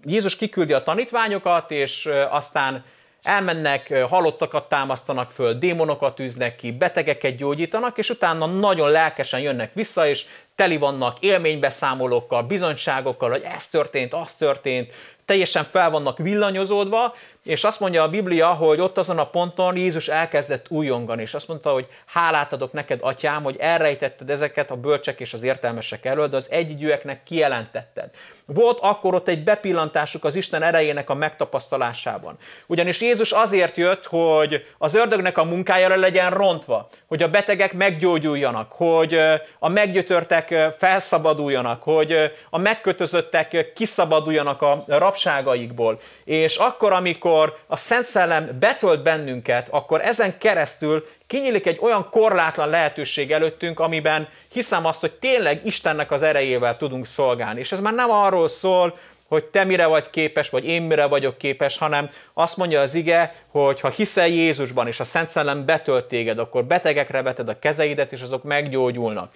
Jézus 0.03 0.35
kiküldi 0.35 0.73
a 0.73 0.83
tanítványokat, 0.83 1.71
és 1.71 2.09
aztán 2.29 2.83
elmennek, 3.23 3.93
halottakat 4.09 4.69
támasztanak 4.69 5.31
föl, 5.31 5.53
démonokat 5.53 6.19
űznek 6.19 6.55
ki, 6.55 6.71
betegeket 6.71 7.35
gyógyítanak, 7.35 7.97
és 7.97 8.09
utána 8.09 8.45
nagyon 8.45 8.91
lelkesen 8.91 9.39
jönnek 9.39 9.73
vissza, 9.73 10.07
és 10.07 10.25
teli 10.57 10.77
vannak 10.77 11.17
élménybeszámolókkal, 11.19 12.43
bizonyságokkal, 12.43 13.29
hogy 13.29 13.41
ez 13.55 13.67
történt, 13.67 14.13
az 14.13 14.35
történt, 14.35 14.93
teljesen 15.25 15.63
fel 15.63 15.89
vannak 15.89 16.17
villanyozódva, 16.17 17.15
és 17.47 17.63
azt 17.63 17.79
mondja 17.79 18.03
a 18.03 18.09
Biblia, 18.09 18.47
hogy 18.47 18.79
ott 18.79 18.97
azon 18.97 19.19
a 19.19 19.29
ponton 19.29 19.77
Jézus 19.77 20.07
elkezdett 20.07 20.65
újongani, 20.69 21.21
és 21.21 21.33
azt 21.33 21.47
mondta, 21.47 21.69
hogy 21.69 21.85
hálát 22.05 22.53
adok 22.53 22.71
neked, 22.71 22.99
atyám, 23.01 23.43
hogy 23.43 23.55
elrejtetted 23.59 24.29
ezeket 24.29 24.71
a 24.71 24.75
bölcsek 24.75 25.19
és 25.19 25.33
az 25.33 25.43
értelmesek 25.43 26.05
elől, 26.05 26.27
de 26.27 26.35
az 26.35 26.47
együgyűeknek 26.49 27.23
kijelentetted. 27.23 28.09
Volt 28.45 28.79
akkor 28.81 29.15
ott 29.15 29.27
egy 29.27 29.43
bepillantásuk 29.43 30.23
az 30.23 30.35
Isten 30.35 30.63
erejének 30.63 31.09
a 31.09 31.15
megtapasztalásában. 31.15 32.37
Ugyanis 32.65 33.01
Jézus 33.01 33.31
azért 33.31 33.77
jött, 33.77 34.05
hogy 34.05 34.65
az 34.77 34.95
ördögnek 34.95 35.37
a 35.37 35.43
munkájára 35.43 35.95
legyen 35.95 36.31
rontva, 36.31 36.87
hogy 37.07 37.23
a 37.23 37.29
betegek 37.29 37.73
meggyógyuljanak, 37.73 38.71
hogy 38.71 39.19
a 39.59 39.69
meggyötörtek 39.69 40.55
felszabaduljanak, 40.77 41.83
hogy 41.83 42.15
a 42.49 42.57
megkötözöttek 42.57 43.71
kiszabaduljanak 43.75 44.61
a 44.61 44.83
rabságaikból. 44.87 45.99
És 46.23 46.57
akkor, 46.57 46.91
amikor 46.91 47.36
amikor 47.37 47.57
a 47.67 47.75
Szent 47.75 48.05
Szellem 48.05 48.57
betölt 48.59 49.03
bennünket, 49.03 49.67
akkor 49.71 50.01
ezen 50.01 50.37
keresztül 50.37 51.05
kinyílik 51.27 51.65
egy 51.65 51.77
olyan 51.81 52.09
korlátlan 52.09 52.69
lehetőség 52.69 53.31
előttünk, 53.31 53.79
amiben 53.79 54.27
hiszem 54.51 54.85
azt, 54.85 54.99
hogy 54.99 55.11
tényleg 55.11 55.65
Istennek 55.65 56.11
az 56.11 56.21
erejével 56.21 56.77
tudunk 56.77 57.07
szolgálni. 57.07 57.59
És 57.59 57.71
ez 57.71 57.79
már 57.79 57.93
nem 57.93 58.11
arról 58.11 58.47
szól, 58.47 58.97
hogy 59.27 59.43
te 59.43 59.63
mire 59.63 59.85
vagy 59.85 60.09
képes, 60.09 60.49
vagy 60.49 60.65
én 60.65 60.81
mire 60.81 61.05
vagyok 61.05 61.37
képes, 61.37 61.77
hanem 61.77 62.09
azt 62.33 62.57
mondja 62.57 62.81
az 62.81 62.93
ige, 62.93 63.35
hogy 63.47 63.79
ha 63.79 63.89
hiszel 63.89 64.27
Jézusban, 64.27 64.87
és 64.87 64.99
a 64.99 65.03
Szent 65.03 65.29
Szellem 65.29 65.65
betölt 65.65 66.05
téged, 66.05 66.39
akkor 66.39 66.65
betegekre 66.65 67.21
veted 67.21 67.49
a 67.49 67.59
kezeidet, 67.59 68.11
és 68.11 68.21
azok 68.21 68.43
meggyógyulnak. 68.43 69.35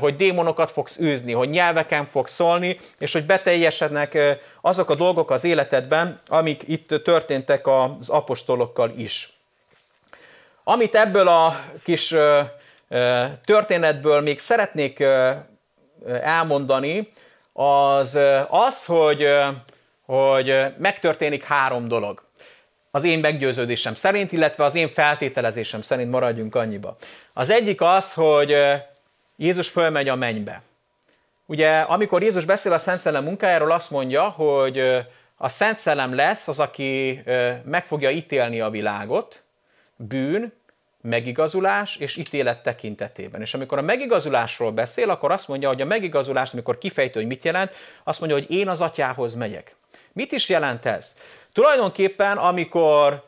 Hogy 0.00 0.16
démonokat 0.16 0.70
fogsz 0.70 0.98
űzni, 0.98 1.32
hogy 1.32 1.50
nyelveken 1.50 2.06
fogsz 2.06 2.34
szólni, 2.34 2.76
és 2.98 3.12
hogy 3.12 3.24
beteljesednek 3.24 4.18
azok 4.60 4.90
a 4.90 4.94
dolgok 4.94 5.30
az 5.30 5.44
életedben, 5.44 6.20
amik 6.28 6.62
itt 6.66 6.88
történtek 7.04 7.66
az 7.66 8.08
apostolokkal 8.08 8.92
is. 8.96 9.32
Amit 10.64 10.94
ebből 10.94 11.28
a 11.28 11.60
kis 11.84 12.14
történetből 13.44 14.20
még 14.20 14.38
szeretnék 14.38 15.04
elmondani, 16.22 17.08
az 17.54 18.18
az, 18.48 18.84
hogy, 18.84 19.28
hogy 20.06 20.54
megtörténik 20.78 21.44
három 21.44 21.88
dolog. 21.88 22.22
Az 22.90 23.04
én 23.04 23.18
meggyőződésem 23.18 23.94
szerint, 23.94 24.32
illetve 24.32 24.64
az 24.64 24.74
én 24.74 24.88
feltételezésem 24.88 25.82
szerint 25.82 26.10
maradjunk 26.10 26.54
annyiba. 26.54 26.96
Az 27.32 27.50
egyik 27.50 27.80
az, 27.80 28.12
hogy 28.12 28.56
Jézus 29.36 29.68
fölmegy 29.68 30.08
a 30.08 30.14
mennybe. 30.14 30.62
Ugye, 31.46 31.80
amikor 31.80 32.22
Jézus 32.22 32.44
beszél 32.44 32.72
a 32.72 32.78
Szent 32.78 33.00
Szellem 33.00 33.24
munkájáról, 33.24 33.70
azt 33.70 33.90
mondja, 33.90 34.28
hogy 34.28 34.78
a 35.36 35.48
Szent 35.48 35.78
Szellem 35.78 36.14
lesz 36.14 36.48
az, 36.48 36.58
aki 36.58 37.22
meg 37.64 37.86
fogja 37.86 38.10
ítélni 38.10 38.60
a 38.60 38.70
világot, 38.70 39.42
bűn, 39.96 40.52
megigazulás 41.08 41.96
és 41.96 42.16
ítélet 42.16 42.62
tekintetében. 42.62 43.40
És 43.40 43.54
amikor 43.54 43.78
a 43.78 43.82
megigazulásról 43.82 44.70
beszél, 44.70 45.10
akkor 45.10 45.30
azt 45.32 45.48
mondja, 45.48 45.68
hogy 45.68 45.80
a 45.80 45.84
megigazulás, 45.84 46.52
amikor 46.52 46.78
kifejtő, 46.78 47.20
hogy 47.20 47.28
mit 47.28 47.44
jelent, 47.44 47.74
azt 48.04 48.20
mondja, 48.20 48.38
hogy 48.38 48.50
én 48.50 48.68
az 48.68 48.80
atyához 48.80 49.34
megyek. 49.34 49.76
Mit 50.12 50.32
is 50.32 50.48
jelent 50.48 50.86
ez? 50.86 51.14
Tulajdonképpen, 51.52 52.36
amikor 52.36 53.24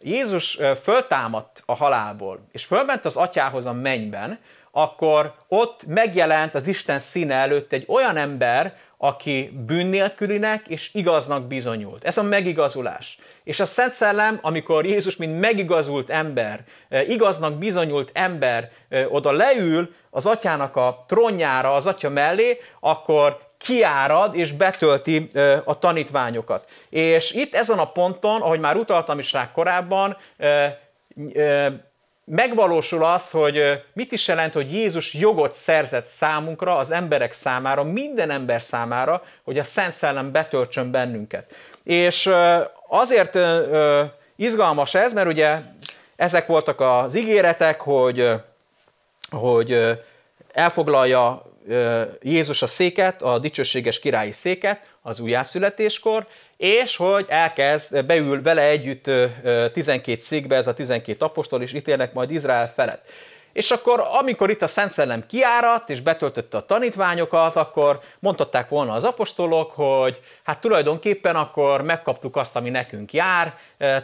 Jézus 0.00 0.58
föltámadt 0.82 1.62
a 1.66 1.74
halálból, 1.74 2.42
és 2.50 2.64
fölment 2.64 3.04
az 3.04 3.16
atyához 3.16 3.66
a 3.66 3.72
mennyben, 3.72 4.38
akkor 4.70 5.34
ott 5.48 5.86
megjelent 5.86 6.54
az 6.54 6.66
Isten 6.66 6.98
színe 6.98 7.34
előtt 7.34 7.72
egy 7.72 7.84
olyan 7.88 8.16
ember, 8.16 8.76
aki 9.04 9.50
bűn 9.66 9.86
nélkülinek 9.86 10.68
és 10.68 10.90
igaznak 10.92 11.46
bizonyult. 11.46 12.04
Ez 12.04 12.18
a 12.18 12.22
megigazulás. 12.22 13.18
És 13.44 13.60
a 13.60 13.66
Szent 13.66 13.94
Szellem, 13.94 14.38
amikor 14.42 14.86
Jézus, 14.86 15.16
mint 15.16 15.40
megigazult 15.40 16.10
ember, 16.10 16.64
eh, 16.88 17.08
igaznak 17.08 17.54
bizonyult 17.54 18.10
ember 18.12 18.70
eh, 18.88 19.12
oda 19.14 19.32
leül 19.32 19.94
az 20.10 20.26
atyának 20.26 20.76
a 20.76 21.04
trónjára, 21.08 21.74
az 21.74 21.86
atya 21.86 22.08
mellé, 22.08 22.60
akkor 22.80 23.38
kiárad 23.58 24.34
és 24.34 24.52
betölti 24.52 25.28
eh, 25.32 25.60
a 25.64 25.78
tanítványokat. 25.78 26.70
És 26.88 27.32
itt 27.32 27.54
ezen 27.54 27.78
a 27.78 27.92
ponton, 27.92 28.40
ahogy 28.40 28.60
már 28.60 28.76
utaltam 28.76 29.18
is 29.18 29.32
rá 29.32 29.52
korábban, 29.52 30.16
megvalósul 32.24 33.04
az, 33.04 33.30
hogy 33.30 33.62
mit 33.92 34.12
is 34.12 34.28
jelent, 34.28 34.52
hogy 34.52 34.72
Jézus 34.72 35.14
jogot 35.14 35.52
szerzett 35.52 36.06
számunkra, 36.06 36.76
az 36.76 36.90
emberek 36.90 37.32
számára, 37.32 37.82
minden 37.84 38.30
ember 38.30 38.62
számára, 38.62 39.22
hogy 39.44 39.58
a 39.58 39.64
Szent 39.64 39.94
Szellem 39.94 40.32
betöltsön 40.32 40.90
bennünket. 40.90 41.54
És 41.84 42.30
azért 42.88 43.38
izgalmas 44.36 44.94
ez, 44.94 45.12
mert 45.12 45.28
ugye 45.28 45.58
ezek 46.16 46.46
voltak 46.46 46.80
az 46.80 47.14
ígéretek, 47.14 47.80
hogy, 47.80 48.30
hogy 49.30 49.98
elfoglalja 50.52 51.42
Jézus 52.20 52.62
a 52.62 52.66
széket, 52.66 53.22
a 53.22 53.38
dicsőséges 53.38 53.98
királyi 53.98 54.32
széket 54.32 54.90
az 55.02 55.20
újjászületéskor, 55.20 56.26
és 56.62 56.96
hogy 56.96 57.26
elkezd, 57.28 58.04
beül 58.04 58.42
vele 58.42 58.62
együtt 58.62 59.10
12 59.72 60.20
székbe, 60.20 60.56
ez 60.56 60.66
a 60.66 60.74
12 60.74 61.24
apostol, 61.24 61.62
és 61.62 61.72
ítélnek 61.72 62.12
majd 62.12 62.30
Izrael 62.30 62.72
felett. 62.72 63.08
És 63.52 63.70
akkor, 63.70 64.04
amikor 64.20 64.50
itt 64.50 64.62
a 64.62 64.66
Szent 64.66 64.92
Szellem 64.92 65.26
kiáradt, 65.26 65.90
és 65.90 66.00
betöltötte 66.00 66.56
a 66.56 66.66
tanítványokat, 66.66 67.56
akkor 67.56 68.00
mondhatták 68.18 68.68
volna 68.68 68.92
az 68.92 69.04
apostolok, 69.04 69.72
hogy 69.72 70.20
hát 70.42 70.60
tulajdonképpen 70.60 71.36
akkor 71.36 71.82
megkaptuk 71.82 72.36
azt, 72.36 72.56
ami 72.56 72.70
nekünk 72.70 73.12
jár, 73.12 73.54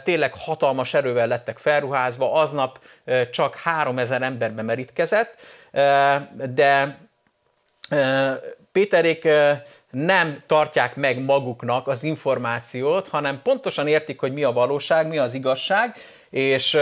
tényleg 0.03 0.33
hatalmas 0.33 0.93
erővel 0.93 1.27
lettek 1.27 1.57
felruházva, 1.57 2.33
aznap 2.33 2.79
csak 3.31 3.55
3000 3.55 4.21
emberbe 4.21 4.61
merítkezett, 4.61 5.35
de 6.53 6.97
Péterék 8.71 9.27
nem 9.91 10.43
tartják 10.45 10.95
meg 10.95 11.23
maguknak 11.23 11.87
az 11.87 12.03
információt, 12.03 13.07
hanem 13.07 13.41
pontosan 13.41 13.87
értik, 13.87 14.19
hogy 14.19 14.33
mi 14.33 14.43
a 14.43 14.51
valóság, 14.51 15.07
mi 15.07 15.17
az 15.17 15.33
igazság, 15.33 15.95
és 16.29 16.77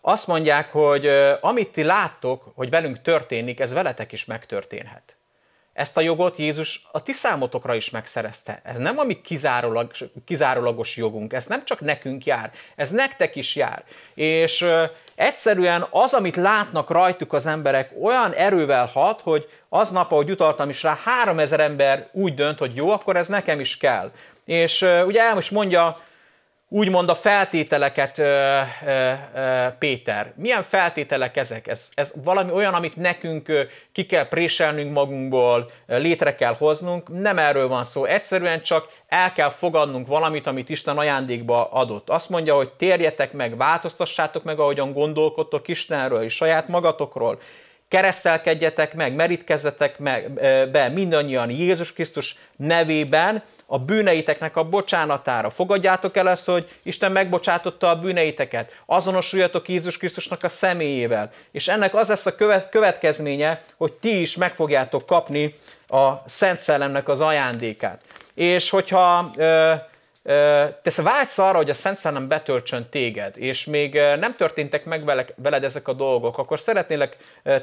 azt 0.00 0.26
mondják, 0.26 0.72
hogy 0.72 1.06
amit 1.40 1.72
ti 1.72 1.82
láttok, 1.82 2.52
hogy 2.54 2.70
velünk 2.70 3.02
történik, 3.02 3.60
ez 3.60 3.72
veletek 3.72 4.12
is 4.12 4.24
megtörténhet. 4.24 5.17
Ezt 5.78 5.96
a 5.96 6.00
jogot 6.00 6.36
Jézus 6.36 6.86
a 6.92 7.02
ti 7.02 7.12
számotokra 7.12 7.74
is 7.74 7.90
megszerezte. 7.90 8.60
Ez 8.64 8.76
nem 8.76 8.98
a 8.98 9.02
mi 9.04 9.20
kizárólag, 9.20 9.90
kizárólagos 10.24 10.96
jogunk, 10.96 11.32
ez 11.32 11.46
nem 11.46 11.64
csak 11.64 11.80
nekünk 11.80 12.24
jár, 12.24 12.50
ez 12.76 12.90
nektek 12.90 13.36
is 13.36 13.56
jár. 13.56 13.82
És 14.14 14.64
egyszerűen 15.14 15.86
az, 15.90 16.14
amit 16.14 16.36
látnak 16.36 16.90
rajtuk 16.90 17.32
az 17.32 17.46
emberek, 17.46 17.90
olyan 18.02 18.32
erővel 18.32 18.86
hat, 18.86 19.20
hogy 19.20 19.48
aznap, 19.68 20.12
ahogy 20.12 20.30
utaltam 20.30 20.68
is 20.68 20.82
rá, 20.82 20.98
3000 21.04 21.60
ember 21.60 22.08
úgy 22.12 22.34
dönt, 22.34 22.58
hogy 22.58 22.74
jó, 22.74 22.90
akkor 22.90 23.16
ez 23.16 23.28
nekem 23.28 23.60
is 23.60 23.76
kell. 23.76 24.10
És 24.44 24.86
ugye 25.06 25.22
el 25.22 25.34
most 25.34 25.50
mondja 25.50 25.96
úgymond 26.68 27.08
a 27.08 27.14
feltételeket 27.14 28.22
Péter. 29.78 30.32
Milyen 30.36 30.62
feltételek 30.62 31.36
ezek? 31.36 31.66
Ez, 31.66 31.88
ez 31.94 32.12
valami 32.24 32.52
olyan, 32.52 32.74
amit 32.74 32.96
nekünk 32.96 33.68
ki 33.92 34.06
kell 34.06 34.28
préselnünk 34.28 34.92
magunkból, 34.92 35.70
létre 35.86 36.34
kell 36.34 36.54
hoznunk. 36.54 37.08
Nem 37.20 37.38
erről 37.38 37.68
van 37.68 37.84
szó. 37.84 38.04
Egyszerűen 38.04 38.62
csak 38.62 38.88
el 39.08 39.32
kell 39.32 39.50
fogadnunk 39.50 40.06
valamit, 40.06 40.46
amit 40.46 40.68
Isten 40.68 40.98
ajándékba 40.98 41.64
adott. 41.64 42.10
Azt 42.10 42.28
mondja, 42.28 42.54
hogy 42.54 42.70
térjetek 42.72 43.32
meg, 43.32 43.56
változtassátok 43.56 44.44
meg, 44.44 44.58
ahogyan 44.58 44.92
gondolkodtok 44.92 45.68
Istenről 45.68 46.22
és 46.22 46.34
saját 46.34 46.68
magatokról 46.68 47.38
keresztelkedjetek 47.88 48.94
meg, 48.94 49.14
merítkezzetek 49.14 49.98
meg, 49.98 50.32
be 50.70 50.88
mindannyian 50.88 51.50
Jézus 51.50 51.92
Krisztus 51.92 52.36
nevében 52.56 53.42
a 53.66 53.78
bűneiteknek 53.78 54.56
a 54.56 54.64
bocsánatára. 54.64 55.50
Fogadjátok 55.50 56.16
el 56.16 56.28
ezt, 56.28 56.46
hogy 56.46 56.68
Isten 56.82 57.12
megbocsátotta 57.12 57.88
a 57.88 57.98
bűneiteket. 58.00 58.82
Azonosuljatok 58.86 59.68
Jézus 59.68 59.96
Krisztusnak 59.96 60.44
a 60.44 60.48
személyével. 60.48 61.30
És 61.52 61.68
ennek 61.68 61.94
az 61.94 62.08
lesz 62.08 62.26
a 62.26 62.34
követ, 62.34 62.68
következménye, 62.68 63.60
hogy 63.76 63.92
ti 63.92 64.20
is 64.20 64.36
meg 64.36 64.54
fogjátok 64.54 65.06
kapni 65.06 65.54
a 65.88 66.12
Szent 66.26 66.60
Szellemnek 66.60 67.08
az 67.08 67.20
ajándékát. 67.20 68.02
És 68.34 68.70
hogyha 68.70 69.30
te 70.82 71.02
vágysz 71.02 71.38
arra, 71.38 71.56
hogy 71.56 71.70
a 71.70 71.74
Szent 71.74 71.98
Szellem 71.98 72.28
betöltsön 72.28 72.88
téged, 72.90 73.38
és 73.38 73.64
még 73.64 73.94
nem 73.94 74.36
történtek 74.36 74.84
meg 74.84 75.04
veled 75.36 75.64
ezek 75.64 75.88
a 75.88 75.92
dolgok, 75.92 76.38
akkor 76.38 76.60
szeretnélek 76.60 77.16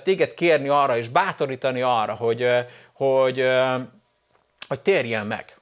téged 0.03 0.33
kérni 0.33 0.67
arra, 0.67 0.97
és 0.97 1.09
bátorítani 1.09 1.81
arra, 1.81 2.13
hogy, 2.13 2.47
hogy, 2.93 3.47
hogy 4.67 4.79
térjél 4.79 5.23
meg 5.23 5.54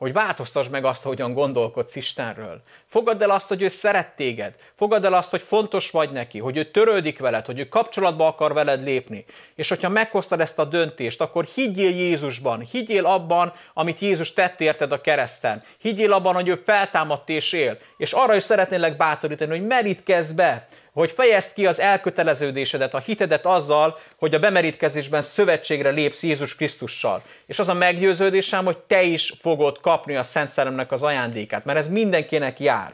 hogy 0.00 0.12
változtasd 0.12 0.70
meg 0.70 0.84
azt, 0.84 1.02
hogyan 1.02 1.32
gondolkodsz 1.32 1.96
Istenről. 1.96 2.62
Fogadd 2.86 3.22
el 3.22 3.30
azt, 3.30 3.48
hogy 3.48 3.62
ő 3.62 3.68
szeret 3.68 4.16
téged. 4.16 4.54
Fogadd 4.76 5.04
el 5.04 5.14
azt, 5.14 5.30
hogy 5.30 5.42
fontos 5.42 5.90
vagy 5.90 6.10
neki, 6.10 6.38
hogy 6.38 6.56
ő 6.56 6.70
törődik 6.70 7.18
veled, 7.18 7.46
hogy 7.46 7.58
ő 7.58 7.68
kapcsolatba 7.68 8.26
akar 8.26 8.52
veled 8.52 8.82
lépni. 8.82 9.24
És 9.54 9.68
hogyha 9.68 9.88
meghoztad 9.88 10.40
ezt 10.40 10.58
a 10.58 10.64
döntést, 10.64 11.20
akkor 11.20 11.44
higgyél 11.44 11.90
Jézusban, 11.90 12.60
higgyél 12.60 13.06
abban, 13.06 13.52
amit 13.74 14.00
Jézus 14.00 14.32
tett 14.32 14.60
érted 14.60 14.92
a 14.92 15.00
kereszten. 15.00 15.62
Higgyél 15.78 16.12
abban, 16.12 16.34
hogy 16.34 16.48
ő 16.48 16.62
feltámadt 16.64 17.28
és 17.28 17.52
él. 17.52 17.78
És 17.96 18.12
arra 18.12 18.36
is 18.36 18.42
szeretnélek 18.42 18.96
bátorítani, 18.96 19.50
hogy 19.58 19.66
merítkezz 19.66 20.30
be, 20.30 20.66
hogy 20.92 21.12
fejezd 21.12 21.52
ki 21.52 21.66
az 21.66 21.80
elköteleződésedet, 21.80 22.94
a 22.94 22.98
hitedet 22.98 23.46
azzal, 23.46 23.98
hogy 24.16 24.34
a 24.34 24.38
bemerítkezésben 24.38 25.22
szövetségre 25.22 25.90
lépsz 25.90 26.22
Jézus 26.22 26.54
Krisztussal. 26.54 27.22
És 27.46 27.58
az 27.58 27.68
a 27.68 27.74
meggyőződésem, 27.74 28.64
hogy 28.64 28.78
te 28.78 29.02
is 29.02 29.34
fogod 29.40 29.80
kapni 29.80 30.16
a 30.16 30.22
Szent 30.22 30.50
Szellemnek 30.50 30.92
az 30.92 31.02
ajándékát, 31.02 31.64
mert 31.64 31.78
ez 31.78 31.88
mindenkinek 31.88 32.60
jár. 32.60 32.92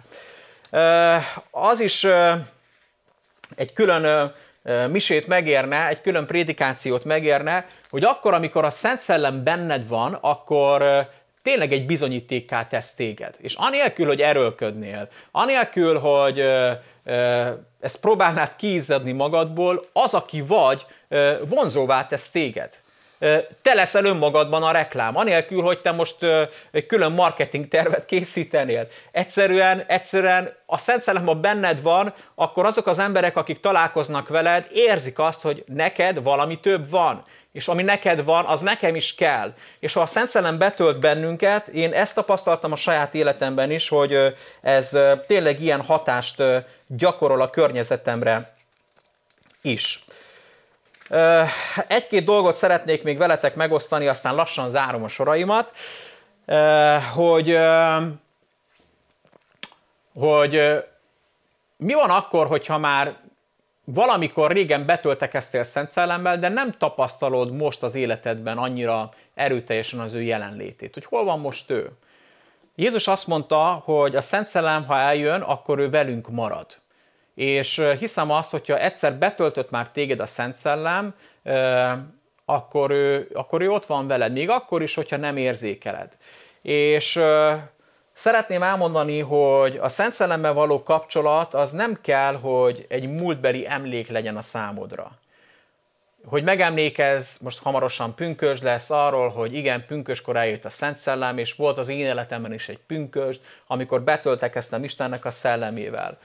Az 1.51 1.81
is 1.81 2.07
egy 3.57 3.73
külön 3.73 4.33
misét 4.91 5.27
megérne, 5.27 5.89
egy 5.89 6.01
külön 6.01 6.27
prédikációt 6.27 7.05
megérne, 7.05 7.67
hogy 7.91 8.05
akkor, 8.05 8.35
amikor 8.35 8.65
a 8.65 8.71
Szent 8.71 9.01
Szellem 9.01 9.43
benned 9.43 9.89
van, 9.89 10.19
akkor 10.21 11.09
tényleg 11.47 11.73
egy 11.73 11.87
bizonyítékká 11.87 12.67
tesz 12.67 12.95
téged. 12.95 13.35
És 13.39 13.55
anélkül, 13.55 14.07
hogy 14.07 14.21
erőlködnél, 14.21 15.09
anélkül, 15.31 15.99
hogy 15.99 16.41
ezt 17.81 18.01
próbálnád 18.01 18.57
kiizzadni 18.57 19.13
magadból, 19.13 19.85
az, 19.93 20.15
aki 20.15 20.41
vagy, 20.41 20.87
vonzóvá 21.49 22.07
tesz 22.07 22.31
téged. 22.31 22.75
Te 23.63 23.75
leszel 23.75 24.05
önmagadban 24.05 24.63
a 24.63 24.71
reklám, 24.71 25.17
anélkül, 25.17 25.63
hogy 25.63 25.81
te 25.81 25.93
most 25.93 26.17
egy 26.71 26.87
külön 26.87 27.13
marketing 27.13 27.69
tervet 27.69 28.07
készítenél. 28.07 28.89
Egyszerűen, 29.13 29.85
egyszerűen 29.87 30.53
a 30.67 30.79
Szent 30.79 31.03
Szellem, 31.03 31.27
ha 31.27 31.35
benned 31.35 31.83
van, 31.83 32.15
akkor 32.35 32.67
azok 32.67 32.87
az 32.87 32.99
emberek, 32.99 33.37
akik 33.37 33.61
találkoznak 33.61 34.29
veled, 34.29 34.67
érzik 34.73 35.19
azt, 35.19 35.43
hogy 35.43 35.65
neked 35.67 36.23
valami 36.23 36.61
több 36.61 36.91
van 36.91 37.25
és 37.57 37.69
ami 37.69 37.83
neked 37.83 38.25
van, 38.25 38.45
az 38.45 38.61
nekem 38.61 38.95
is 38.95 39.15
kell. 39.15 39.53
És 39.81 39.93
ha 39.93 40.01
a 40.01 40.07
Szent 40.07 40.31
Szellem 40.31 40.59
betölt 40.59 41.01
bennünket, 41.01 41.69
én 41.69 41.93
ezt 41.93 42.15
tapasztaltam 42.15 42.73
a 42.73 42.77
saját 42.77 43.15
életemben 43.15 43.71
is, 43.71 43.89
hogy 43.89 44.35
ez 44.61 44.97
tényleg 45.27 45.63
ilyen 45.63 45.81
hatást 45.81 46.43
gyakorol 46.87 47.41
a 47.41 47.51
környezetemre 47.51 48.55
is. 49.63 50.05
Egy-két 51.89 52.25
dolgot 52.25 52.55
szeretnék 52.55 53.03
még 53.03 53.19
veletek 53.19 53.55
megosztani, 53.55 54.07
aztán 54.07 54.35
lassan 54.35 54.71
zárom 54.71 55.03
a 55.03 55.09
soraimat, 55.09 55.73
hogy, 57.15 57.59
hogy 60.15 60.85
mi 61.77 61.95
van 61.95 62.11
akkor, 62.11 62.47
hogyha 62.47 62.79
már 62.79 63.17
valamikor 63.85 64.53
régen 64.53 64.87
betöltekeztél 64.87 65.63
Szent 65.63 65.91
Szellemmel, 65.91 66.39
de 66.39 66.49
nem 66.49 66.73
tapasztalod 66.73 67.53
most 67.53 67.83
az 67.83 67.95
életedben 67.95 68.59
annyira 68.59 69.11
erőteljesen 69.35 70.01
az 70.01 70.13
ő 70.13 70.23
jelenlétét. 70.23 70.95
Hogy 70.95 71.05
hol 71.05 71.25
van 71.25 71.41
most 71.41 71.71
ő? 71.71 71.91
Jézus 72.75 73.09
azt 73.09 73.27
mondta, 73.27 73.83
hogy 73.85 74.17
a 74.17 74.21
Szent 74.21 74.47
Szellem, 74.47 74.87
ha 74.87 74.99
eljön, 74.99 75.41
akkor 75.41 75.79
ő 75.79 75.91
velünk 75.91 76.29
marad. 76.29 76.67
És 77.37 77.83
hiszem 77.99 78.31
azt, 78.31 78.51
hogyha 78.51 78.79
egyszer 78.79 79.15
betöltött 79.15 79.71
már 79.71 79.91
téged 79.91 80.21
a 80.21 80.27
Szent 80.27 80.57
Szellem, 80.57 81.15
akkor 82.45 82.91
ő, 82.91 83.31
akkor 83.35 83.61
ő 83.61 83.71
ott 83.71 83.87
van 83.87 84.07
veled, 84.07 84.33
még 84.33 84.51
akkor 84.51 84.83
is, 84.83 84.95
hogyha 84.95 85.17
nem 85.17 85.37
érzékeled. 85.37 86.17
És 86.63 87.21
Szeretném 88.19 88.63
elmondani, 88.63 89.21
hogy 89.21 89.79
a 89.81 89.89
Szent 89.89 90.13
Szellemmel 90.13 90.53
való 90.53 90.83
kapcsolat 90.83 91.55
az 91.55 91.71
nem 91.71 91.99
kell, 92.01 92.35
hogy 92.35 92.87
egy 92.89 93.09
múltbeli 93.09 93.67
emlék 93.69 94.09
legyen 94.09 94.37
a 94.37 94.43
számodra. 94.43 95.11
Hogy 96.25 96.43
megemlékez, 96.43 97.37
most 97.41 97.63
hamarosan 97.63 98.15
pünkös 98.15 98.63
lesz 98.63 98.91
arról, 98.91 99.29
hogy 99.29 99.55
igen, 99.55 99.87
pünköskor 99.87 100.37
eljött 100.37 100.65
a 100.65 100.71
Szent 100.71 100.99
Szellem, 100.99 101.39
és 101.39 101.55
volt 101.55 101.79
az 101.79 101.89
én 101.89 101.99
életemben 101.99 102.53
is 102.53 102.69
egy 102.69 102.79
pünkös, 102.87 103.41
amikor 103.67 104.03
betöltekeztem 104.03 104.85
Istennek 104.85 105.25
a 105.25 105.31
szellemével. 105.31 106.19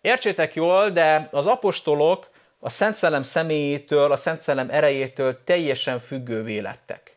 Értsétek 0.00 0.54
jól, 0.54 0.90
de 0.90 1.28
az 1.30 1.46
apostolok 1.46 2.26
a 2.60 2.70
Szent 2.70 2.96
Szellem 2.96 3.22
személyétől, 3.22 4.12
a 4.12 4.16
Szent 4.16 4.42
Szellem 4.42 4.68
erejétől 4.70 5.44
teljesen 5.44 6.00
függővé 6.00 6.58
lettek. 6.58 7.16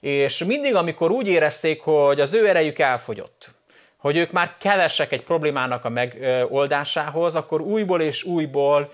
És 0.00 0.44
mindig, 0.44 0.74
amikor 0.74 1.10
úgy 1.10 1.28
érezték, 1.28 1.80
hogy 1.80 2.20
az 2.20 2.32
ő 2.32 2.48
erejük 2.48 2.78
elfogyott, 2.78 3.48
hogy 3.96 4.16
ők 4.16 4.30
már 4.30 4.54
kevesek 4.58 5.12
egy 5.12 5.22
problémának 5.22 5.84
a 5.84 5.88
megoldásához, 5.88 7.34
akkor 7.34 7.60
újból 7.60 8.00
és 8.00 8.24
újból 8.24 8.92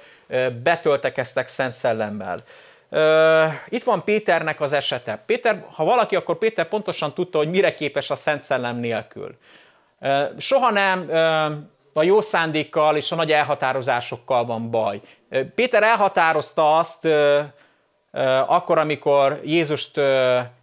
betöltekeztek 0.62 1.48
Szent 1.48 1.74
Szellemmel. 1.74 2.42
Itt 3.68 3.84
van 3.84 4.04
Péternek 4.04 4.60
az 4.60 4.72
esete. 4.72 5.22
Péter, 5.26 5.64
ha 5.72 5.84
valaki, 5.84 6.16
akkor 6.16 6.38
Péter 6.38 6.68
pontosan 6.68 7.14
tudta, 7.14 7.38
hogy 7.38 7.50
mire 7.50 7.74
képes 7.74 8.10
a 8.10 8.16
Szent 8.16 8.42
Szellem 8.42 8.76
nélkül. 8.76 9.38
Soha 10.38 10.70
nem 10.70 11.10
a 11.96 12.02
jó 12.02 12.20
szándékkal 12.20 12.96
és 12.96 13.12
a 13.12 13.16
nagy 13.16 13.32
elhatározásokkal 13.32 14.44
van 14.44 14.70
baj. 14.70 15.00
Péter 15.54 15.82
elhatározta 15.82 16.78
azt, 16.78 17.08
akkor, 18.46 18.78
amikor 18.78 19.40
Jézust 19.44 20.00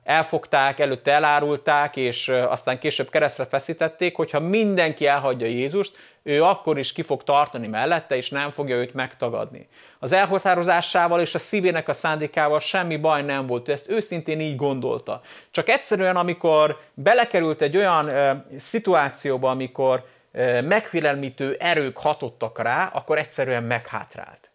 elfogták, 0.04 0.80
előtte 0.80 1.12
elárulták, 1.12 1.96
és 1.96 2.28
aztán 2.28 2.80
később 2.80 3.10
keresztre 3.10 3.46
feszítették, 3.46 4.16
hogyha 4.16 4.40
mindenki 4.40 5.08
elhagyja 5.08 5.48
Jézust, 5.48 5.96
ő 6.24 6.44
akkor 6.44 6.78
is 6.78 6.94
ki 6.94 7.02
fog 7.02 7.24
tartani 7.24 7.68
mellette, 7.68 8.16
és 8.16 8.30
nem 8.30 8.50
fogja 8.52 8.76
őt 8.76 8.94
megtagadni. 8.94 9.68
Az 10.00 10.12
elhatározásával 10.12 11.20
és 11.22 11.36
a 11.36 11.40
szívének 11.40 11.88
a 11.88 11.94
szándékával 11.94 12.60
semmi 12.60 12.98
baj 12.98 13.22
nem 13.22 13.48
volt, 13.48 13.70
ő 13.70 13.72
ezt 13.72 13.90
őszintén 13.90 14.40
így 14.40 14.56
gondolta. 14.56 15.22
Csak 15.52 15.70
egyszerűen, 15.70 16.16
amikor 16.16 16.80
belekerült 16.94 17.62
egy 17.62 17.78
olyan 17.78 18.08
ö, 18.08 18.32
szituációba, 18.58 19.50
amikor 19.50 20.04
ö, 20.32 20.62
megfélelmítő 20.62 21.56
erők 21.60 21.98
hatottak 21.98 22.60
rá, 22.60 22.90
akkor 22.94 23.18
egyszerűen 23.18 23.64
meghátrált 23.64 24.52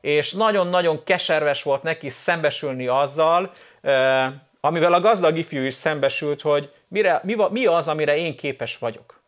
és 0.00 0.32
nagyon-nagyon 0.32 1.04
keserves 1.04 1.62
volt 1.62 1.82
neki 1.82 2.10
szembesülni 2.10 2.86
azzal, 2.86 3.52
amivel 4.60 4.92
a 4.92 5.00
gazdag 5.00 5.36
ifjú 5.36 5.60
is 5.60 5.74
szembesült, 5.74 6.40
hogy 6.40 6.72
mire, 6.88 7.20
mi, 7.22 7.36
mi 7.50 7.66
az, 7.66 7.88
amire 7.88 8.16
én 8.16 8.36
képes 8.36 8.78
vagyok. 8.78 9.20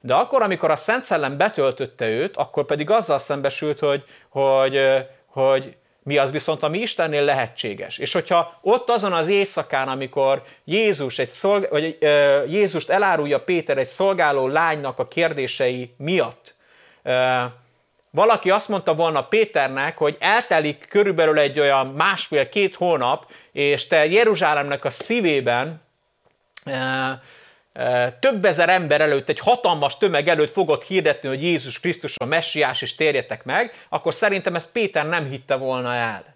De 0.00 0.14
akkor, 0.14 0.42
amikor 0.42 0.70
a 0.70 0.76
Szent 0.76 1.04
Szellem 1.04 1.36
betöltötte 1.36 2.08
őt, 2.08 2.36
akkor 2.36 2.64
pedig 2.64 2.90
azzal 2.90 3.18
szembesült, 3.18 3.78
hogy, 3.78 4.04
hogy, 4.28 4.80
hogy 5.26 5.76
mi 6.06 6.16
az 6.16 6.30
viszont, 6.30 6.62
ami 6.62 6.78
Istennél 6.78 7.24
lehetséges. 7.24 7.98
És 7.98 8.12
hogyha 8.12 8.58
ott 8.62 8.90
azon 8.90 9.12
az 9.12 9.28
éjszakán, 9.28 9.88
amikor 9.88 10.42
Jézus 10.64 11.18
egy 11.18 11.28
szolg, 11.28 11.66
vagy, 11.70 11.96
Jézust 12.48 12.90
elárulja 12.90 13.40
Péter 13.40 13.78
egy 13.78 13.86
szolgáló 13.86 14.46
lánynak 14.46 14.98
a 14.98 15.08
kérdései 15.08 15.94
miatt, 15.96 16.54
valaki 18.10 18.50
azt 18.50 18.68
mondta 18.68 18.94
volna 18.94 19.26
Péternek, 19.26 19.96
hogy 19.98 20.16
eltelik 20.18 20.86
körülbelül 20.88 21.38
egy 21.38 21.60
olyan 21.60 21.86
másfél-két 21.86 22.74
hónap, 22.74 23.30
és 23.52 23.86
te 23.86 24.06
Jeruzsálemnek 24.06 24.84
a 24.84 24.90
szívében 24.90 25.82
több 28.20 28.44
ezer 28.44 28.68
ember 28.68 29.00
előtt, 29.00 29.28
egy 29.28 29.38
hatalmas 29.38 29.98
tömeg 29.98 30.28
előtt 30.28 30.50
fogod 30.50 30.82
hirdetni, 30.82 31.28
hogy 31.28 31.42
Jézus 31.42 31.80
Krisztus 31.80 32.14
a 32.16 32.24
messiás, 32.24 32.82
és 32.82 32.94
térjetek 32.94 33.44
meg, 33.44 33.72
akkor 33.88 34.14
szerintem 34.14 34.54
ezt 34.54 34.72
Péter 34.72 35.08
nem 35.08 35.28
hitte 35.28 35.54
volna 35.54 35.94
el. 35.94 36.34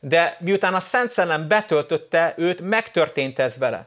De 0.00 0.36
miután 0.40 0.74
a 0.74 0.80
Szent 0.80 1.10
Szellem 1.10 1.48
betöltötte 1.48 2.34
őt, 2.36 2.60
megtörtént 2.60 3.38
ez 3.38 3.58
vele. 3.58 3.86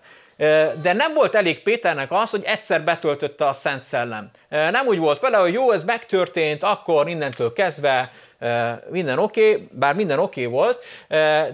De 0.82 0.94
nem 0.94 1.14
volt 1.14 1.36
elég 1.36 1.62
Péternek 1.62 2.12
az, 2.12 2.30
hogy 2.30 2.44
egyszer 2.46 2.84
betöltötte 2.84 3.48
a 3.48 3.54
Szent 3.54 3.84
Szellem. 3.84 4.30
Nem 4.50 4.86
úgy 4.86 4.98
volt 4.98 5.20
vele, 5.20 5.38
hogy 5.38 5.54
jó, 5.54 5.72
ez 5.72 5.84
megtörtént, 5.84 6.64
akkor 6.64 7.10
innentől 7.10 7.54
kezdve 7.54 8.12
minden 8.90 9.20
oké, 9.20 9.54
okay, 9.54 9.68
bár 9.72 9.96
minden 9.96 10.20
oké 10.20 10.46
okay 10.46 10.54
volt, 10.54 10.84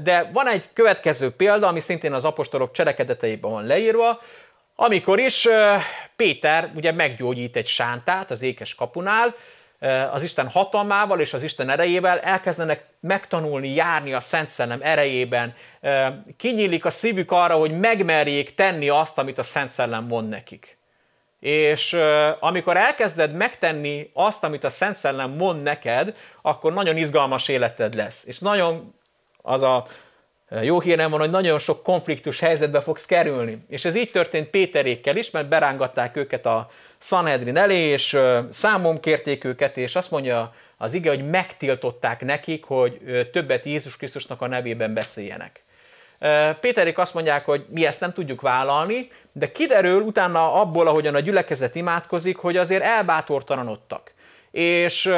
de 0.03 0.29
van 0.33 0.47
egy 0.47 0.63
következő 0.73 1.29
példa, 1.29 1.67
ami 1.67 1.79
szintén 1.79 2.13
az 2.13 2.23
apostolok 2.23 2.71
cselekedeteiben 2.71 3.51
van 3.51 3.65
leírva, 3.65 4.21
amikor 4.79 5.19
is 5.19 5.47
Péter 6.15 6.71
ugye 6.75 6.91
meggyógyít 6.91 7.55
egy 7.55 7.67
sántát 7.67 8.31
az 8.31 8.41
ékes 8.41 8.75
kapunál, 8.75 9.35
az 10.11 10.23
Isten 10.23 10.47
hatalmával 10.47 11.19
és 11.19 11.33
az 11.33 11.43
Isten 11.43 11.69
erejével 11.69 12.19
elkezdenek 12.19 12.85
megtanulni, 12.99 13.73
járni 13.73 14.13
a 14.13 14.19
Szent 14.19 14.49
Szellem 14.49 14.79
erejében, 14.81 15.53
kinyílik 16.37 16.85
a 16.85 16.89
szívük 16.89 17.31
arra, 17.31 17.55
hogy 17.55 17.79
megmerjék 17.79 18.55
tenni 18.55 18.89
azt, 18.89 19.17
amit 19.17 19.37
a 19.37 19.43
Szent 19.43 19.69
Szellem 19.69 20.05
mond 20.05 20.29
nekik. 20.29 20.77
És 21.39 21.93
amikor 22.39 22.77
elkezded 22.77 23.33
megtenni 23.33 24.09
azt, 24.13 24.43
amit 24.43 24.63
a 24.63 24.69
Szent 24.69 24.97
Szellem 24.97 25.31
mond 25.31 25.61
neked, 25.63 26.15
akkor 26.41 26.73
nagyon 26.73 26.97
izgalmas 26.97 27.47
életed 27.47 27.95
lesz. 27.95 28.23
És 28.25 28.39
nagyon 28.39 28.95
az 29.41 29.61
a 29.61 29.85
jó 30.61 30.79
hírem 30.79 31.09
van, 31.09 31.19
hogy 31.19 31.29
nagyon 31.29 31.59
sok 31.59 31.83
konfliktus 31.83 32.39
helyzetbe 32.39 32.81
fogsz 32.81 33.05
kerülni. 33.05 33.65
És 33.69 33.85
ez 33.85 33.95
így 33.95 34.11
történt 34.11 34.49
Péterékkel 34.49 35.15
is, 35.15 35.31
mert 35.31 35.47
berángatták 35.47 36.15
őket 36.15 36.45
a 36.45 36.69
Sanhedrin 36.99 37.57
elé, 37.57 37.77
és 37.77 38.17
számom 38.49 38.99
kérték 38.99 39.43
őket, 39.43 39.77
és 39.77 39.95
azt 39.95 40.11
mondja 40.11 40.53
az 40.77 40.93
ige, 40.93 41.09
hogy 41.09 41.29
megtiltották 41.29 42.21
nekik, 42.21 42.63
hogy 42.63 42.99
többet 43.31 43.65
Jézus 43.65 43.97
Krisztusnak 43.97 44.41
a 44.41 44.47
nevében 44.47 44.93
beszéljenek. 44.93 45.63
Péterék 46.59 46.97
azt 46.97 47.13
mondják, 47.13 47.45
hogy 47.45 47.65
mi 47.69 47.85
ezt 47.85 47.99
nem 47.99 48.13
tudjuk 48.13 48.41
vállalni, 48.41 49.11
de 49.31 49.51
kiderül 49.51 50.01
utána 50.01 50.53
abból, 50.53 50.87
ahogyan 50.87 51.15
a 51.15 51.19
gyülekezet 51.19 51.75
imádkozik, 51.75 52.37
hogy 52.37 52.57
azért 52.57 52.83
elbátortalanodtak. 52.83 54.13
És 54.51 55.09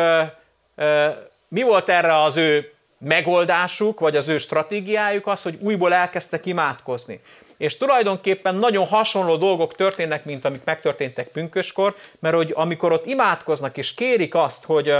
mi 1.48 1.62
volt 1.62 1.90
erre 1.90 2.22
az 2.22 2.38
ő 2.38 2.74
megoldásuk, 3.00 4.00
vagy 4.00 4.16
az 4.16 4.28
ő 4.28 4.38
stratégiájuk 4.38 5.28
az, 5.28 5.42
hogy 5.42 5.58
újból 5.60 5.94
elkezdtek 5.94 6.46
imádkozni. 6.46 7.22
És 7.58 7.78
tulajdonképpen 7.78 8.56
nagyon 8.56 8.88
hasonló 8.88 9.36
dolgok 9.36 9.76
történnek, 9.76 10.26
mint 10.26 10.46
amik 10.46 10.64
megtörténtek 10.64 11.28
pünköskor, 11.28 11.96
mert 12.20 12.36
hogy 12.36 12.52
amikor 12.56 12.92
ott 12.92 13.06
imádkoznak 13.06 13.78
és 13.78 13.94
kérik 13.94 14.36
azt, 14.36 14.66
hogy 14.66 14.94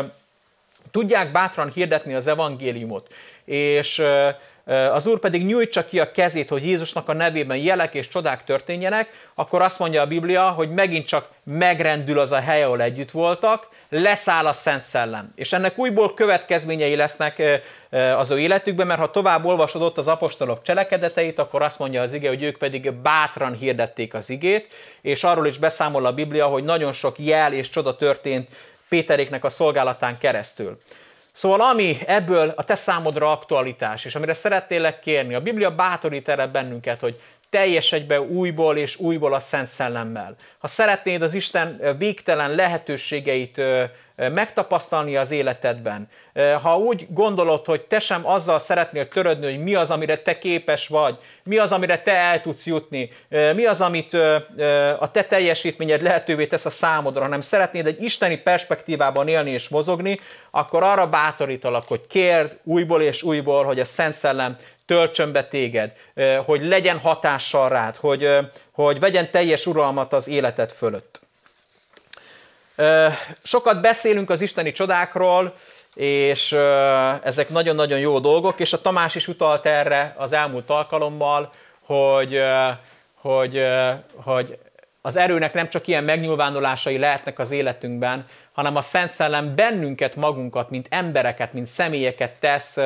tudják 0.92 1.32
bátran 1.32 1.72
hirdetni 1.72 2.14
az 2.14 2.28
evangéliumot, 2.28 3.14
és 3.46 4.02
az 4.70 5.08
Úr 5.08 5.20
pedig 5.20 5.46
nyújtsa 5.46 5.86
ki 5.86 6.00
a 6.00 6.12
kezét, 6.12 6.50
hogy 6.50 6.66
Jézusnak 6.66 7.10
a 7.10 7.14
nevében 7.14 7.58
jelek 7.58 7.94
és 7.94 8.08
csodák 8.08 8.44
történjenek, 8.44 9.10
akkor 9.36 9.62
azt 9.62 9.80
mondja 9.80 10.02
a 10.02 10.08
Biblia, 10.08 10.50
hogy 10.50 10.70
megint 10.70 11.08
csak 11.08 11.28
megrendül 11.44 12.20
az 12.20 12.32
a 12.32 12.40
hely, 12.40 12.64
ahol 12.64 12.82
együtt 12.82 13.12
voltak, 13.12 13.68
leszáll 13.90 14.46
a 14.46 14.54
Szent 14.54 14.84
Szellem. 14.84 15.32
És 15.36 15.54
ennek 15.54 15.78
újból 15.78 16.14
következményei 16.14 16.96
lesznek 16.96 17.62
az 18.18 18.32
ő 18.32 18.40
életükben, 18.40 18.88
mert 18.88 19.00
ha 19.00 19.12
tovább 19.12 19.46
olvasod 19.46 19.82
ott 19.82 19.98
az 19.98 20.08
apostolok 20.08 20.62
cselekedeteit, 20.62 21.40
akkor 21.40 21.62
azt 21.62 21.80
mondja 21.80 22.02
az 22.02 22.14
ige, 22.14 22.28
hogy 22.28 22.44
ők 22.44 22.58
pedig 22.58 22.92
bátran 22.92 23.54
hirdették 23.54 24.14
az 24.14 24.30
igét, 24.30 24.74
és 25.02 25.24
arról 25.24 25.48
is 25.48 25.58
beszámol 25.58 26.06
a 26.06 26.14
Biblia, 26.14 26.48
hogy 26.48 26.64
nagyon 26.64 26.94
sok 26.94 27.16
jel 27.20 27.54
és 27.54 27.70
csoda 27.70 27.96
történt 27.96 28.50
Péteréknek 28.90 29.44
a 29.44 29.50
szolgálatán 29.50 30.18
keresztül. 30.18 30.78
Szóval 31.40 31.62
ami 31.62 31.98
ebből 32.06 32.54
a 32.56 32.64
te 32.64 32.76
számodra 32.76 33.32
aktualitás, 33.32 34.06
és 34.06 34.16
amire 34.16 34.34
szeretnélek 34.34 35.00
kérni, 35.00 35.34
a 35.34 35.42
Biblia 35.42 35.76
bátorít 35.76 36.30
erre 36.30 36.48
bennünket, 36.48 37.00
hogy 37.00 37.22
teljesedj 37.50 38.06
be 38.06 38.22
újból 38.22 38.78
és 38.78 38.98
újból 38.98 39.34
a 39.34 39.40
Szent 39.40 39.68
Szellemmel. 39.68 40.36
Ha 40.58 40.68
szeretnéd 40.68 41.22
az 41.22 41.34
Isten 41.34 41.96
végtelen 41.98 42.56
lehetőségeit 42.56 43.62
megtapasztalni 44.34 45.16
az 45.16 45.32
életedben, 45.32 46.08
ha 46.62 46.78
úgy 46.78 47.08
gondolod, 47.10 47.66
hogy 47.66 47.82
te 47.82 48.00
sem 48.00 48.28
azzal 48.28 48.60
szeretnél 48.60 49.08
törődni, 49.08 49.46
hogy 49.46 49.64
mi 49.64 49.76
az, 49.76 49.90
amire 49.90 50.18
te 50.18 50.38
képes 50.38 50.88
vagy, 50.88 51.18
mi 51.44 51.58
az, 51.58 51.72
amire 51.72 52.02
te 52.02 52.12
el 52.12 52.42
tudsz 52.42 52.66
jutni, 52.66 53.10
mi 53.56 53.66
az, 53.66 53.82
amit 53.82 54.14
a 55.00 55.12
te 55.12 55.24
teljesítményed 55.24 56.02
lehetővé 56.02 56.48
tesz 56.48 56.66
a 56.66 56.70
számodra, 56.70 57.22
hanem 57.22 57.42
szeretnéd 57.42 57.86
egy 57.86 58.04
isteni 58.04 58.38
perspektívában 58.38 59.28
élni 59.28 59.50
és 59.50 59.70
mozogni, 59.70 60.20
akkor 60.52 60.84
arra 60.84 61.10
bátorítalak, 61.10 61.88
hogy 61.88 62.08
kérd 62.08 62.52
újból 62.64 63.02
és 63.02 63.24
újból, 63.24 63.64
hogy 63.64 63.80
a 63.80 63.86
Szent 63.86 64.16
Szellem 64.16 64.56
töltsön 64.86 65.32
be 65.32 65.44
téged, 65.44 65.94
hogy 66.46 66.62
legyen 66.62 66.98
hatással 66.98 67.70
rád, 67.70 67.96
hogy, 67.96 68.30
hogy 68.72 69.00
vegyen 69.00 69.32
teljes 69.32 69.66
uralmat 69.66 70.14
az 70.14 70.28
életed 70.28 70.72
fölött. 70.72 71.19
Sokat 73.44 73.82
beszélünk 73.82 74.30
az 74.30 74.42
isteni 74.42 74.72
csodákról, 74.72 75.54
és 75.96 76.52
ezek 77.24 77.50
nagyon-nagyon 77.50 78.00
jó 78.00 78.20
dolgok, 78.20 78.60
és 78.60 78.74
a 78.74 78.82
Tamás 78.82 79.16
is 79.16 79.28
utalt 79.28 79.66
erre 79.66 80.14
az 80.18 80.32
elmúlt 80.32 80.70
alkalommal, 80.70 81.52
hogy, 81.86 82.42
hogy, 83.16 83.66
hogy 84.16 84.60
az 85.02 85.16
erőnek 85.16 85.54
nem 85.54 85.70
csak 85.70 85.88
ilyen 85.88 86.04
megnyilvánulásai 86.04 86.98
lehetnek 86.98 87.40
az 87.40 87.52
életünkben, 87.52 88.26
hanem 88.52 88.76
a 88.76 88.82
Szent 88.82 89.12
Szellem 89.12 89.56
bennünket, 89.56 90.16
magunkat, 90.16 90.70
mint 90.70 90.88
embereket, 90.90 91.54
mint 91.54 91.68
személyeket 91.68 92.32
tesz 92.40 92.78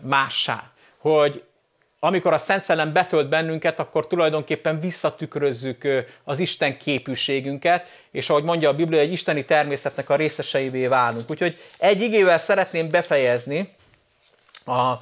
mássá. 0.00 0.62
Hogy 0.98 1.42
amikor 2.04 2.32
a 2.32 2.38
Szent 2.38 2.62
Szellem 2.62 2.92
betölt 2.92 3.28
bennünket, 3.28 3.80
akkor 3.80 4.06
tulajdonképpen 4.06 4.80
visszatükrözzük 4.80 5.88
az 6.24 6.38
Isten 6.38 6.78
képűségünket, 6.78 7.88
és 8.10 8.30
ahogy 8.30 8.42
mondja 8.42 8.68
a 8.68 8.74
Biblia, 8.74 9.00
egy 9.00 9.12
isteni 9.12 9.44
természetnek 9.44 10.10
a 10.10 10.16
részeseivé 10.16 10.86
válunk. 10.86 11.30
Úgyhogy 11.30 11.56
egy 11.78 12.00
igével 12.00 12.38
szeretném 12.38 12.90
befejezni 12.90 13.74
a 14.66 14.94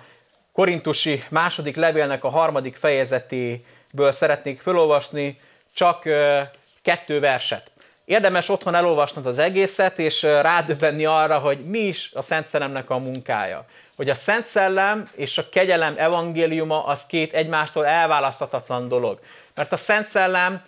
korintusi 0.52 1.22
második 1.30 1.76
levélnek 1.76 2.24
a 2.24 2.28
harmadik 2.28 2.76
fejezetéből 2.76 4.12
szeretnék 4.12 4.60
felolvasni 4.60 5.38
csak 5.74 6.02
kettő 6.82 7.20
verset. 7.20 7.70
Érdemes 8.04 8.48
otthon 8.48 8.74
elolvasnod 8.74 9.26
az 9.26 9.38
egészet, 9.38 9.98
és 9.98 10.22
rádöbbenni 10.22 11.04
arra, 11.04 11.38
hogy 11.38 11.58
mi 11.64 11.78
is 11.78 12.10
a 12.14 12.22
Szent 12.22 12.46
Szellemnek 12.46 12.90
a 12.90 12.98
munkája 12.98 13.66
hogy 13.96 14.10
a 14.10 14.14
Szent 14.14 14.46
Szellem 14.46 15.08
és 15.14 15.38
a 15.38 15.48
kegyelem 15.48 15.94
evangéliuma 15.96 16.84
az 16.84 17.06
két 17.06 17.32
egymástól 17.32 17.86
elválaszthatatlan 17.86 18.88
dolog. 18.88 19.18
Mert 19.54 19.72
a 19.72 19.76
Szent 19.76 20.06
Szellem, 20.06 20.62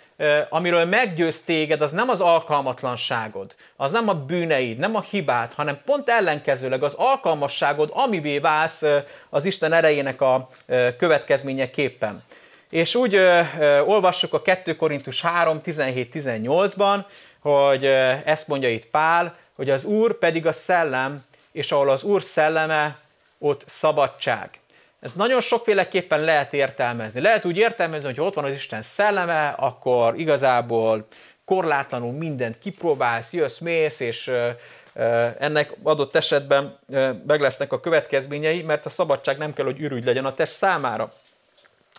amiről 0.49 0.85
meggyőz 0.85 1.43
téged, 1.43 1.81
az 1.81 1.91
nem 1.91 2.09
az 2.09 2.21
alkalmatlanságod, 2.21 3.55
az 3.77 3.91
nem 3.91 4.09
a 4.09 4.15
bűneid, 4.15 4.79
nem 4.79 4.97
a 4.97 5.01
hibát, 5.01 5.53
hanem 5.55 5.81
pont 5.85 6.09
ellenkezőleg 6.09 6.83
az 6.83 6.95
alkalmasságod, 6.95 7.91
amivé 7.93 8.39
válsz 8.39 8.83
az 9.31 9.45
Isten 9.45 9.73
erejének 9.73 10.21
a 10.21 10.47
következményeképpen. 10.99 12.23
És 12.71 12.95
úgy 12.95 13.17
olvassuk 13.87 14.33
a 14.33 14.43
2 14.43 14.77
Korintus 14.77 15.21
3, 15.21 15.61
17-18-ban, 15.65 17.05
hogy 17.41 17.85
ezt 18.25 18.49
mondja 18.49 18.69
itt 18.69 18.87
Pál, 18.87 19.37
hogy 19.57 19.71
az 19.71 19.85
Úr 19.85 20.19
pedig 20.19 20.47
a 20.47 20.53
szellem, 20.53 21.19
és 21.53 21.73
ahol 21.73 21.91
az 21.91 22.03
Úr 22.03 22.23
szelleme, 22.23 22.97
ott 23.45 23.65
szabadság. 23.67 24.51
Ez 25.01 25.13
nagyon 25.13 25.41
sokféleképpen 25.41 26.21
lehet 26.21 26.53
értelmezni. 26.53 27.21
Lehet 27.21 27.45
úgy 27.45 27.57
értelmezni, 27.57 28.07
hogy 28.07 28.21
ott 28.21 28.35
van 28.35 28.45
az 28.45 28.53
Isten 28.53 28.83
szelleme, 28.83 29.49
akkor 29.49 30.19
igazából 30.19 31.07
korlátlanul 31.45 32.13
mindent 32.13 32.59
kipróbálsz, 32.59 33.33
jössz, 33.33 33.59
mész, 33.59 34.01
és 34.01 34.33
ennek 35.39 35.73
adott 35.83 36.15
esetben 36.15 36.79
meg 37.27 37.41
lesznek 37.41 37.73
a 37.73 37.81
következményei, 37.81 38.63
mert 38.63 38.87
a 38.87 38.91
szabadság 38.91 39.39
nem 39.39 39.53
kell, 39.53 39.65
hogy 39.65 39.81
ürügy 39.81 40.05
legyen 40.05 40.25
a 40.25 40.35
test 40.35 40.53
számára. 40.53 41.13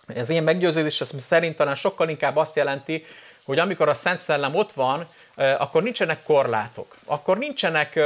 Ez 0.06 0.30
én 0.30 0.42
meggyőződés 0.42 1.00
ez 1.00 1.10
szerint 1.28 1.56
talán 1.56 1.74
sokkal 1.74 2.08
inkább 2.08 2.36
azt 2.36 2.56
jelenti, 2.56 3.04
hogy 3.44 3.58
amikor 3.58 3.88
a 3.88 3.94
Szent 3.94 4.20
Szellem 4.20 4.54
ott 4.54 4.72
van, 4.72 5.06
akkor 5.34 5.82
nincsenek 5.82 6.22
korlátok, 6.22 6.96
akkor 7.04 7.38
nincsenek 7.38 8.00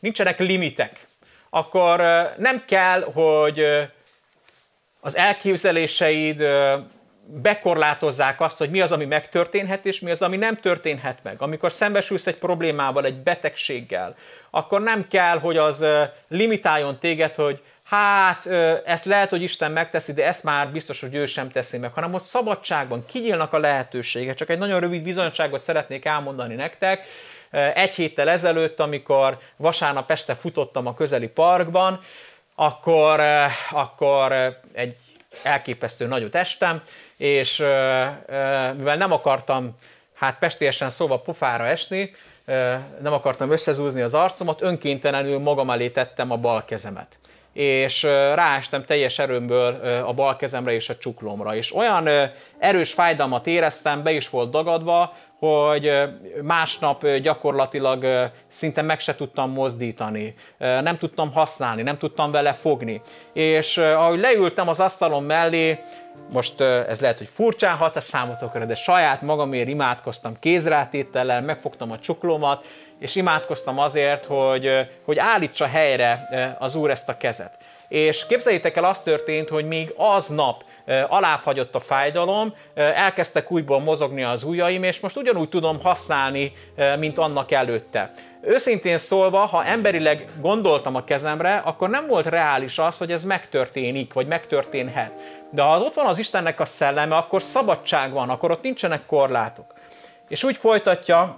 nincsenek 0.00 0.38
limitek, 0.38 1.06
akkor 1.50 1.98
nem 2.36 2.62
kell, 2.66 3.02
hogy 3.12 3.66
az 5.00 5.16
elképzeléseid 5.16 6.42
bekorlátozzák 7.24 8.40
azt, 8.40 8.58
hogy 8.58 8.70
mi 8.70 8.80
az, 8.80 8.92
ami 8.92 9.04
megtörténhet, 9.04 9.86
és 9.86 10.00
mi 10.00 10.10
az, 10.10 10.22
ami 10.22 10.36
nem 10.36 10.60
történhet 10.60 11.18
meg. 11.22 11.42
Amikor 11.42 11.72
szembesülsz 11.72 12.26
egy 12.26 12.36
problémával, 12.36 13.04
egy 13.04 13.22
betegséggel, 13.22 14.16
akkor 14.50 14.80
nem 14.80 15.08
kell, 15.08 15.38
hogy 15.38 15.56
az 15.56 15.84
limitáljon 16.28 16.98
téged, 16.98 17.34
hogy 17.34 17.62
hát 17.84 18.46
ezt 18.84 19.04
lehet, 19.04 19.28
hogy 19.28 19.42
Isten 19.42 19.72
megteszi, 19.72 20.12
de 20.12 20.26
ezt 20.26 20.42
már 20.42 20.68
biztos, 20.68 21.00
hogy 21.00 21.14
ő 21.14 21.26
sem 21.26 21.50
teszi 21.50 21.78
meg, 21.78 21.92
hanem 21.92 22.14
ott 22.14 22.22
szabadságban 22.22 23.06
kinyílnak 23.06 23.52
a 23.52 23.58
lehetőségek. 23.58 24.34
Csak 24.34 24.50
egy 24.50 24.58
nagyon 24.58 24.80
rövid 24.80 25.02
bizonyságot 25.02 25.62
szeretnék 25.62 26.04
elmondani 26.04 26.54
nektek. 26.54 27.06
Egy 27.74 27.94
héttel 27.94 28.28
ezelőtt, 28.28 28.80
amikor 28.80 29.38
vasárnap 29.56 30.10
este 30.10 30.34
futottam 30.34 30.86
a 30.86 30.94
közeli 30.94 31.28
parkban, 31.28 32.00
akkor, 32.54 33.20
akkor 33.70 34.32
egy 34.72 34.96
elképesztő 35.42 36.06
nagyot 36.06 36.34
estem, 36.34 36.80
és 37.16 37.56
mivel 38.76 38.96
nem 38.96 39.12
akartam 39.12 39.76
hát 40.14 40.38
pestélyesen 40.38 40.90
szóval 40.90 41.22
pofára 41.22 41.66
esni, 41.66 42.14
nem 43.00 43.12
akartam 43.12 43.50
összezúzni 43.50 44.00
az 44.00 44.14
arcomat, 44.14 44.62
önkéntelenül 44.62 45.38
magam 45.38 45.70
elé 45.70 45.88
tettem 45.88 46.30
a 46.30 46.36
bal 46.36 46.64
kezemet 46.64 47.18
és 47.52 48.02
ráestem 48.34 48.84
teljes 48.84 49.18
erőmből 49.18 49.80
a 50.06 50.12
bal 50.12 50.36
kezemre 50.36 50.72
és 50.72 50.88
a 50.88 50.96
csuklomra. 50.96 51.54
És 51.54 51.74
olyan 51.74 52.08
erős 52.58 52.92
fájdalmat 52.92 53.46
éreztem, 53.46 54.02
be 54.02 54.12
is 54.12 54.28
volt 54.28 54.50
dagadva, 54.50 55.12
hogy 55.38 55.92
másnap 56.42 57.06
gyakorlatilag 57.06 58.30
szinte 58.48 58.82
meg 58.82 59.00
se 59.00 59.14
tudtam 59.14 59.50
mozdítani, 59.50 60.34
nem 60.58 60.98
tudtam 60.98 61.32
használni, 61.32 61.82
nem 61.82 61.98
tudtam 61.98 62.30
vele 62.30 62.52
fogni. 62.52 63.00
És 63.32 63.76
ahogy 63.76 64.18
leültem 64.18 64.68
az 64.68 64.80
asztalon 64.80 65.22
mellé, 65.22 65.78
most 66.32 66.60
ez 66.60 67.00
lehet, 67.00 67.18
hogy 67.18 67.28
furcsán 67.28 67.76
hat 67.76 67.96
a 67.96 68.00
számotokra, 68.00 68.64
de 68.64 68.74
saját 68.74 69.22
magamért 69.22 69.68
imádkoztam 69.68 70.38
kézrátétellel, 70.40 71.42
megfogtam 71.42 71.90
a 71.90 71.98
csuklomat, 71.98 72.66
és 73.00 73.14
imádkoztam 73.14 73.78
azért, 73.78 74.24
hogy, 74.24 74.88
hogy 75.04 75.18
állítsa 75.18 75.66
helyre 75.66 76.28
az 76.58 76.74
Úr 76.74 76.90
ezt 76.90 77.08
a 77.08 77.16
kezet. 77.16 77.56
És 77.88 78.26
képzeljétek 78.26 78.76
el, 78.76 78.84
az 78.84 79.02
történt, 79.02 79.48
hogy 79.48 79.66
még 79.66 79.92
aznap 79.96 80.64
alább 81.08 81.40
a 81.72 81.78
fájdalom, 81.78 82.54
elkezdtek 82.74 83.50
újból 83.50 83.80
mozogni 83.80 84.22
az 84.22 84.42
ujjaim, 84.42 84.82
és 84.82 85.00
most 85.00 85.16
ugyanúgy 85.16 85.48
tudom 85.48 85.80
használni, 85.82 86.52
mint 86.98 87.18
annak 87.18 87.52
előtte. 87.52 88.10
Őszintén 88.42 88.98
szólva, 88.98 89.38
ha 89.38 89.64
emberileg 89.64 90.24
gondoltam 90.40 90.94
a 90.94 91.04
kezemre, 91.04 91.56
akkor 91.64 91.88
nem 91.88 92.06
volt 92.06 92.26
reális 92.26 92.78
az, 92.78 92.98
hogy 92.98 93.12
ez 93.12 93.24
megtörténik, 93.24 94.12
vagy 94.12 94.26
megtörténhet. 94.26 95.12
De 95.50 95.62
ha 95.62 95.80
ott 95.80 95.94
van 95.94 96.06
az 96.06 96.18
Istennek 96.18 96.60
a 96.60 96.64
szelleme, 96.64 97.16
akkor 97.16 97.42
szabadság 97.42 98.12
van, 98.12 98.30
akkor 98.30 98.50
ott 98.50 98.62
nincsenek 98.62 99.06
korlátok. 99.06 99.74
És 100.28 100.44
úgy 100.44 100.56
folytatja 100.56 101.36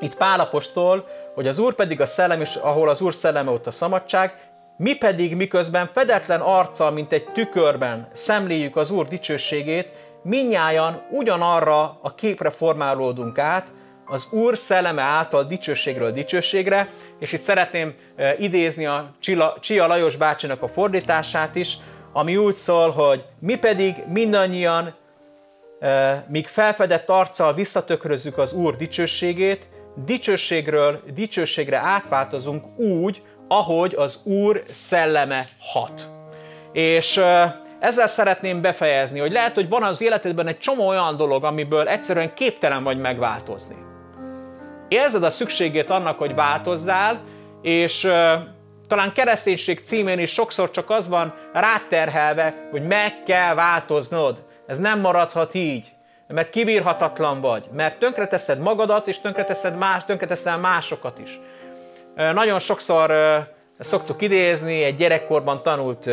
itt 0.00 0.16
Pálapostól, 0.16 1.06
hogy 1.34 1.46
az 1.46 1.58
Úr 1.58 1.74
pedig 1.74 2.00
a 2.00 2.06
szellem, 2.06 2.40
és 2.40 2.54
ahol 2.54 2.88
az 2.88 3.00
Úr 3.00 3.14
szelleme, 3.14 3.50
ott 3.50 3.66
a 3.66 3.70
szabadság, 3.70 4.34
mi 4.76 4.94
pedig 4.96 5.36
miközben 5.36 5.90
fedetlen 5.92 6.40
arccal, 6.40 6.90
mint 6.90 7.12
egy 7.12 7.24
tükörben 7.32 8.08
szemléljük 8.12 8.76
az 8.76 8.90
Úr 8.90 9.06
dicsőségét, 9.08 9.88
minnyáján 10.22 11.02
ugyanarra 11.10 11.98
a 12.02 12.14
képre 12.14 12.50
formálódunk 12.50 13.38
át, 13.38 13.66
az 14.06 14.26
Úr 14.30 14.56
szelleme 14.56 15.02
által 15.02 15.44
dicsőségről 15.44 16.10
dicsőségre, 16.10 16.88
és 17.18 17.32
itt 17.32 17.42
szeretném 17.42 17.94
idézni 18.38 18.86
a 18.86 19.14
Csia 19.60 19.86
Lajos 19.86 20.16
bácsinak 20.16 20.62
a 20.62 20.68
fordítását 20.68 21.54
is, 21.54 21.76
ami 22.12 22.36
úgy 22.36 22.54
szól, 22.54 22.90
hogy 22.90 23.24
mi 23.38 23.54
pedig 23.54 23.94
mindannyian, 24.08 24.94
míg 26.28 26.46
felfedett 26.46 27.08
arccal 27.08 27.54
visszatökrözzük 27.54 28.38
az 28.38 28.52
Úr 28.52 28.76
dicsőségét, 28.76 29.66
dicsőségről 30.04 31.00
dicsőségre 31.14 31.76
átváltozunk 31.76 32.78
úgy, 32.78 33.22
ahogy 33.48 33.94
az 33.94 34.20
Úr 34.22 34.62
szelleme 34.64 35.48
hat. 35.58 36.08
És 36.72 37.20
ezzel 37.80 38.06
szeretném 38.06 38.60
befejezni, 38.60 39.18
hogy 39.18 39.32
lehet, 39.32 39.54
hogy 39.54 39.68
van 39.68 39.82
az 39.82 40.00
életedben 40.00 40.46
egy 40.46 40.58
csomó 40.58 40.86
olyan 40.86 41.16
dolog, 41.16 41.44
amiből 41.44 41.88
egyszerűen 41.88 42.34
képtelen 42.34 42.82
vagy 42.82 42.98
megváltozni. 42.98 43.76
Érzed 44.88 45.22
a 45.22 45.30
szükségét 45.30 45.90
annak, 45.90 46.18
hogy 46.18 46.34
változzál, 46.34 47.20
és 47.62 48.00
talán 48.88 49.12
kereszténység 49.12 49.80
címén 49.84 50.18
is 50.18 50.32
sokszor 50.32 50.70
csak 50.70 50.90
az 50.90 51.08
van 51.08 51.34
ráterhelve, 51.52 52.68
hogy 52.70 52.82
meg 52.82 53.22
kell 53.22 53.54
változnod. 53.54 54.44
Ez 54.66 54.78
nem 54.78 55.00
maradhat 55.00 55.54
így 55.54 55.95
mert 56.28 56.50
kibírhatatlan 56.50 57.40
vagy, 57.40 57.64
mert 57.72 57.98
tönkreteszed 57.98 58.58
magadat, 58.58 59.08
és 59.08 59.20
tönkreteszed 59.20 59.76
más, 59.76 60.04
tönkreteszel 60.04 60.58
másokat 60.58 61.18
is. 61.18 61.40
Nagyon 62.14 62.58
sokszor 62.58 63.12
szoktuk 63.78 64.22
idézni 64.22 64.82
egy 64.82 64.96
gyerekkorban 64.96 65.62
tanult 65.62 66.10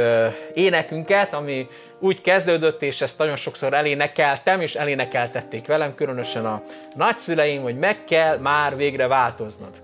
énekünket, 0.54 1.34
ami 1.34 1.68
úgy 2.00 2.22
kezdődött, 2.22 2.82
és 2.82 3.02
ezt 3.02 3.18
nagyon 3.18 3.36
sokszor 3.36 3.74
elénekeltem, 3.74 4.62
és 4.62 4.76
elénekeltették 4.76 5.68
velem, 5.68 5.96
különösen 5.96 6.46
a 6.46 6.62
nagyszüleim, 6.96 7.62
hogy 7.62 7.78
meg 7.78 8.04
kell 8.06 8.38
már 8.38 8.76
végre 8.76 9.08
változnod 9.08 9.82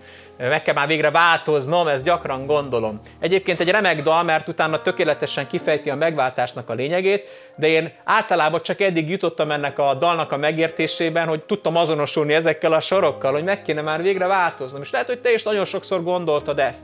meg 0.47 0.61
kell 0.61 0.73
már 0.73 0.87
végre 0.87 1.11
változnom, 1.11 1.87
ezt 1.87 2.03
gyakran 2.03 2.45
gondolom. 2.45 2.99
Egyébként 3.19 3.59
egy 3.59 3.69
remek 3.69 4.03
dal, 4.03 4.23
mert 4.23 4.47
utána 4.47 4.81
tökéletesen 4.81 5.47
kifejti 5.47 5.89
a 5.89 5.95
megváltásnak 5.95 6.69
a 6.69 6.73
lényegét, 6.73 7.27
de 7.55 7.67
én 7.67 7.91
általában 8.03 8.61
csak 8.61 8.79
eddig 8.79 9.09
jutottam 9.09 9.51
ennek 9.51 9.79
a 9.79 9.93
dalnak 9.93 10.31
a 10.31 10.37
megértésében, 10.37 11.27
hogy 11.27 11.43
tudtam 11.43 11.75
azonosulni 11.75 12.33
ezekkel 12.33 12.73
a 12.73 12.79
sorokkal, 12.79 13.31
hogy 13.31 13.43
meg 13.43 13.61
kéne 13.61 13.81
már 13.81 14.01
végre 14.01 14.27
változnom. 14.27 14.81
És 14.81 14.91
lehet, 14.91 15.07
hogy 15.07 15.19
te 15.19 15.33
is 15.33 15.43
nagyon 15.43 15.65
sokszor 15.65 16.03
gondoltad 16.03 16.59
ezt. 16.59 16.83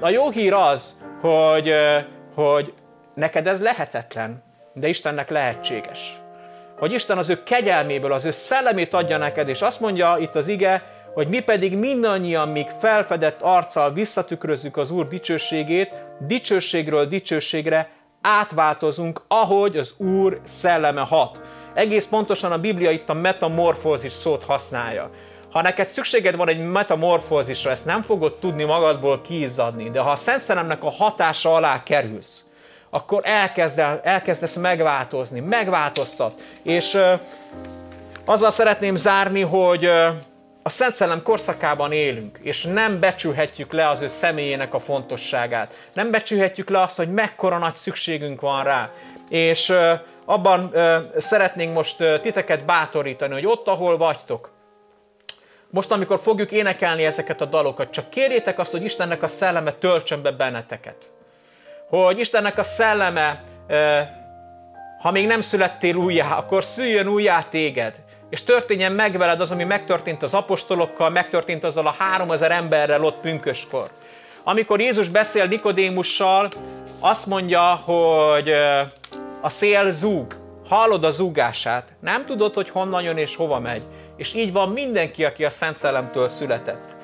A 0.00 0.08
jó 0.08 0.30
hír 0.30 0.52
az, 0.52 0.96
hogy, 1.20 1.74
hogy 2.34 2.72
neked 3.14 3.46
ez 3.46 3.60
lehetetlen, 3.60 4.42
de 4.72 4.88
Istennek 4.88 5.30
lehetséges. 5.30 6.20
Hogy 6.78 6.92
Isten 6.92 7.18
az 7.18 7.28
ő 7.28 7.42
kegyelméből, 7.42 8.12
az 8.12 8.24
ő 8.24 8.30
szellemét 8.30 8.94
adja 8.94 9.18
neked, 9.18 9.48
és 9.48 9.62
azt 9.62 9.80
mondja 9.80 10.16
itt 10.20 10.34
az 10.34 10.48
ige, 10.48 10.82
hogy 11.16 11.28
mi 11.28 11.40
pedig 11.40 11.76
mindannyian 11.76 12.48
még 12.48 12.66
felfedett 12.80 13.42
arccal 13.42 13.92
visszatükrözzük 13.92 14.76
az 14.76 14.90
Úr 14.90 15.08
dicsőségét, 15.08 15.90
dicsőségről 16.18 17.06
dicsőségre 17.06 17.90
átváltozunk, 18.20 19.22
ahogy 19.28 19.76
az 19.76 19.94
Úr 19.96 20.40
szelleme 20.44 21.00
hat. 21.00 21.40
Egész 21.74 22.06
pontosan 22.06 22.52
a 22.52 22.58
Biblia 22.58 22.90
itt 22.90 23.08
a 23.08 23.14
metamorfózis 23.14 24.12
szót 24.12 24.44
használja. 24.44 25.10
Ha 25.50 25.62
neked 25.62 25.88
szükséged 25.88 26.36
van 26.36 26.48
egy 26.48 26.70
metamorfózisra, 26.70 27.70
ezt 27.70 27.84
nem 27.84 28.02
fogod 28.02 28.34
tudni 28.34 28.64
magadból 28.64 29.20
kiizzadni, 29.20 29.90
de 29.90 30.00
ha 30.00 30.10
a 30.10 30.16
Szent 30.16 30.42
Szellemnek 30.42 30.84
a 30.84 30.90
hatása 30.90 31.54
alá 31.54 31.82
kerülsz, 31.82 32.44
akkor 32.90 33.20
elkezd 33.24 33.78
el, 33.78 34.00
elkezdesz 34.02 34.56
megváltozni, 34.56 35.40
megváltoztat. 35.40 36.40
És 36.62 36.94
ö, 36.94 37.12
azzal 38.24 38.50
szeretném 38.50 38.96
zárni, 38.96 39.40
hogy 39.40 39.84
ö, 39.84 40.08
a 40.66 40.68
Szent 40.68 40.94
Szellem 40.94 41.22
korszakában 41.22 41.92
élünk, 41.92 42.38
és 42.42 42.64
nem 42.64 43.00
becsülhetjük 43.00 43.72
le 43.72 43.88
az 43.88 44.00
ő 44.00 44.08
személyének 44.08 44.74
a 44.74 44.80
fontosságát. 44.80 45.74
Nem 45.92 46.10
becsülhetjük 46.10 46.68
le 46.70 46.82
azt, 46.82 46.96
hogy 46.96 47.12
mekkora 47.12 47.58
nagy 47.58 47.74
szükségünk 47.74 48.40
van 48.40 48.64
rá. 48.64 48.90
És 49.28 49.72
abban 50.24 50.72
szeretnénk 51.16 51.74
most 51.74 51.96
titeket 52.22 52.64
bátorítani, 52.64 53.32
hogy 53.32 53.46
ott, 53.46 53.66
ahol 53.66 53.96
vagytok, 53.96 54.50
most, 55.70 55.90
amikor 55.90 56.18
fogjuk 56.18 56.52
énekelni 56.52 57.04
ezeket 57.04 57.40
a 57.40 57.44
dalokat, 57.44 57.90
csak 57.90 58.10
kérjétek 58.10 58.58
azt, 58.58 58.70
hogy 58.70 58.84
Istennek 58.84 59.22
a 59.22 59.28
szelleme 59.28 59.72
töltsön 59.72 60.22
be 60.22 60.30
benneteket. 60.30 60.96
Hogy 61.88 62.18
Istennek 62.18 62.58
a 62.58 62.62
szelleme, 62.62 63.42
ha 65.00 65.10
még 65.10 65.26
nem 65.26 65.40
születtél 65.40 65.94
újjá, 65.94 66.36
akkor 66.36 66.64
szüljön 66.64 67.08
újjá 67.08 67.42
téged 67.42 68.04
és 68.30 68.42
történjen 68.42 68.92
meg 68.92 69.18
veled 69.18 69.40
az, 69.40 69.50
ami 69.50 69.64
megtörtént 69.64 70.22
az 70.22 70.34
apostolokkal, 70.34 71.10
megtörtént 71.10 71.64
azzal 71.64 71.86
a 71.86 71.94
három 71.98 72.30
ezer 72.30 72.50
emberrel 72.50 73.04
ott 73.04 73.20
pünköskor. 73.20 73.90
Amikor 74.44 74.80
Jézus 74.80 75.08
beszél 75.08 75.46
Nikodémussal, 75.46 76.48
azt 77.00 77.26
mondja, 77.26 77.62
hogy 77.62 78.52
a 79.40 79.50
szél 79.50 79.92
zúg, 79.92 80.36
hallod 80.68 81.04
a 81.04 81.10
zúgását, 81.10 81.92
nem 82.00 82.24
tudod, 82.24 82.54
hogy 82.54 82.70
honnan 82.70 83.02
jön 83.02 83.16
és 83.16 83.36
hova 83.36 83.60
megy. 83.60 83.82
És 84.16 84.34
így 84.34 84.52
van 84.52 84.68
mindenki, 84.68 85.24
aki 85.24 85.44
a 85.44 85.50
Szent 85.50 85.76
Szellemtől 85.76 86.28
született. 86.28 86.96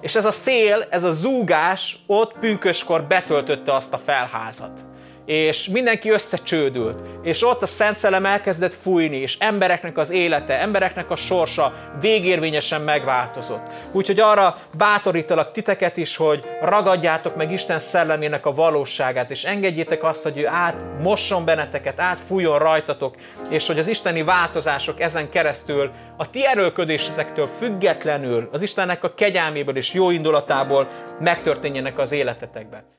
És 0.00 0.14
ez 0.14 0.24
a 0.24 0.30
szél, 0.30 0.86
ez 0.90 1.04
a 1.04 1.12
zúgás 1.12 1.96
ott 2.06 2.38
pünköskor 2.38 3.02
betöltötte 3.02 3.74
azt 3.74 3.92
a 3.92 3.98
felházat 3.98 4.84
és 5.26 5.68
mindenki 5.68 6.10
összecsődült, 6.10 6.98
és 7.22 7.42
ott 7.44 7.62
a 7.62 7.66
Szent 7.66 7.96
Szellem 7.96 8.26
elkezdett 8.26 8.74
fújni, 8.74 9.16
és 9.16 9.36
embereknek 9.38 9.96
az 9.98 10.10
élete, 10.10 10.60
embereknek 10.60 11.10
a 11.10 11.16
sorsa 11.16 11.72
végérvényesen 12.00 12.80
megváltozott. 12.80 13.72
Úgyhogy 13.92 14.20
arra 14.20 14.56
bátorítalak 14.78 15.52
titeket 15.52 15.96
is, 15.96 16.16
hogy 16.16 16.44
ragadjátok 16.60 17.36
meg 17.36 17.52
Isten 17.52 17.78
szellemének 17.78 18.46
a 18.46 18.54
valóságát, 18.54 19.30
és 19.30 19.44
engedjétek 19.44 20.04
azt, 20.04 20.22
hogy 20.22 20.38
ő 20.38 20.46
át 20.46 20.84
mosson 21.02 21.44
benneteket, 21.44 22.00
átfújjon 22.00 22.58
rajtatok, 22.58 23.14
és 23.48 23.66
hogy 23.66 23.78
az 23.78 23.88
isteni 23.88 24.22
változások 24.22 25.00
ezen 25.00 25.30
keresztül 25.30 25.90
a 26.16 26.30
ti 26.30 26.46
erőlködésetektől 26.46 27.48
függetlenül 27.58 28.48
az 28.52 28.62
Istennek 28.62 29.04
a 29.04 29.14
kegyelméből 29.14 29.76
és 29.76 29.92
jó 29.92 30.10
indulatából 30.10 30.88
megtörténjenek 31.20 31.98
az 31.98 32.12
életetekben. 32.12 32.94